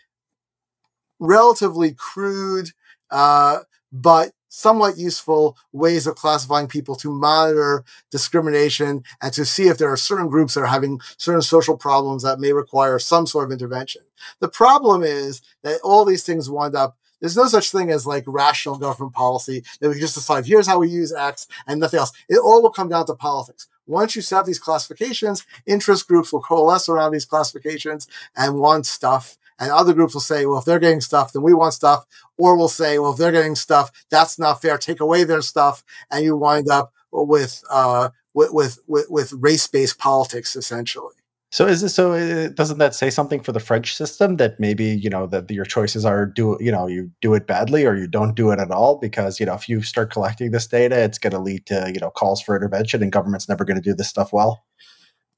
[1.18, 2.72] relatively crude,
[3.10, 3.60] uh,
[3.90, 9.90] but somewhat useful ways of classifying people to monitor discrimination and to see if there
[9.90, 13.52] are certain groups that are having certain social problems that may require some sort of
[13.52, 14.02] intervention.
[14.40, 18.22] The problem is that all these things wind up there's no such thing as like
[18.26, 22.12] rational government policy that we just decide here's how we use X and nothing else.
[22.28, 23.66] It all will come down to politics.
[23.86, 29.38] Once you set these classifications, interest groups will coalesce around these classifications and want stuff
[29.58, 32.04] And other groups will say, well, if they're getting stuff, then we want stuff.
[32.36, 34.76] Or we'll say, well, if they're getting stuff, that's not fair.
[34.76, 35.82] Take away their stuff.
[36.10, 41.14] And you wind up with, uh, with, with, with, race based politics, essentially.
[41.54, 42.14] So is this so?
[42.14, 45.64] Uh, doesn't that say something for the French system that maybe you know that your
[45.64, 48.72] choices are do you know you do it badly or you don't do it at
[48.72, 51.92] all because you know if you start collecting this data, it's going to lead to
[51.94, 54.64] you know calls for intervention and government's never going to do this stuff well.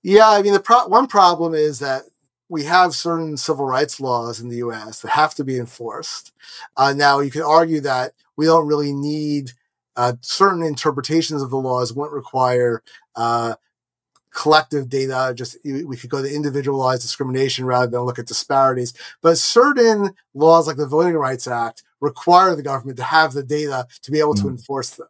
[0.02, 2.04] Yeah, I mean the pro- one problem is that
[2.48, 5.02] we have certain civil rights laws in the U.S.
[5.02, 6.32] that have to be enforced.
[6.78, 9.50] Uh, now you can argue that we don't really need
[9.96, 12.82] uh, certain interpretations of the laws wouldn't require
[13.16, 13.56] uh,
[14.36, 15.32] collective data.
[15.34, 18.92] Just we could go to individualized discrimination rather than look at disparities.
[19.22, 23.88] But certain laws, like the Voting Rights Act, require the government to have the data
[24.02, 24.42] to be able mm.
[24.42, 25.08] to enforce them.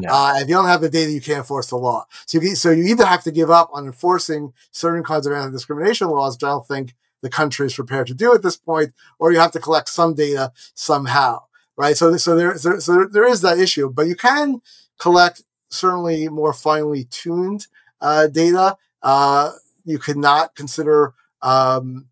[0.00, 0.12] Yeah.
[0.12, 2.06] Uh, if you don't have the data, you can't enforce the law.
[2.26, 6.08] So you, so you either have to give up on enforcing certain kinds of anti-discrimination
[6.08, 9.32] laws, which I don't think the country is prepared to do at this point, or
[9.32, 11.42] you have to collect some data somehow,
[11.76, 11.96] right?
[11.96, 14.60] So, so there, so, so there is that issue, but you can
[14.98, 17.66] collect certainly more finely tuned
[18.02, 18.76] uh, data.
[19.02, 19.52] Uh,
[19.84, 22.06] you could not consider um,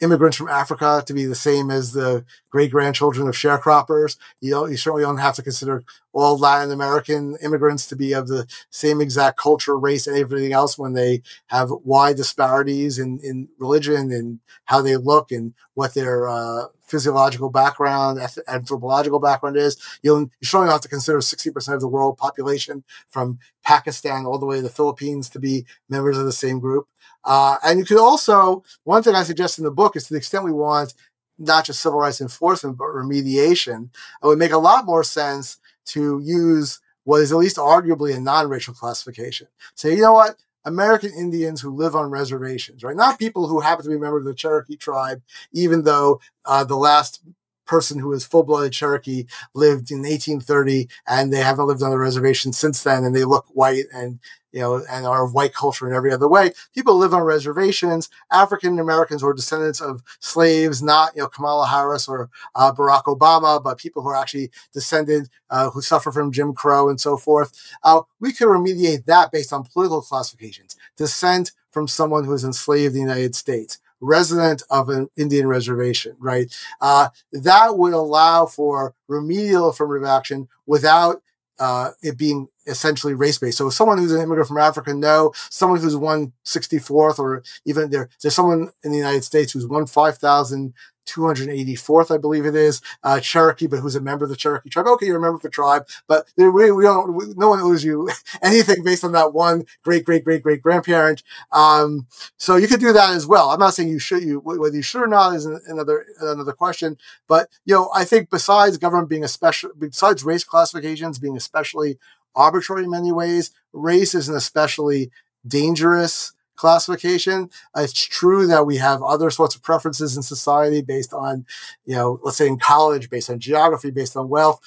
[0.00, 4.16] immigrants from Africa to be the same as the great grandchildren of sharecroppers.
[4.40, 8.28] You know, you certainly don't have to consider all Latin American immigrants to be of
[8.28, 13.48] the same exact culture, race, and everything else when they have wide disparities in, in
[13.58, 19.76] religion and how they look and what their uh, physiological background, anthropological background is.
[20.02, 24.46] You'll, you certainly have to consider 60% of the world population from Pakistan all the
[24.46, 26.88] way to the Philippines to be members of the same group.
[27.24, 30.18] Uh, and you could also, one thing I suggest in the book is to the
[30.18, 30.94] extent we want
[31.40, 33.88] not just civil rights enforcement, but remediation,
[34.22, 38.20] it would make a lot more sense to use what is at least arguably a
[38.20, 39.48] non racial classification.
[39.74, 40.36] Say, you know what?
[40.64, 42.94] American Indians who live on reservations, right?
[42.94, 45.22] Not people who happen to be members of the Cherokee tribe,
[45.52, 47.22] even though uh, the last
[47.70, 51.98] person who is full blooded Cherokee lived in 1830 and they haven't lived on the
[51.98, 54.18] reservation since then and they look white and
[54.52, 56.50] you know, and our white culture in every other way.
[56.74, 58.08] People live on reservations.
[58.32, 63.62] African Americans were descendants of slaves, not, you know, Kamala Harris or uh, Barack Obama,
[63.62, 67.52] but people who are actually descended, uh, who suffer from Jim Crow and so forth.
[67.84, 70.74] Uh, we could remediate that based on political classifications.
[70.96, 76.16] Descent from someone who was enslaved in the United States resident of an Indian reservation,
[76.18, 76.54] right?
[76.80, 81.22] Uh, that would allow for remedial affirmative action without
[81.58, 83.58] uh, it being essentially race based.
[83.58, 85.32] So someone who's an immigrant from Africa, no.
[85.50, 89.66] Someone who's one sixty fourth, or even there, there's someone in the United States who's
[89.66, 90.72] one five thousand
[91.10, 94.86] 284th, I believe it is, uh, Cherokee, but who's a member of the Cherokee tribe.
[94.86, 97.84] Okay, you're a member of the tribe, but we, we don't, we, no one owes
[97.84, 98.08] you
[98.42, 101.22] anything based on that one great, great, great, great grandparent.
[101.52, 102.06] Um,
[102.36, 103.50] so you could do that as well.
[103.50, 106.96] I'm not saying you should, you, whether you should or not is another, another question.
[107.28, 111.98] But, you know, I think besides government being a special, besides race classifications being especially
[112.34, 115.10] arbitrary in many ways, race is an especially
[115.46, 117.48] dangerous classification.
[117.74, 121.46] It's true that we have other sorts of preferences in society based on,
[121.86, 124.60] you know, let's say in college, based on geography, based on wealth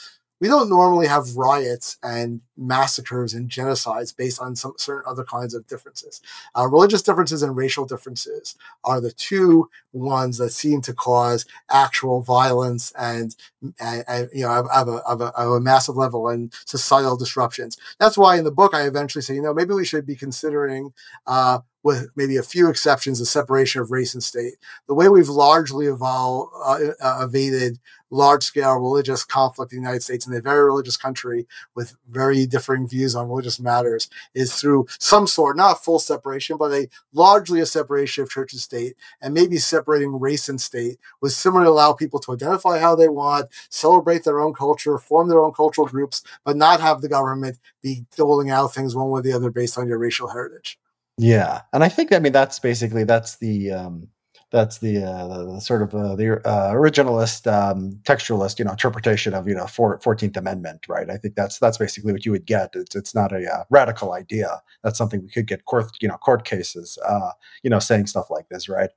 [0.44, 5.54] we don't normally have riots and massacres and genocides based on some certain other kinds
[5.54, 6.20] of differences.
[6.54, 12.22] Uh, religious differences and racial differences are the two ones that seem to cause actual
[12.22, 13.38] violence and,
[13.80, 17.78] and, and you know of, a, of, a, of a massive level and societal disruptions.
[18.00, 20.94] That's why in the book I eventually say, you know, maybe we should be considering
[21.26, 24.54] uh, with maybe a few exceptions, the separation of race and state.
[24.88, 27.80] The way we've largely evolved, uh, uh, evaded
[28.14, 32.46] large scale religious conflict in the United States in a very religious country with very
[32.46, 37.60] differing views on religious matters is through some sort, not full separation, but a largely
[37.60, 41.92] a separation of church and state, and maybe separating race and state would similarly allow
[41.92, 46.24] people to identify how they want, celebrate their own culture, form their own cultural groups,
[46.46, 49.78] but not have the government be doling out things one way or the other based
[49.78, 50.80] on your racial heritage.
[51.18, 54.08] Yeah, and I think I mean that's basically that's the um,
[54.54, 59.34] that's the, uh, the sort of uh, the uh, originalist um, textualist you know interpretation
[59.34, 61.10] of you know Fourteenth Amendment, right?
[61.10, 62.70] I think that's that's basically what you would get.
[62.76, 64.62] It's it's not a uh, radical idea.
[64.84, 67.32] That's something we could get court you know court cases uh,
[67.64, 68.92] you know saying stuff like this, right?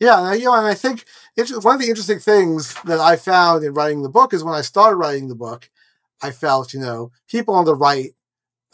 [0.00, 1.04] Yeah, you know, and I think
[1.36, 4.62] one of the interesting things that I found in writing the book is when I
[4.62, 5.70] started writing the book,
[6.22, 8.12] I felt you know people on the right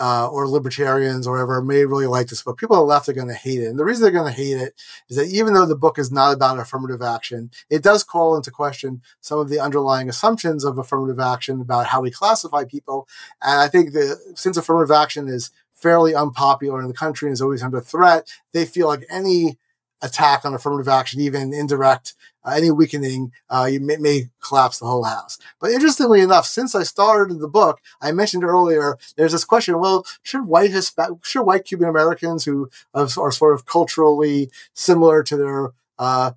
[0.00, 2.58] uh, or libertarians or whatever may really like this book.
[2.58, 3.66] People on the left are going to hate it.
[3.66, 4.74] And the reason they're going to hate it
[5.08, 8.50] is that even though the book is not about affirmative action, it does call into
[8.50, 13.06] question some of the underlying assumptions of affirmative action about how we classify people.
[13.42, 17.42] And I think that since affirmative action is fairly unpopular in the country and is
[17.42, 19.56] always under threat, they feel like any
[20.02, 22.14] attack on affirmative action, even indirect,
[22.44, 25.38] uh, any weakening, uh, you may, may, collapse the whole house.
[25.60, 30.04] But interestingly enough, since I started the book, I mentioned earlier, there's this question: Well,
[30.22, 35.72] should white Hispa- should white Cuban Americans who are sort of culturally similar to their
[35.98, 36.32] uh,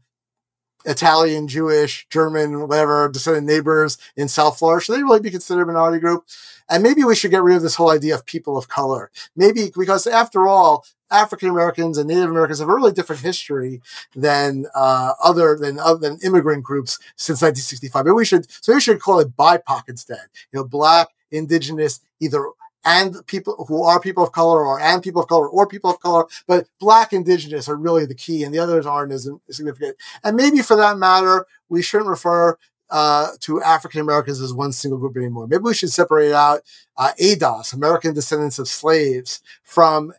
[0.86, 5.66] Italian, Jewish, German, whatever descendant neighbors in South Florida, should they really be considered a
[5.66, 6.26] minority group?
[6.70, 9.12] And maybe we should get rid of this whole idea of people of color.
[9.36, 13.82] Maybe because after all, African Americans and Native Americans have a really different history
[14.16, 18.06] than uh, other than other than immigrant groups since 1965.
[18.06, 20.28] Maybe we should so we should call it BIPOC instead.
[20.52, 22.50] You know, Black, Indigenous, either
[22.86, 26.00] and people who are people of color or and people of color or people of
[26.00, 29.98] color, but black indigenous are really the key and the others aren't as significant.
[30.24, 32.58] And maybe for that matter, we shouldn't refer
[32.92, 35.48] uh, to African Americans as one single group anymore.
[35.48, 36.62] Maybe we should separate out
[36.98, 40.14] uh, ADOS, American descendants of slaves, from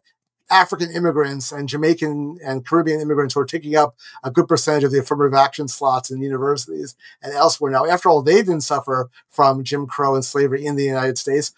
[0.50, 4.92] African immigrants and Jamaican and Caribbean immigrants who are taking up a good percentage of
[4.92, 7.72] the affirmative action slots in universities and elsewhere.
[7.72, 11.52] Now, after all, they didn't suffer from Jim Crow and slavery in the United States.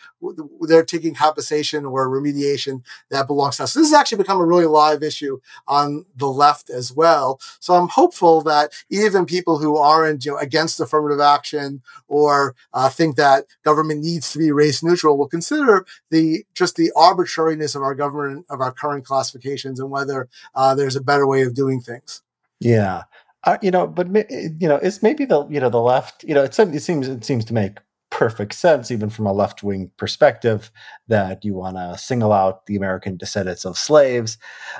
[0.62, 3.72] They're taking compensation or remediation that belongs to us.
[3.72, 7.40] So this has actually become a really live issue on the left as well.
[7.60, 12.88] So I'm hopeful that even people who aren't you know, against affirmative action or uh,
[12.88, 17.82] think that government needs to be race neutral will consider the just the arbitrariness of
[17.82, 21.80] our government of our current classifications and whether uh, there's a better way of doing
[21.80, 22.22] things.
[22.60, 23.04] Yeah.
[23.44, 26.24] Uh, you know, but you know, it's maybe the you know the left.
[26.24, 27.78] You know, it seems it seems to make
[28.18, 30.72] perfect sense, even from a left wing perspective,
[31.06, 34.38] that you want to single out the American descendants of slaves.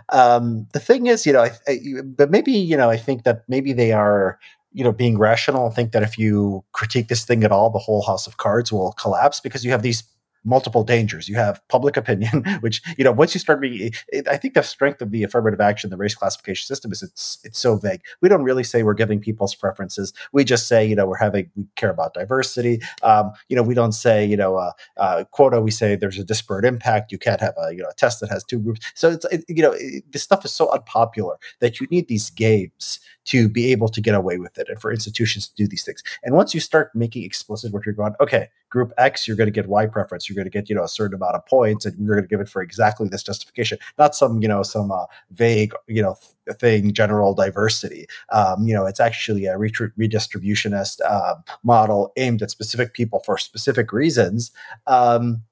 [0.09, 3.45] Um, the thing is, you know, I, I, but maybe you know, I think that
[3.47, 4.41] maybe they are
[4.73, 8.03] you know being rational think that if you critique this thing at all the whole
[8.03, 10.03] house of cards will collapse because you have these
[10.49, 11.29] multiple dangers.
[11.29, 13.93] You have public opinion, which you know once you start being,
[14.29, 17.59] I think the strength of the affirmative action, the race classification system is it's it's
[17.59, 18.03] so vague.
[18.21, 20.13] We don't really say we're giving people's preferences.
[20.33, 22.81] We just say you know we're having we care about diversity.
[23.03, 25.61] Um, you know we don't say you know uh, uh, quota.
[25.61, 27.13] We say there's a disparate impact.
[27.13, 28.81] You can't have a you know a test that has two groups.
[28.95, 32.31] So it's it, you know it, this stuff is so unpopular that you need these
[32.31, 35.85] games to be able to get away with it and for institutions to do these
[35.85, 36.03] things.
[36.23, 39.53] And once you start making explicit what you're going, okay, group X, you're going to
[39.53, 41.95] get Y preference, you're going to get, you know, a certain amount of points and
[41.99, 45.05] you're going to give it for exactly this justification, not some, you know, some uh,
[45.31, 48.07] vague, you know, th- thing, general diversity.
[48.33, 53.93] Um, you know, it's actually a redistributionist uh, model aimed at specific people for specific
[53.93, 54.53] reasons.
[54.87, 55.43] Um,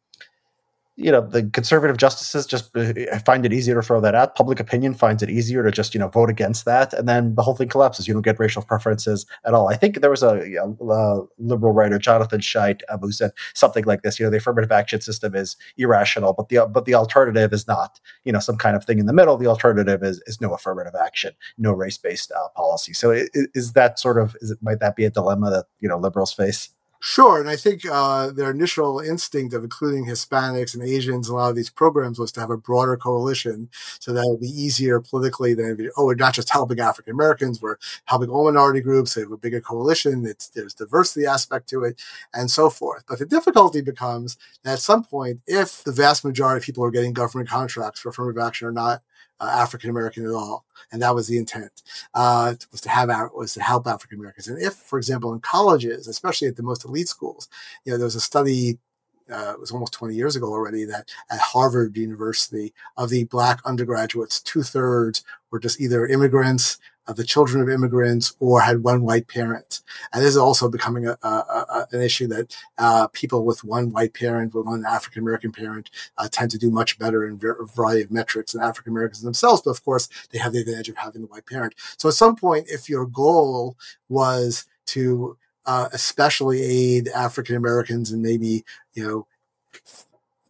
[0.96, 2.92] you know the conservative justices just uh,
[3.24, 4.34] find it easier to throw that out.
[4.34, 7.42] Public opinion finds it easier to just you know vote against that and then the
[7.42, 8.08] whole thing collapses.
[8.08, 9.68] You don't get racial preferences at all.
[9.68, 14.02] I think there was a, a, liberal writer jonathan Chait um, who said something like
[14.02, 17.66] this you know the affirmative action system is irrational but the but the alternative is
[17.66, 18.00] not.
[18.24, 20.94] You know some kind of thing in the middle the alternative is, is no affirmative
[20.98, 22.92] action no race-based uh, policy.
[22.92, 25.88] So is, is that sort of is it, might that be a dilemma that you
[25.88, 26.70] know liberals face
[27.08, 31.36] Sure, and I think uh, their initial instinct of including Hispanics and Asians in a
[31.36, 33.68] lot of these programs was to have a broader coalition,
[34.00, 37.62] so that would be easier politically than if oh, we're not just helping African Americans,
[37.62, 37.76] we're
[38.06, 39.14] helping all minority groups.
[39.14, 40.26] They have a bigger coalition.
[40.26, 42.02] It's, there's diversity aspect to it,
[42.34, 43.04] and so forth.
[43.08, 46.90] But the difficulty becomes that at some point, if the vast majority of people are
[46.90, 49.02] getting government contracts for affirmative action or not
[49.40, 51.82] uh, African American at all, and that was the intent
[52.14, 54.48] uh, was to have was to help African Americans.
[54.48, 57.48] And if, for example, in colleges, especially at the most elite schools,
[57.84, 58.78] you know, there was a study.
[59.28, 63.58] Uh, it was almost 20 years ago already that at Harvard University, of the black
[63.64, 66.78] undergraduates, two thirds were just either immigrants
[67.14, 69.80] the children of immigrants or had one white parent.
[70.12, 73.92] And this is also becoming a, a, a an issue that uh, people with one
[73.92, 77.64] white parent, with one African American parent, uh, tend to do much better in a
[77.74, 79.62] variety of metrics than African Americans themselves.
[79.62, 81.74] But of course, they have the advantage of having the white parent.
[81.96, 83.76] So at some point, if your goal
[84.08, 88.64] was to uh, especially aid African Americans and maybe,
[88.94, 89.26] you know,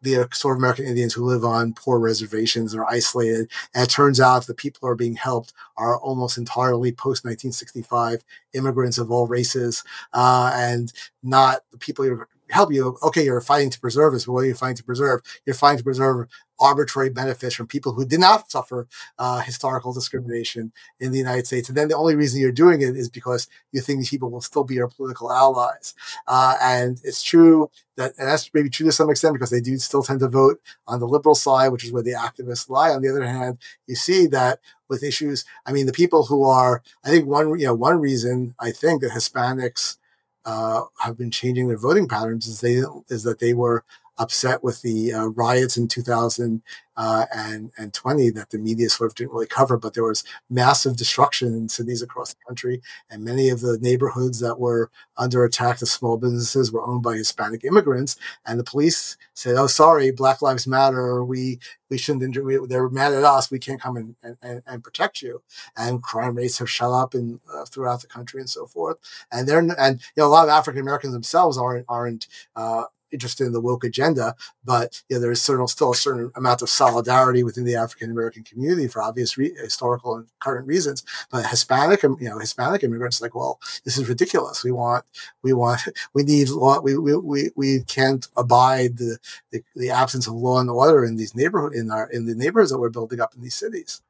[0.02, 3.50] the sort of American Indians who live on poor reservations and are isolated.
[3.74, 8.24] And it turns out the people who are being helped are almost entirely post 1965
[8.54, 9.82] immigrants of all races
[10.12, 10.92] uh, and
[11.22, 12.96] not the people who help you.
[13.02, 15.20] Okay, you're fighting to preserve this, but what are you fighting to preserve?
[15.44, 16.28] You're fighting to preserve
[16.58, 18.86] arbitrary benefits from people who did not suffer
[19.18, 21.68] uh, historical discrimination in the United States.
[21.68, 24.40] And then the only reason you're doing it is because you think these people will
[24.40, 25.94] still be your political allies.
[26.26, 29.76] Uh, and it's true that, and that's maybe true to some extent because they do
[29.78, 32.90] still tend to vote on the liberal side, which is where the activists lie.
[32.90, 36.82] On the other hand, you see that with issues, I mean, the people who are,
[37.04, 39.96] I think one, you know, one reason I think that Hispanics
[40.44, 43.84] uh, have been changing their voting patterns is they is that they were
[44.18, 46.62] upset with the uh, riots in 2000
[46.96, 50.24] uh, and and 20 that the media sort of didn't really cover, but there was
[50.48, 52.80] massive destruction in cities across the country,
[53.10, 57.14] and many of the neighborhoods that were under attack, the small businesses were owned by
[57.14, 58.16] Hispanic immigrants,
[58.46, 61.22] and the police said, "Oh, sorry, Black Lives Matter.
[61.22, 61.58] We
[61.90, 62.42] we shouldn't.
[62.42, 63.50] We, they're mad at us.
[63.50, 65.42] We can't come and, and, and protect you."
[65.76, 68.96] And crime rates have shot up in uh, throughout the country and so forth.
[69.30, 72.26] And they're and you know a lot of African Americans themselves aren't aren't
[72.56, 74.34] uh, interested in the woke agenda,
[74.64, 78.88] but you know, there's still a certain amount of solidarity within the African American community
[78.88, 81.04] for obvious re- historical and current reasons.
[81.30, 84.64] But Hispanic, you know, Hispanic immigrants like, well, this is ridiculous.
[84.64, 85.04] We want,
[85.42, 85.82] we want,
[86.14, 86.80] we need law.
[86.80, 89.18] We we we, we can't abide the,
[89.50, 92.70] the, the absence of law and order in these neighborhood in our in the neighborhoods
[92.70, 94.02] that we're building up in these cities.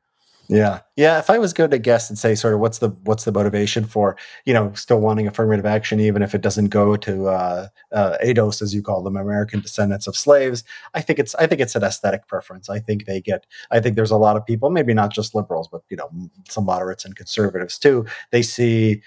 [0.48, 0.80] Yeah.
[0.96, 1.18] Yeah.
[1.18, 3.84] If I was going to guess and say sort of what's the what's the motivation
[3.84, 8.16] for, you know, still wanting affirmative action, even if it doesn't go to uh, uh,
[8.24, 10.62] ADOS, as you call them, American descendants of slaves,
[10.94, 12.70] I think it's I think it's an aesthetic preference.
[12.70, 15.68] I think they get I think there's a lot of people, maybe not just liberals,
[15.70, 16.10] but you know,
[16.48, 18.06] some moderates and conservatives too.
[18.30, 19.02] They see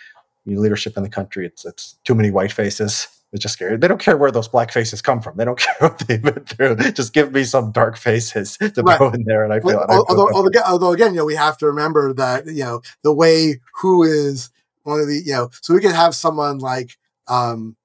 [0.45, 1.45] leadership in the country.
[1.45, 3.77] It's it's too many white faces it's just scary.
[3.77, 5.37] They don't care where those black faces come from.
[5.37, 6.75] They don't care what they've been through.
[6.91, 8.97] Just give me some dark faces to right.
[8.97, 9.77] go in there, and I feel.
[9.77, 13.13] Well, although, although, although, again, you know, we have to remember that you know the
[13.13, 14.49] way who is
[14.83, 16.97] one of the you know, so we could have someone like
[17.27, 17.75] um,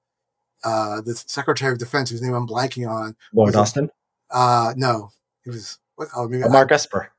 [0.64, 3.14] uh, the Secretary of Defense, whose name I'm blanking on.
[3.32, 3.90] Lloyd Austin.
[4.30, 5.10] Uh, no,
[5.44, 7.10] it was what, oh, maybe, Mark I, Esper.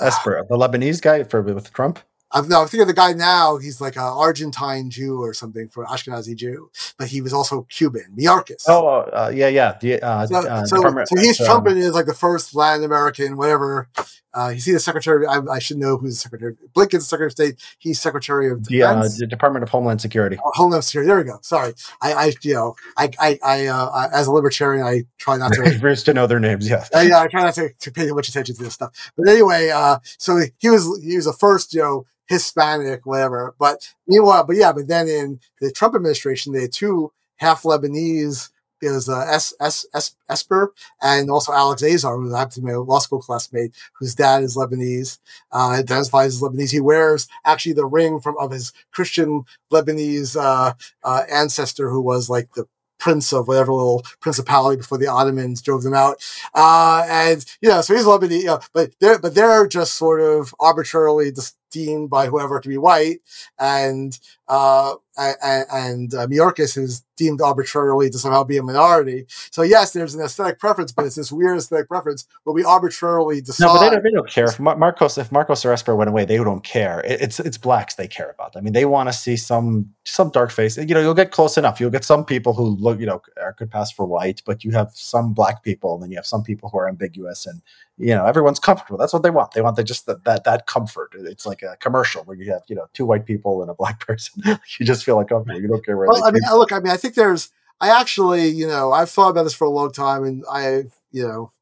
[0.00, 1.98] Esper, uh, the Lebanese guy for with Trump.
[2.32, 3.56] I'm, no, I'm thinking of the guy now.
[3.56, 8.14] He's like an Argentine Jew or something for Ashkenazi Jew, but he was also Cuban.
[8.18, 8.64] Mayorkas.
[8.68, 9.76] Oh, uh, yeah, yeah.
[9.80, 13.36] The, uh, so, uh, so, so, he's um, trumping as like the first Latin American,
[13.36, 13.88] whatever.
[14.34, 15.26] Uh, you see the secretary.
[15.26, 16.56] I, I, should know who's the secretary.
[16.74, 17.76] Blinken's secretary of state.
[17.78, 19.14] He's secretary of defense.
[19.14, 20.36] The, the Department of Homeland Security.
[20.44, 21.08] Oh, Homeland Security.
[21.08, 21.38] There we go.
[21.40, 21.72] Sorry,
[22.02, 25.78] I, I you know, I, I, I uh, as a libertarian, I try not to.
[25.80, 26.68] Bruce to know their names.
[26.68, 26.90] Yes.
[26.94, 29.12] Uh, yeah, I try not to, to pay too much attention to this stuff.
[29.16, 33.54] But anyway, uh, so he was he was the first, you know Hispanic, whatever.
[33.58, 38.50] But meanwhile, but yeah, but then in the Trump administration, they had two half Lebanese
[38.82, 40.72] is uh, S, S, S, Esper
[41.02, 44.56] and also Alex Azar, who happened to be my law school classmate, whose dad is
[44.56, 45.18] Lebanese,
[45.52, 46.72] uh, identifies as Lebanese.
[46.72, 52.28] He wears actually the ring from of his Christian Lebanese uh, uh, ancestor, who was
[52.28, 52.66] like the
[52.98, 56.16] prince of whatever little principality before the Ottomans drove them out.
[56.54, 60.20] Uh, and you know, so he's Lebanese, you know, but they're but they're just sort
[60.20, 63.20] of arbitrarily dis- deemed by whoever to be white,
[63.58, 64.18] and
[64.48, 69.26] uh, and, and uh, Mayorkas who's deemed arbitrarily to somehow be a minority.
[69.50, 73.40] So yes, there's an aesthetic preference, but it's this weird aesthetic preference where we arbitrarily
[73.40, 73.66] decide.
[73.66, 74.44] No, but they don't, they don't care.
[74.44, 77.00] If Mar- Marcos, if Marcos or Esper went away, they don't care.
[77.00, 78.56] It, it's it's blacks they care about.
[78.56, 80.76] I mean, they want to see some some dark face.
[80.76, 81.80] You know, you'll get close enough.
[81.80, 84.72] You'll get some people who look, you know, are, could pass for white, but you
[84.72, 87.62] have some black people, and then you have some people who are ambiguous and
[87.98, 90.66] you know everyone's comfortable that's what they want they want they just that that, that
[90.66, 93.74] comfort it's like a commercial where you have you know two white people and a
[93.74, 94.42] black person
[94.78, 96.58] you just feel like comfortable you don't care where well i mean from.
[96.58, 97.50] look i mean i think there's
[97.80, 101.26] i actually you know i've thought about this for a long time and i you
[101.26, 101.52] know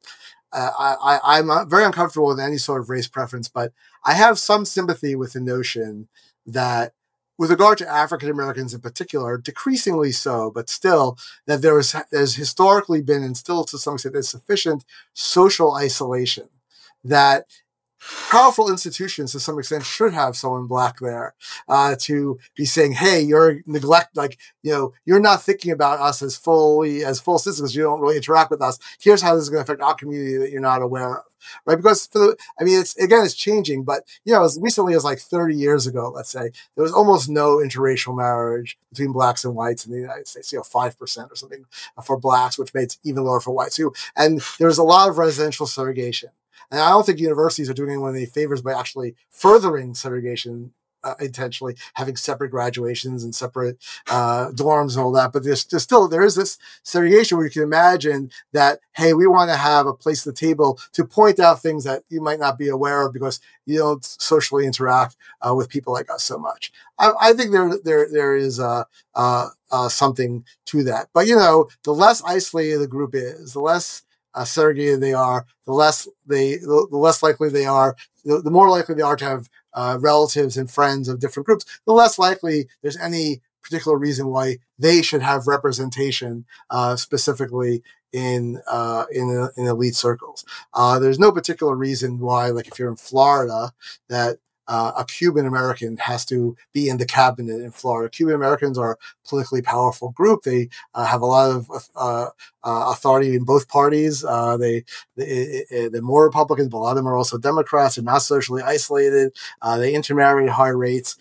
[0.53, 3.73] uh, I, I i'm uh, very uncomfortable with any sort of race preference but
[4.05, 6.09] i have some sympathy with the notion
[6.47, 6.95] that
[7.37, 12.37] with regard to African Americans in particular, decreasingly so, but still, that there is, has
[12.37, 14.85] historically been and still to some extent there's sufficient
[15.15, 16.49] social isolation
[17.03, 17.47] that
[18.31, 21.35] powerful institutions to some extent should have someone black there
[21.69, 26.23] uh, to be saying, "Hey, you're neglect like you know you're not thinking about us
[26.23, 27.75] as fully as full citizens.
[27.75, 28.79] You don't really interact with us.
[29.01, 31.25] Here's how this is going to affect our community that you're not aware of."
[31.67, 31.77] Right?
[31.77, 35.05] Because for the, I mean, it's again, it's changing, but you know, as recently as
[35.05, 39.55] like 30 years ago, let's say, there was almost no interracial marriage between blacks and
[39.55, 40.53] whites in the United States.
[40.53, 41.65] You know, five percent or something
[42.03, 43.93] for blacks, which made it even lower for whites too.
[44.17, 46.31] And there was a lot of residential segregation.
[46.71, 50.73] And I don't think universities are doing anyone any favors by actually furthering segregation
[51.05, 53.77] uh, intentionally, having separate graduations and separate
[54.09, 55.33] uh, dorms and all that.
[55.33, 59.27] But there's, there's, still there is this segregation where you can imagine that hey, we
[59.27, 62.41] want to have a place at the table to point out things that you might
[62.41, 65.17] not be aware of because you don't socially interact
[65.47, 66.73] uh, with people like us so much.
[66.99, 68.85] I, I think there there there is uh,
[69.89, 71.09] something to that.
[71.13, 74.03] But you know, the less isolated the group is, the less
[74.35, 78.51] uh, segregated they are, the less they, the, the less likely they are, the, the,
[78.51, 82.19] more likely they are to have uh, relatives and friends of different groups, the less
[82.19, 87.83] likely there's any particular reason why they should have representation uh, specifically
[88.13, 90.45] in uh, in, in elite circles.
[90.73, 93.73] Uh, there's no particular reason why, like if you're in Florida,
[94.09, 98.11] that uh, a Cuban American has to be in the cabinet in Florida.
[98.11, 100.43] Cuban Americans are a politically powerful group.
[100.43, 102.29] They uh, have a lot of uh,
[102.63, 104.25] uh authority in both parties.
[104.25, 104.85] Uh, they,
[105.17, 107.97] they, they're more Republicans, but a lot of them are also Democrats.
[107.97, 109.33] They're not socially isolated.
[109.63, 111.17] Uh, they intermarry at high rates.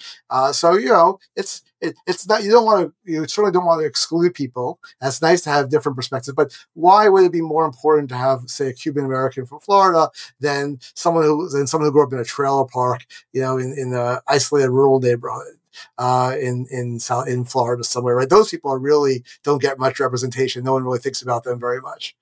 [0.51, 3.81] so you know, it's it, it's not you don't want to you certainly don't want
[3.81, 4.79] to exclude people.
[5.01, 8.15] And it's nice to have different perspectives, but why would it be more important to
[8.15, 12.13] have say a Cuban American from Florida than someone who than someone who grew up
[12.13, 15.57] in a trailer park, you know, in in an isolated rural neighborhood?
[15.97, 18.29] uh, in in South in Florida somewhere, right?
[18.29, 20.63] Those people are really don't get much representation.
[20.63, 22.15] No one really thinks about them very much.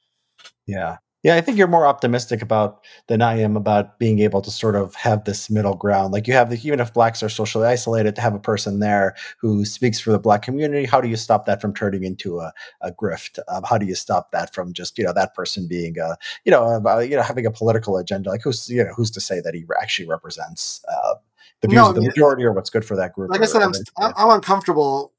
[0.65, 4.49] Yeah, yeah, I think you're more optimistic about than I am about being able to
[4.49, 6.13] sort of have this middle ground.
[6.13, 9.15] Like you have the even if blacks are socially isolated, to have a person there
[9.37, 10.85] who speaks for the black community.
[10.85, 13.37] How do you stop that from turning into a, a grift?
[13.49, 16.51] Um, how do you stop that from just you know that person being a you
[16.51, 18.31] know a, you know having a political agenda?
[18.31, 21.15] Like who's you know who's to say that he actually represents uh,
[21.61, 23.29] the views no, of the majority or what's good for that group?
[23.29, 25.13] Like or, I said, I'm, I'm uncomfortable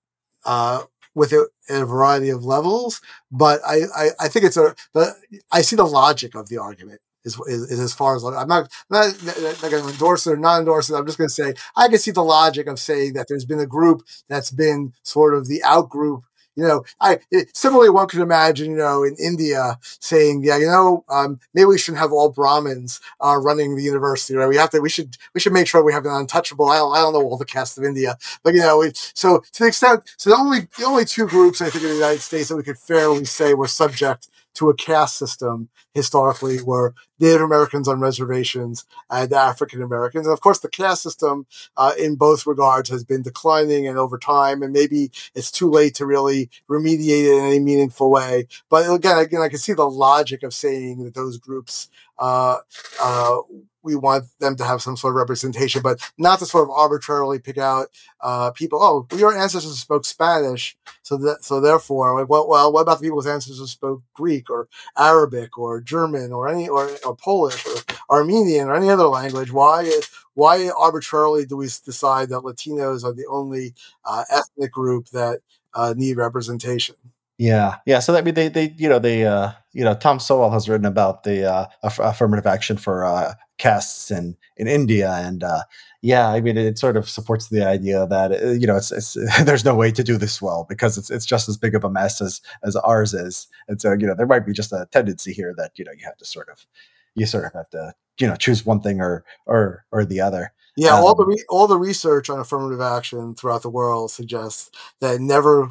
[0.44, 0.82] uh,
[1.14, 3.00] with it in a variety of levels.
[3.30, 5.14] But I, I, I think it's a, but
[5.50, 7.00] I see the logic of the argument.
[7.24, 10.36] Is, is, is as far as I'm not, not, not going to endorse it or
[10.36, 10.96] not endorse it.
[10.96, 13.60] I'm just going to say I can see the logic of saying that there's been
[13.60, 16.24] a group that's been sort of the out group
[16.56, 17.18] you know, I
[17.54, 21.78] similarly one could imagine, you know, in India saying, yeah, you know, um, maybe we
[21.78, 24.48] shouldn't have all Brahmins uh, running the university, right?
[24.48, 26.68] We have to, we should, we should make sure we have an untouchable.
[26.68, 29.40] I don't, I don't know all the caste of India, but you know, it, so
[29.52, 32.20] to the extent, so the only, the only two groups I think in the United
[32.20, 37.42] States that we could fairly say were subject to a caste system historically where Native
[37.42, 40.26] Americans on reservations and African Americans.
[40.26, 41.46] And of course, the caste system
[41.76, 45.94] uh, in both regards has been declining and over time, and maybe it's too late
[45.96, 48.46] to really remediate it in any meaningful way.
[48.68, 51.88] But again, again, I can see the logic of saying that those groups
[52.18, 52.58] uh,
[53.00, 53.38] uh,
[53.82, 57.38] we want them to have some sort of representation, but not to sort of arbitrarily
[57.38, 57.88] pick out
[58.20, 58.80] uh, people.
[58.82, 63.04] Oh, your ancestors spoke Spanish, so that so therefore, like, well, well, what about the
[63.04, 67.74] people whose ancestors spoke Greek or Arabic or German or any or, or Polish or
[68.10, 69.52] Armenian or any other language?
[69.52, 69.90] Why
[70.34, 75.40] why arbitrarily do we decide that Latinos are the only uh, ethnic group that
[75.74, 76.96] uh, need representation?
[77.38, 77.98] Yeah, yeah.
[77.98, 80.86] So that mean they they you know they uh you know Tom Sowell has written
[80.86, 85.62] about the uh, aff- affirmative action for uh, castes in in India, and uh,
[86.00, 89.16] yeah, I mean it sort of supports the idea that uh, you know it's, it's
[89.44, 91.90] there's no way to do this well because it's it's just as big of a
[91.90, 95.32] mess as as ours is, and so you know there might be just a tendency
[95.32, 96.66] here that you know you have to sort of
[97.14, 100.52] you sort of have to you know choose one thing or or or the other.
[100.76, 104.70] Yeah, um, all the re- all the research on affirmative action throughout the world suggests
[105.00, 105.70] that never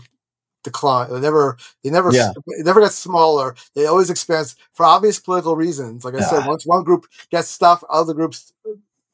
[0.63, 1.11] decline.
[1.11, 2.31] They never, they never, yeah.
[2.47, 3.55] it never gets smaller.
[3.75, 6.05] They always expand for obvious political reasons.
[6.05, 6.29] Like I yeah.
[6.29, 8.53] said, once one group gets stuff, other groups.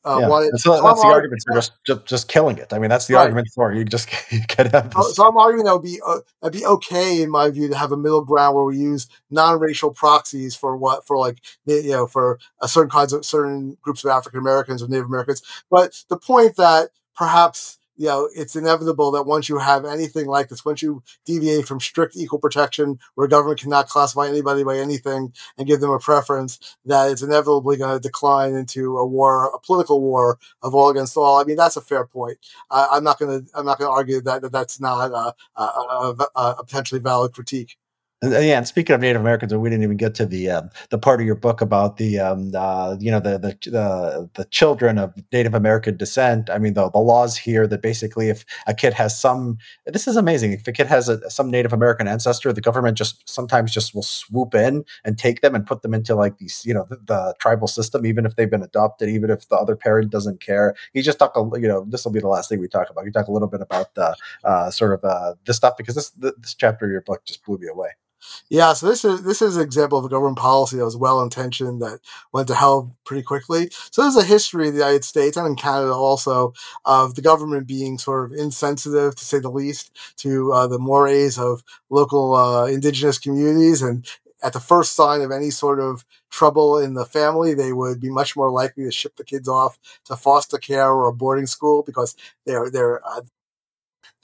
[0.06, 0.28] Uh, yeah.
[0.30, 2.72] want so that's the argument for just, just just killing it.
[2.72, 3.24] I mean, that's the right.
[3.24, 4.94] argument for you just you can have.
[4.94, 5.15] This.
[5.15, 7.91] So I'm arguing that would be uh, it'd be okay in my view to have
[7.91, 12.40] a middle ground where we use non-racial proxies for what for like you know for
[12.61, 15.41] a certain kinds of certain groups of African Americans or Native Americans.
[15.69, 20.49] But the point that perhaps you know, it's inevitable that once you have anything like
[20.49, 25.34] this, once you deviate from strict equal protection, where government cannot classify anybody by anything
[25.57, 29.60] and give them a preference, that it's inevitably going to decline into a war, a
[29.60, 31.40] political war of all against all.
[31.40, 32.38] I mean, that's a fair point.
[32.69, 35.34] I, am not going to, I'm not going to argue that, that that's not a,
[35.60, 37.78] a, a, a potentially valid critique.
[38.23, 40.69] And, uh, yeah, and speaking of Native Americans, we didn't even get to the um,
[40.89, 44.45] the part of your book about the um, uh, you know the, the the the
[44.45, 46.49] children of Native American descent.
[46.49, 50.15] I mean, the the laws here that basically, if a kid has some, this is
[50.15, 50.53] amazing.
[50.53, 54.02] If a kid has a, some Native American ancestor, the government just sometimes just will
[54.02, 57.35] swoop in and take them and put them into like these you know the, the
[57.38, 60.73] tribal system, even if they've been adopted, even if the other parent doesn't care.
[60.94, 63.06] You just talk, a, you know, this will be the last thing we talk about.
[63.06, 66.10] You talk a little bit about the uh, sort of uh, this stuff because this
[66.10, 67.89] this chapter of your book just blew me away.
[68.49, 71.22] Yeah, so this is this is an example of a government policy that was well
[71.22, 71.99] intentioned that
[72.34, 73.69] went to hell pretty quickly.
[73.91, 76.53] So there's a history in the United States and in Canada also
[76.85, 81.38] of the government being sort of insensitive, to say the least, to uh, the mores
[81.38, 84.06] of local uh, indigenous communities, and
[84.44, 88.10] at the first sign of any sort of trouble in the family, they would be
[88.10, 91.84] much more likely to ship the kids off to foster care or a boarding school
[91.84, 92.15] because
[92.45, 93.22] they're they're uh,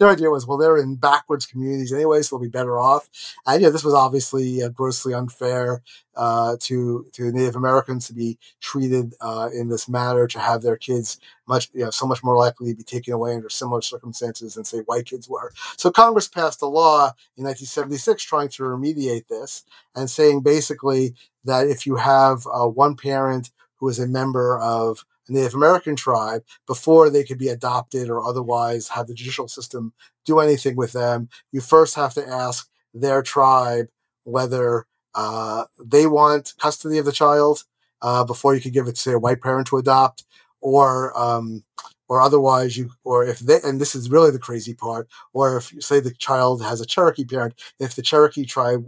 [0.03, 3.09] their idea was, well, they're in backwards communities anyway, so they'll be better off.
[3.45, 5.81] And yeah, this was obviously uh, grossly unfair
[6.15, 10.75] uh, to to Native Americans to be treated uh, in this manner, to have their
[10.75, 14.55] kids much, you know, so much more likely to be taken away under similar circumstances
[14.55, 15.51] than say white kids were.
[15.77, 19.63] So Congress passed a law in 1976 trying to remediate this
[19.95, 21.15] and saying basically
[21.45, 25.95] that if you have uh, one parent who is a member of a Native American
[25.95, 29.93] tribe before they could be adopted or otherwise have the judicial system
[30.25, 31.29] do anything with them.
[31.51, 33.87] You first have to ask their tribe
[34.23, 34.85] whether
[35.15, 37.63] uh, they want custody of the child
[38.01, 40.25] uh, before you could give it to say a white parent to adopt,
[40.61, 41.63] or um,
[42.09, 45.71] or otherwise you or if they and this is really the crazy part, or if
[45.71, 48.85] you say the child has a Cherokee parent, if the Cherokee tribe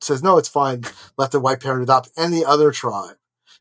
[0.00, 0.84] says no, it's fine,
[1.18, 3.16] let the white parent adopt, any other tribe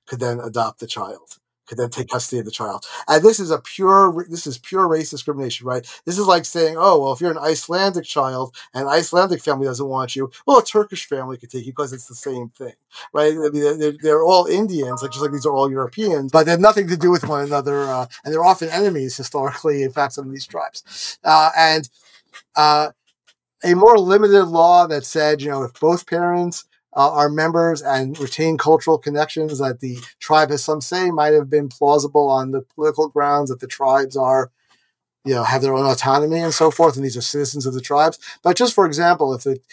[0.07, 1.38] could then adopt the child
[1.69, 2.85] could then take custody of the child.
[3.07, 5.87] And this is a pure this is pure race discrimination, right?
[6.05, 9.67] This is like saying, oh well, if you're an Icelandic child and an Icelandic family
[9.67, 12.73] doesn't want you, well, a Turkish family could take you because it's the same thing,
[13.13, 13.33] right?
[13.33, 16.51] I mean, they're, they're all Indians, like just like these are all Europeans, but they
[16.51, 19.83] have nothing to do with one another, uh, and they're often enemies historically.
[19.83, 21.87] In fact, some of these tribes, uh, and
[22.55, 22.89] uh,
[23.63, 28.19] a more limited law that said, you know, if both parents uh, are members and
[28.19, 32.61] retain cultural connections that the tribe has some say might have been plausible on the
[32.61, 34.51] political grounds that the tribes are
[35.25, 37.81] you know have their own autonomy and so forth and these are citizens of the
[37.81, 38.17] tribes.
[38.43, 39.63] But just for example if it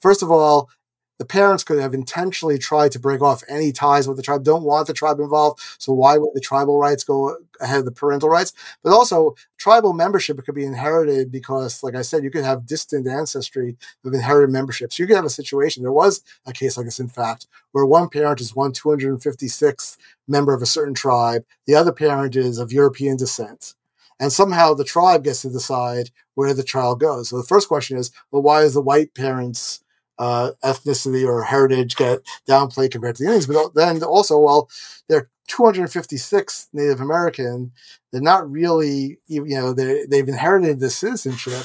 [0.00, 0.70] first of all
[1.18, 4.64] the parents could have intentionally tried to break off any ties with the tribe, don't
[4.64, 5.60] want the tribe involved.
[5.78, 8.52] So why would the tribal rights go ahead of the parental rights?
[8.82, 13.06] But also, tribal membership could be inherited because, like I said, you could have distant
[13.06, 14.92] ancestry of inherited membership.
[14.92, 15.82] So you could have a situation.
[15.82, 19.96] There was a case like this, in fact, where one parent is one 256th
[20.26, 23.74] member of a certain tribe, the other parent is of European descent.
[24.20, 27.28] And somehow the tribe gets to decide where the child goes.
[27.28, 29.83] So the first question is, well, why is the white parents
[30.18, 33.46] uh, ethnicity or heritage get downplayed compared to the Indians.
[33.46, 34.68] But then also, well,
[35.08, 37.72] they're 256 Native American.
[38.12, 41.64] They're not really, you know, they they've inherited the citizenship,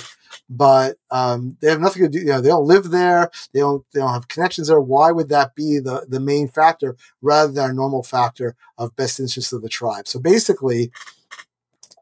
[0.50, 2.20] but um, they have nothing to do.
[2.20, 3.30] You know, they don't live there.
[3.54, 3.86] They don't.
[3.94, 4.82] They don't have connections there.
[4.82, 9.20] Why would that be the the main factor rather than a normal factor of best
[9.20, 10.08] interest of the tribe?
[10.08, 10.92] So basically.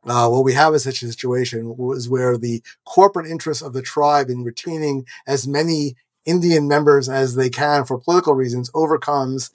[0.06, 3.82] Uh, what we have is such a situation was where the corporate interests of the
[3.82, 5.98] tribe in retaining as many
[6.28, 9.49] Indian members as they can for political reasons overcomes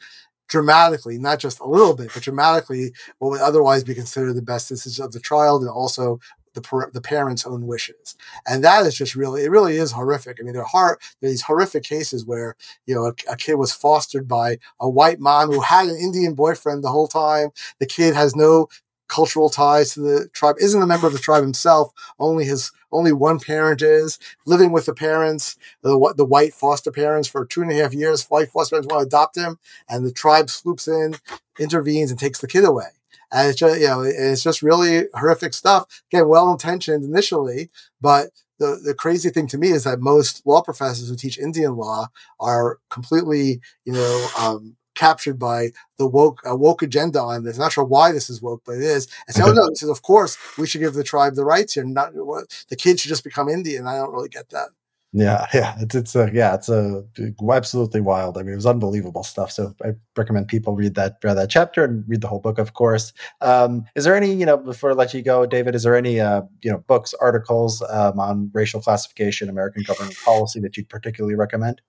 [0.49, 4.71] dramatically, not just a little bit, but dramatically what would otherwise be considered the best
[4.71, 6.19] interest of the child and also
[6.55, 8.17] the, the parents' own wishes.
[8.47, 10.39] And that is just really, it really is horrific.
[10.39, 13.73] I mean, there are, are these horrific cases where, you know, a, a, kid was
[13.73, 17.51] fostered by a white mom who had an Indian boyfriend the whole time.
[17.79, 18.69] The kid has no
[19.13, 21.93] cultural ties to the tribe, isn't a member of the tribe himself.
[22.19, 27.29] Only his only one parent is living with the parents, the the white foster parents
[27.29, 28.25] for two and a half years.
[28.25, 29.59] White foster parents want to adopt him,
[29.89, 31.17] and the tribe swoops in,
[31.59, 32.89] intervenes, and takes the kid away.
[33.31, 36.03] And it's just you know it's just really horrific stuff.
[36.11, 37.71] Again, well intentioned initially,
[38.01, 41.77] but the, the crazy thing to me is that most law professors who teach Indian
[41.77, 42.07] law
[42.39, 47.59] are completely, you know, um, captured by the woke uh, woke agenda on this.
[47.59, 49.09] Not sure why this is woke, but it is.
[49.27, 51.85] And so, no, this is of course we should give the tribe the rights here.
[51.85, 53.87] Not the kids should just become Indian.
[53.87, 54.69] I don't really get that.
[55.15, 57.05] Yeah, yeah, it's it's a yeah, it's a
[57.53, 58.39] absolutely wild.
[58.39, 59.53] I mean, it was unbelievable stuff.
[59.53, 62.73] So I recommend people read that read that chapter and read the whole book, of
[62.73, 63.13] course.
[63.43, 65.75] Um, is there any you know before I let you go, David?
[65.75, 70.61] Is there any uh, you know books, articles um, on racial classification, American government policy
[70.61, 71.83] that you'd particularly recommend?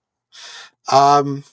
[0.92, 1.46] Um,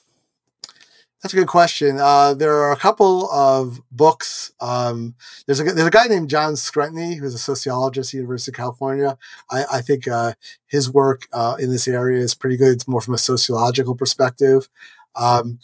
[1.23, 1.99] that's a good question.
[2.01, 4.53] Uh, there are a couple of books.
[4.61, 5.15] Um,
[5.47, 8.57] there's a there's a guy named John Skrentny who's a sociologist at the University of
[8.57, 9.19] California.
[9.51, 10.33] I, I think uh,
[10.67, 12.73] his work uh, in this area is pretty good.
[12.73, 14.69] It's more from a sociological perspective.
[15.15, 15.59] Um,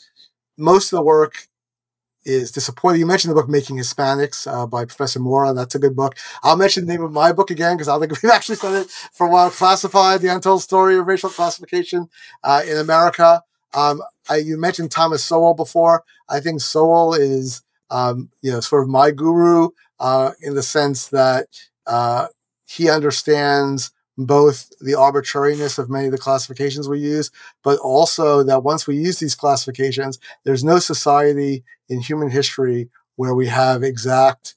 [0.58, 1.48] most of the work
[2.26, 3.00] is disappointing.
[3.00, 5.54] You mentioned the book "Making Hispanics" uh, by Professor Mora.
[5.54, 6.16] That's a good book.
[6.42, 8.90] I'll mention the name of my book again because I think we've actually said it
[8.90, 9.48] for a while.
[9.48, 12.10] "Classified: The Untold Story of Racial Classification
[12.44, 13.42] uh, in America."
[13.74, 16.05] Um, I, you mentioned Thomas Sowell before.
[16.28, 19.70] I think Sowell is, um, you know, sort of my guru
[20.01, 21.47] uh, in the sense that
[21.86, 22.28] uh,
[22.66, 27.30] he understands both the arbitrariness of many of the classifications we use,
[27.62, 33.34] but also that once we use these classifications, there's no society in human history where
[33.34, 34.55] we have exact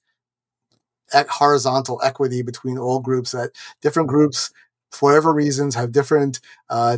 [1.29, 4.51] horizontal equity between all groups that different groups
[4.91, 6.97] for whatever reasons have different uh,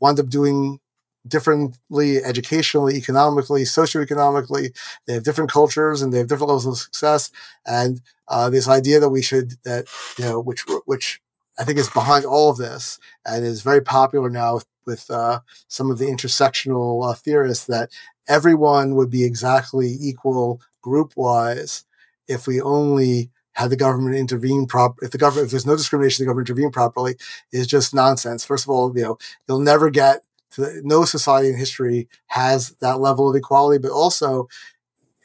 [0.00, 0.80] wind up doing
[1.26, 4.76] differently educationally, economically, socioeconomically.
[5.06, 7.30] They have different cultures and they have different levels of success.
[7.66, 9.86] And uh, this idea that we should that
[10.18, 11.20] you know which which
[11.58, 15.40] I think is behind all of this and is very popular now with, with uh,
[15.68, 17.90] some of the intersectional uh, theorists that
[18.28, 21.84] everyone would be exactly equal group wise
[22.28, 26.24] if we only had the government intervene prop if the government if there's no discrimination
[26.24, 27.16] the government intervene properly
[27.52, 30.22] is just nonsense first of all you know you'll never get
[30.82, 34.48] no society in history has that level of equality, but also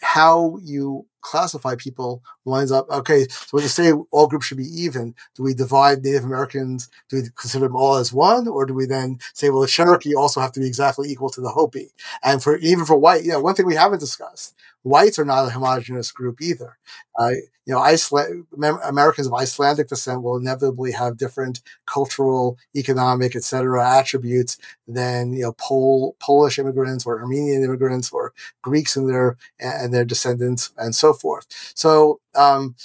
[0.01, 3.25] how you classify people lines up okay.
[3.29, 6.89] So when you say all groups should be even, do we divide Native Americans?
[7.09, 10.15] Do we consider them all as one, or do we then say, well, the Cherokee
[10.15, 11.91] also have to be exactly equal to the Hopi?
[12.23, 15.47] And for even for white, you know, one thing we haven't discussed whites are not
[15.47, 16.77] a homogenous group either.
[17.19, 17.31] Uh,
[17.65, 18.45] you know, Iceland,
[18.85, 23.85] Americans of Icelandic descent will inevitably have different cultural, economic, etc.
[23.85, 24.57] attributes
[24.87, 30.05] than you know Pol- Polish immigrants or Armenian immigrants or Greeks and their and their
[30.05, 31.47] descendants and so forth.
[31.75, 32.19] So.
[32.35, 32.75] Um,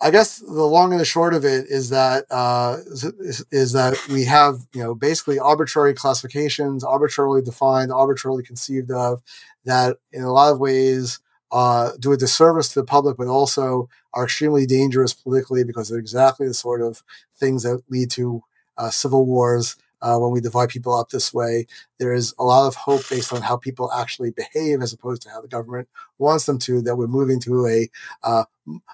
[0.00, 3.96] I guess the long and the short of it is that uh, is, is, that
[4.08, 9.22] we have you know basically arbitrary classifications, arbitrarily defined, arbitrarily conceived of,
[9.64, 11.20] that in a lot of ways
[11.52, 15.98] uh, do a disservice to the public, but also are extremely dangerous politically because they're
[15.98, 17.02] exactly the sort of
[17.36, 18.42] things that lead to
[18.76, 19.76] uh, civil wars.
[20.02, 21.66] Uh, when we divide people up this way,
[21.98, 25.30] there is a lot of hope based on how people actually behave as opposed to
[25.30, 25.88] how the government
[26.18, 26.82] wants them to.
[26.82, 27.88] That we're moving to a
[28.22, 28.44] uh,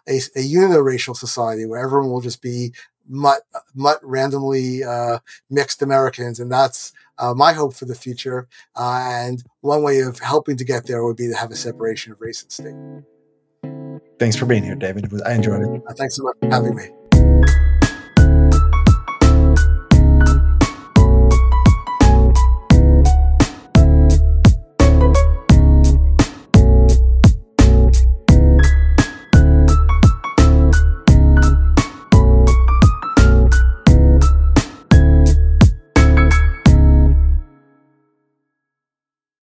[0.09, 2.73] a, a uniracial society where everyone will just be
[3.09, 3.43] mutt,
[3.75, 5.19] mutt randomly uh,
[5.51, 8.49] mixed Americans, and that's uh, my hope for the future.
[8.77, 12.13] Uh, and one way of helping to get there would be to have a separation
[12.13, 14.01] of race and state.
[14.19, 15.11] Thanks for being here, David.
[15.25, 15.83] I enjoyed it.
[15.89, 17.00] Uh, thanks so much for having me.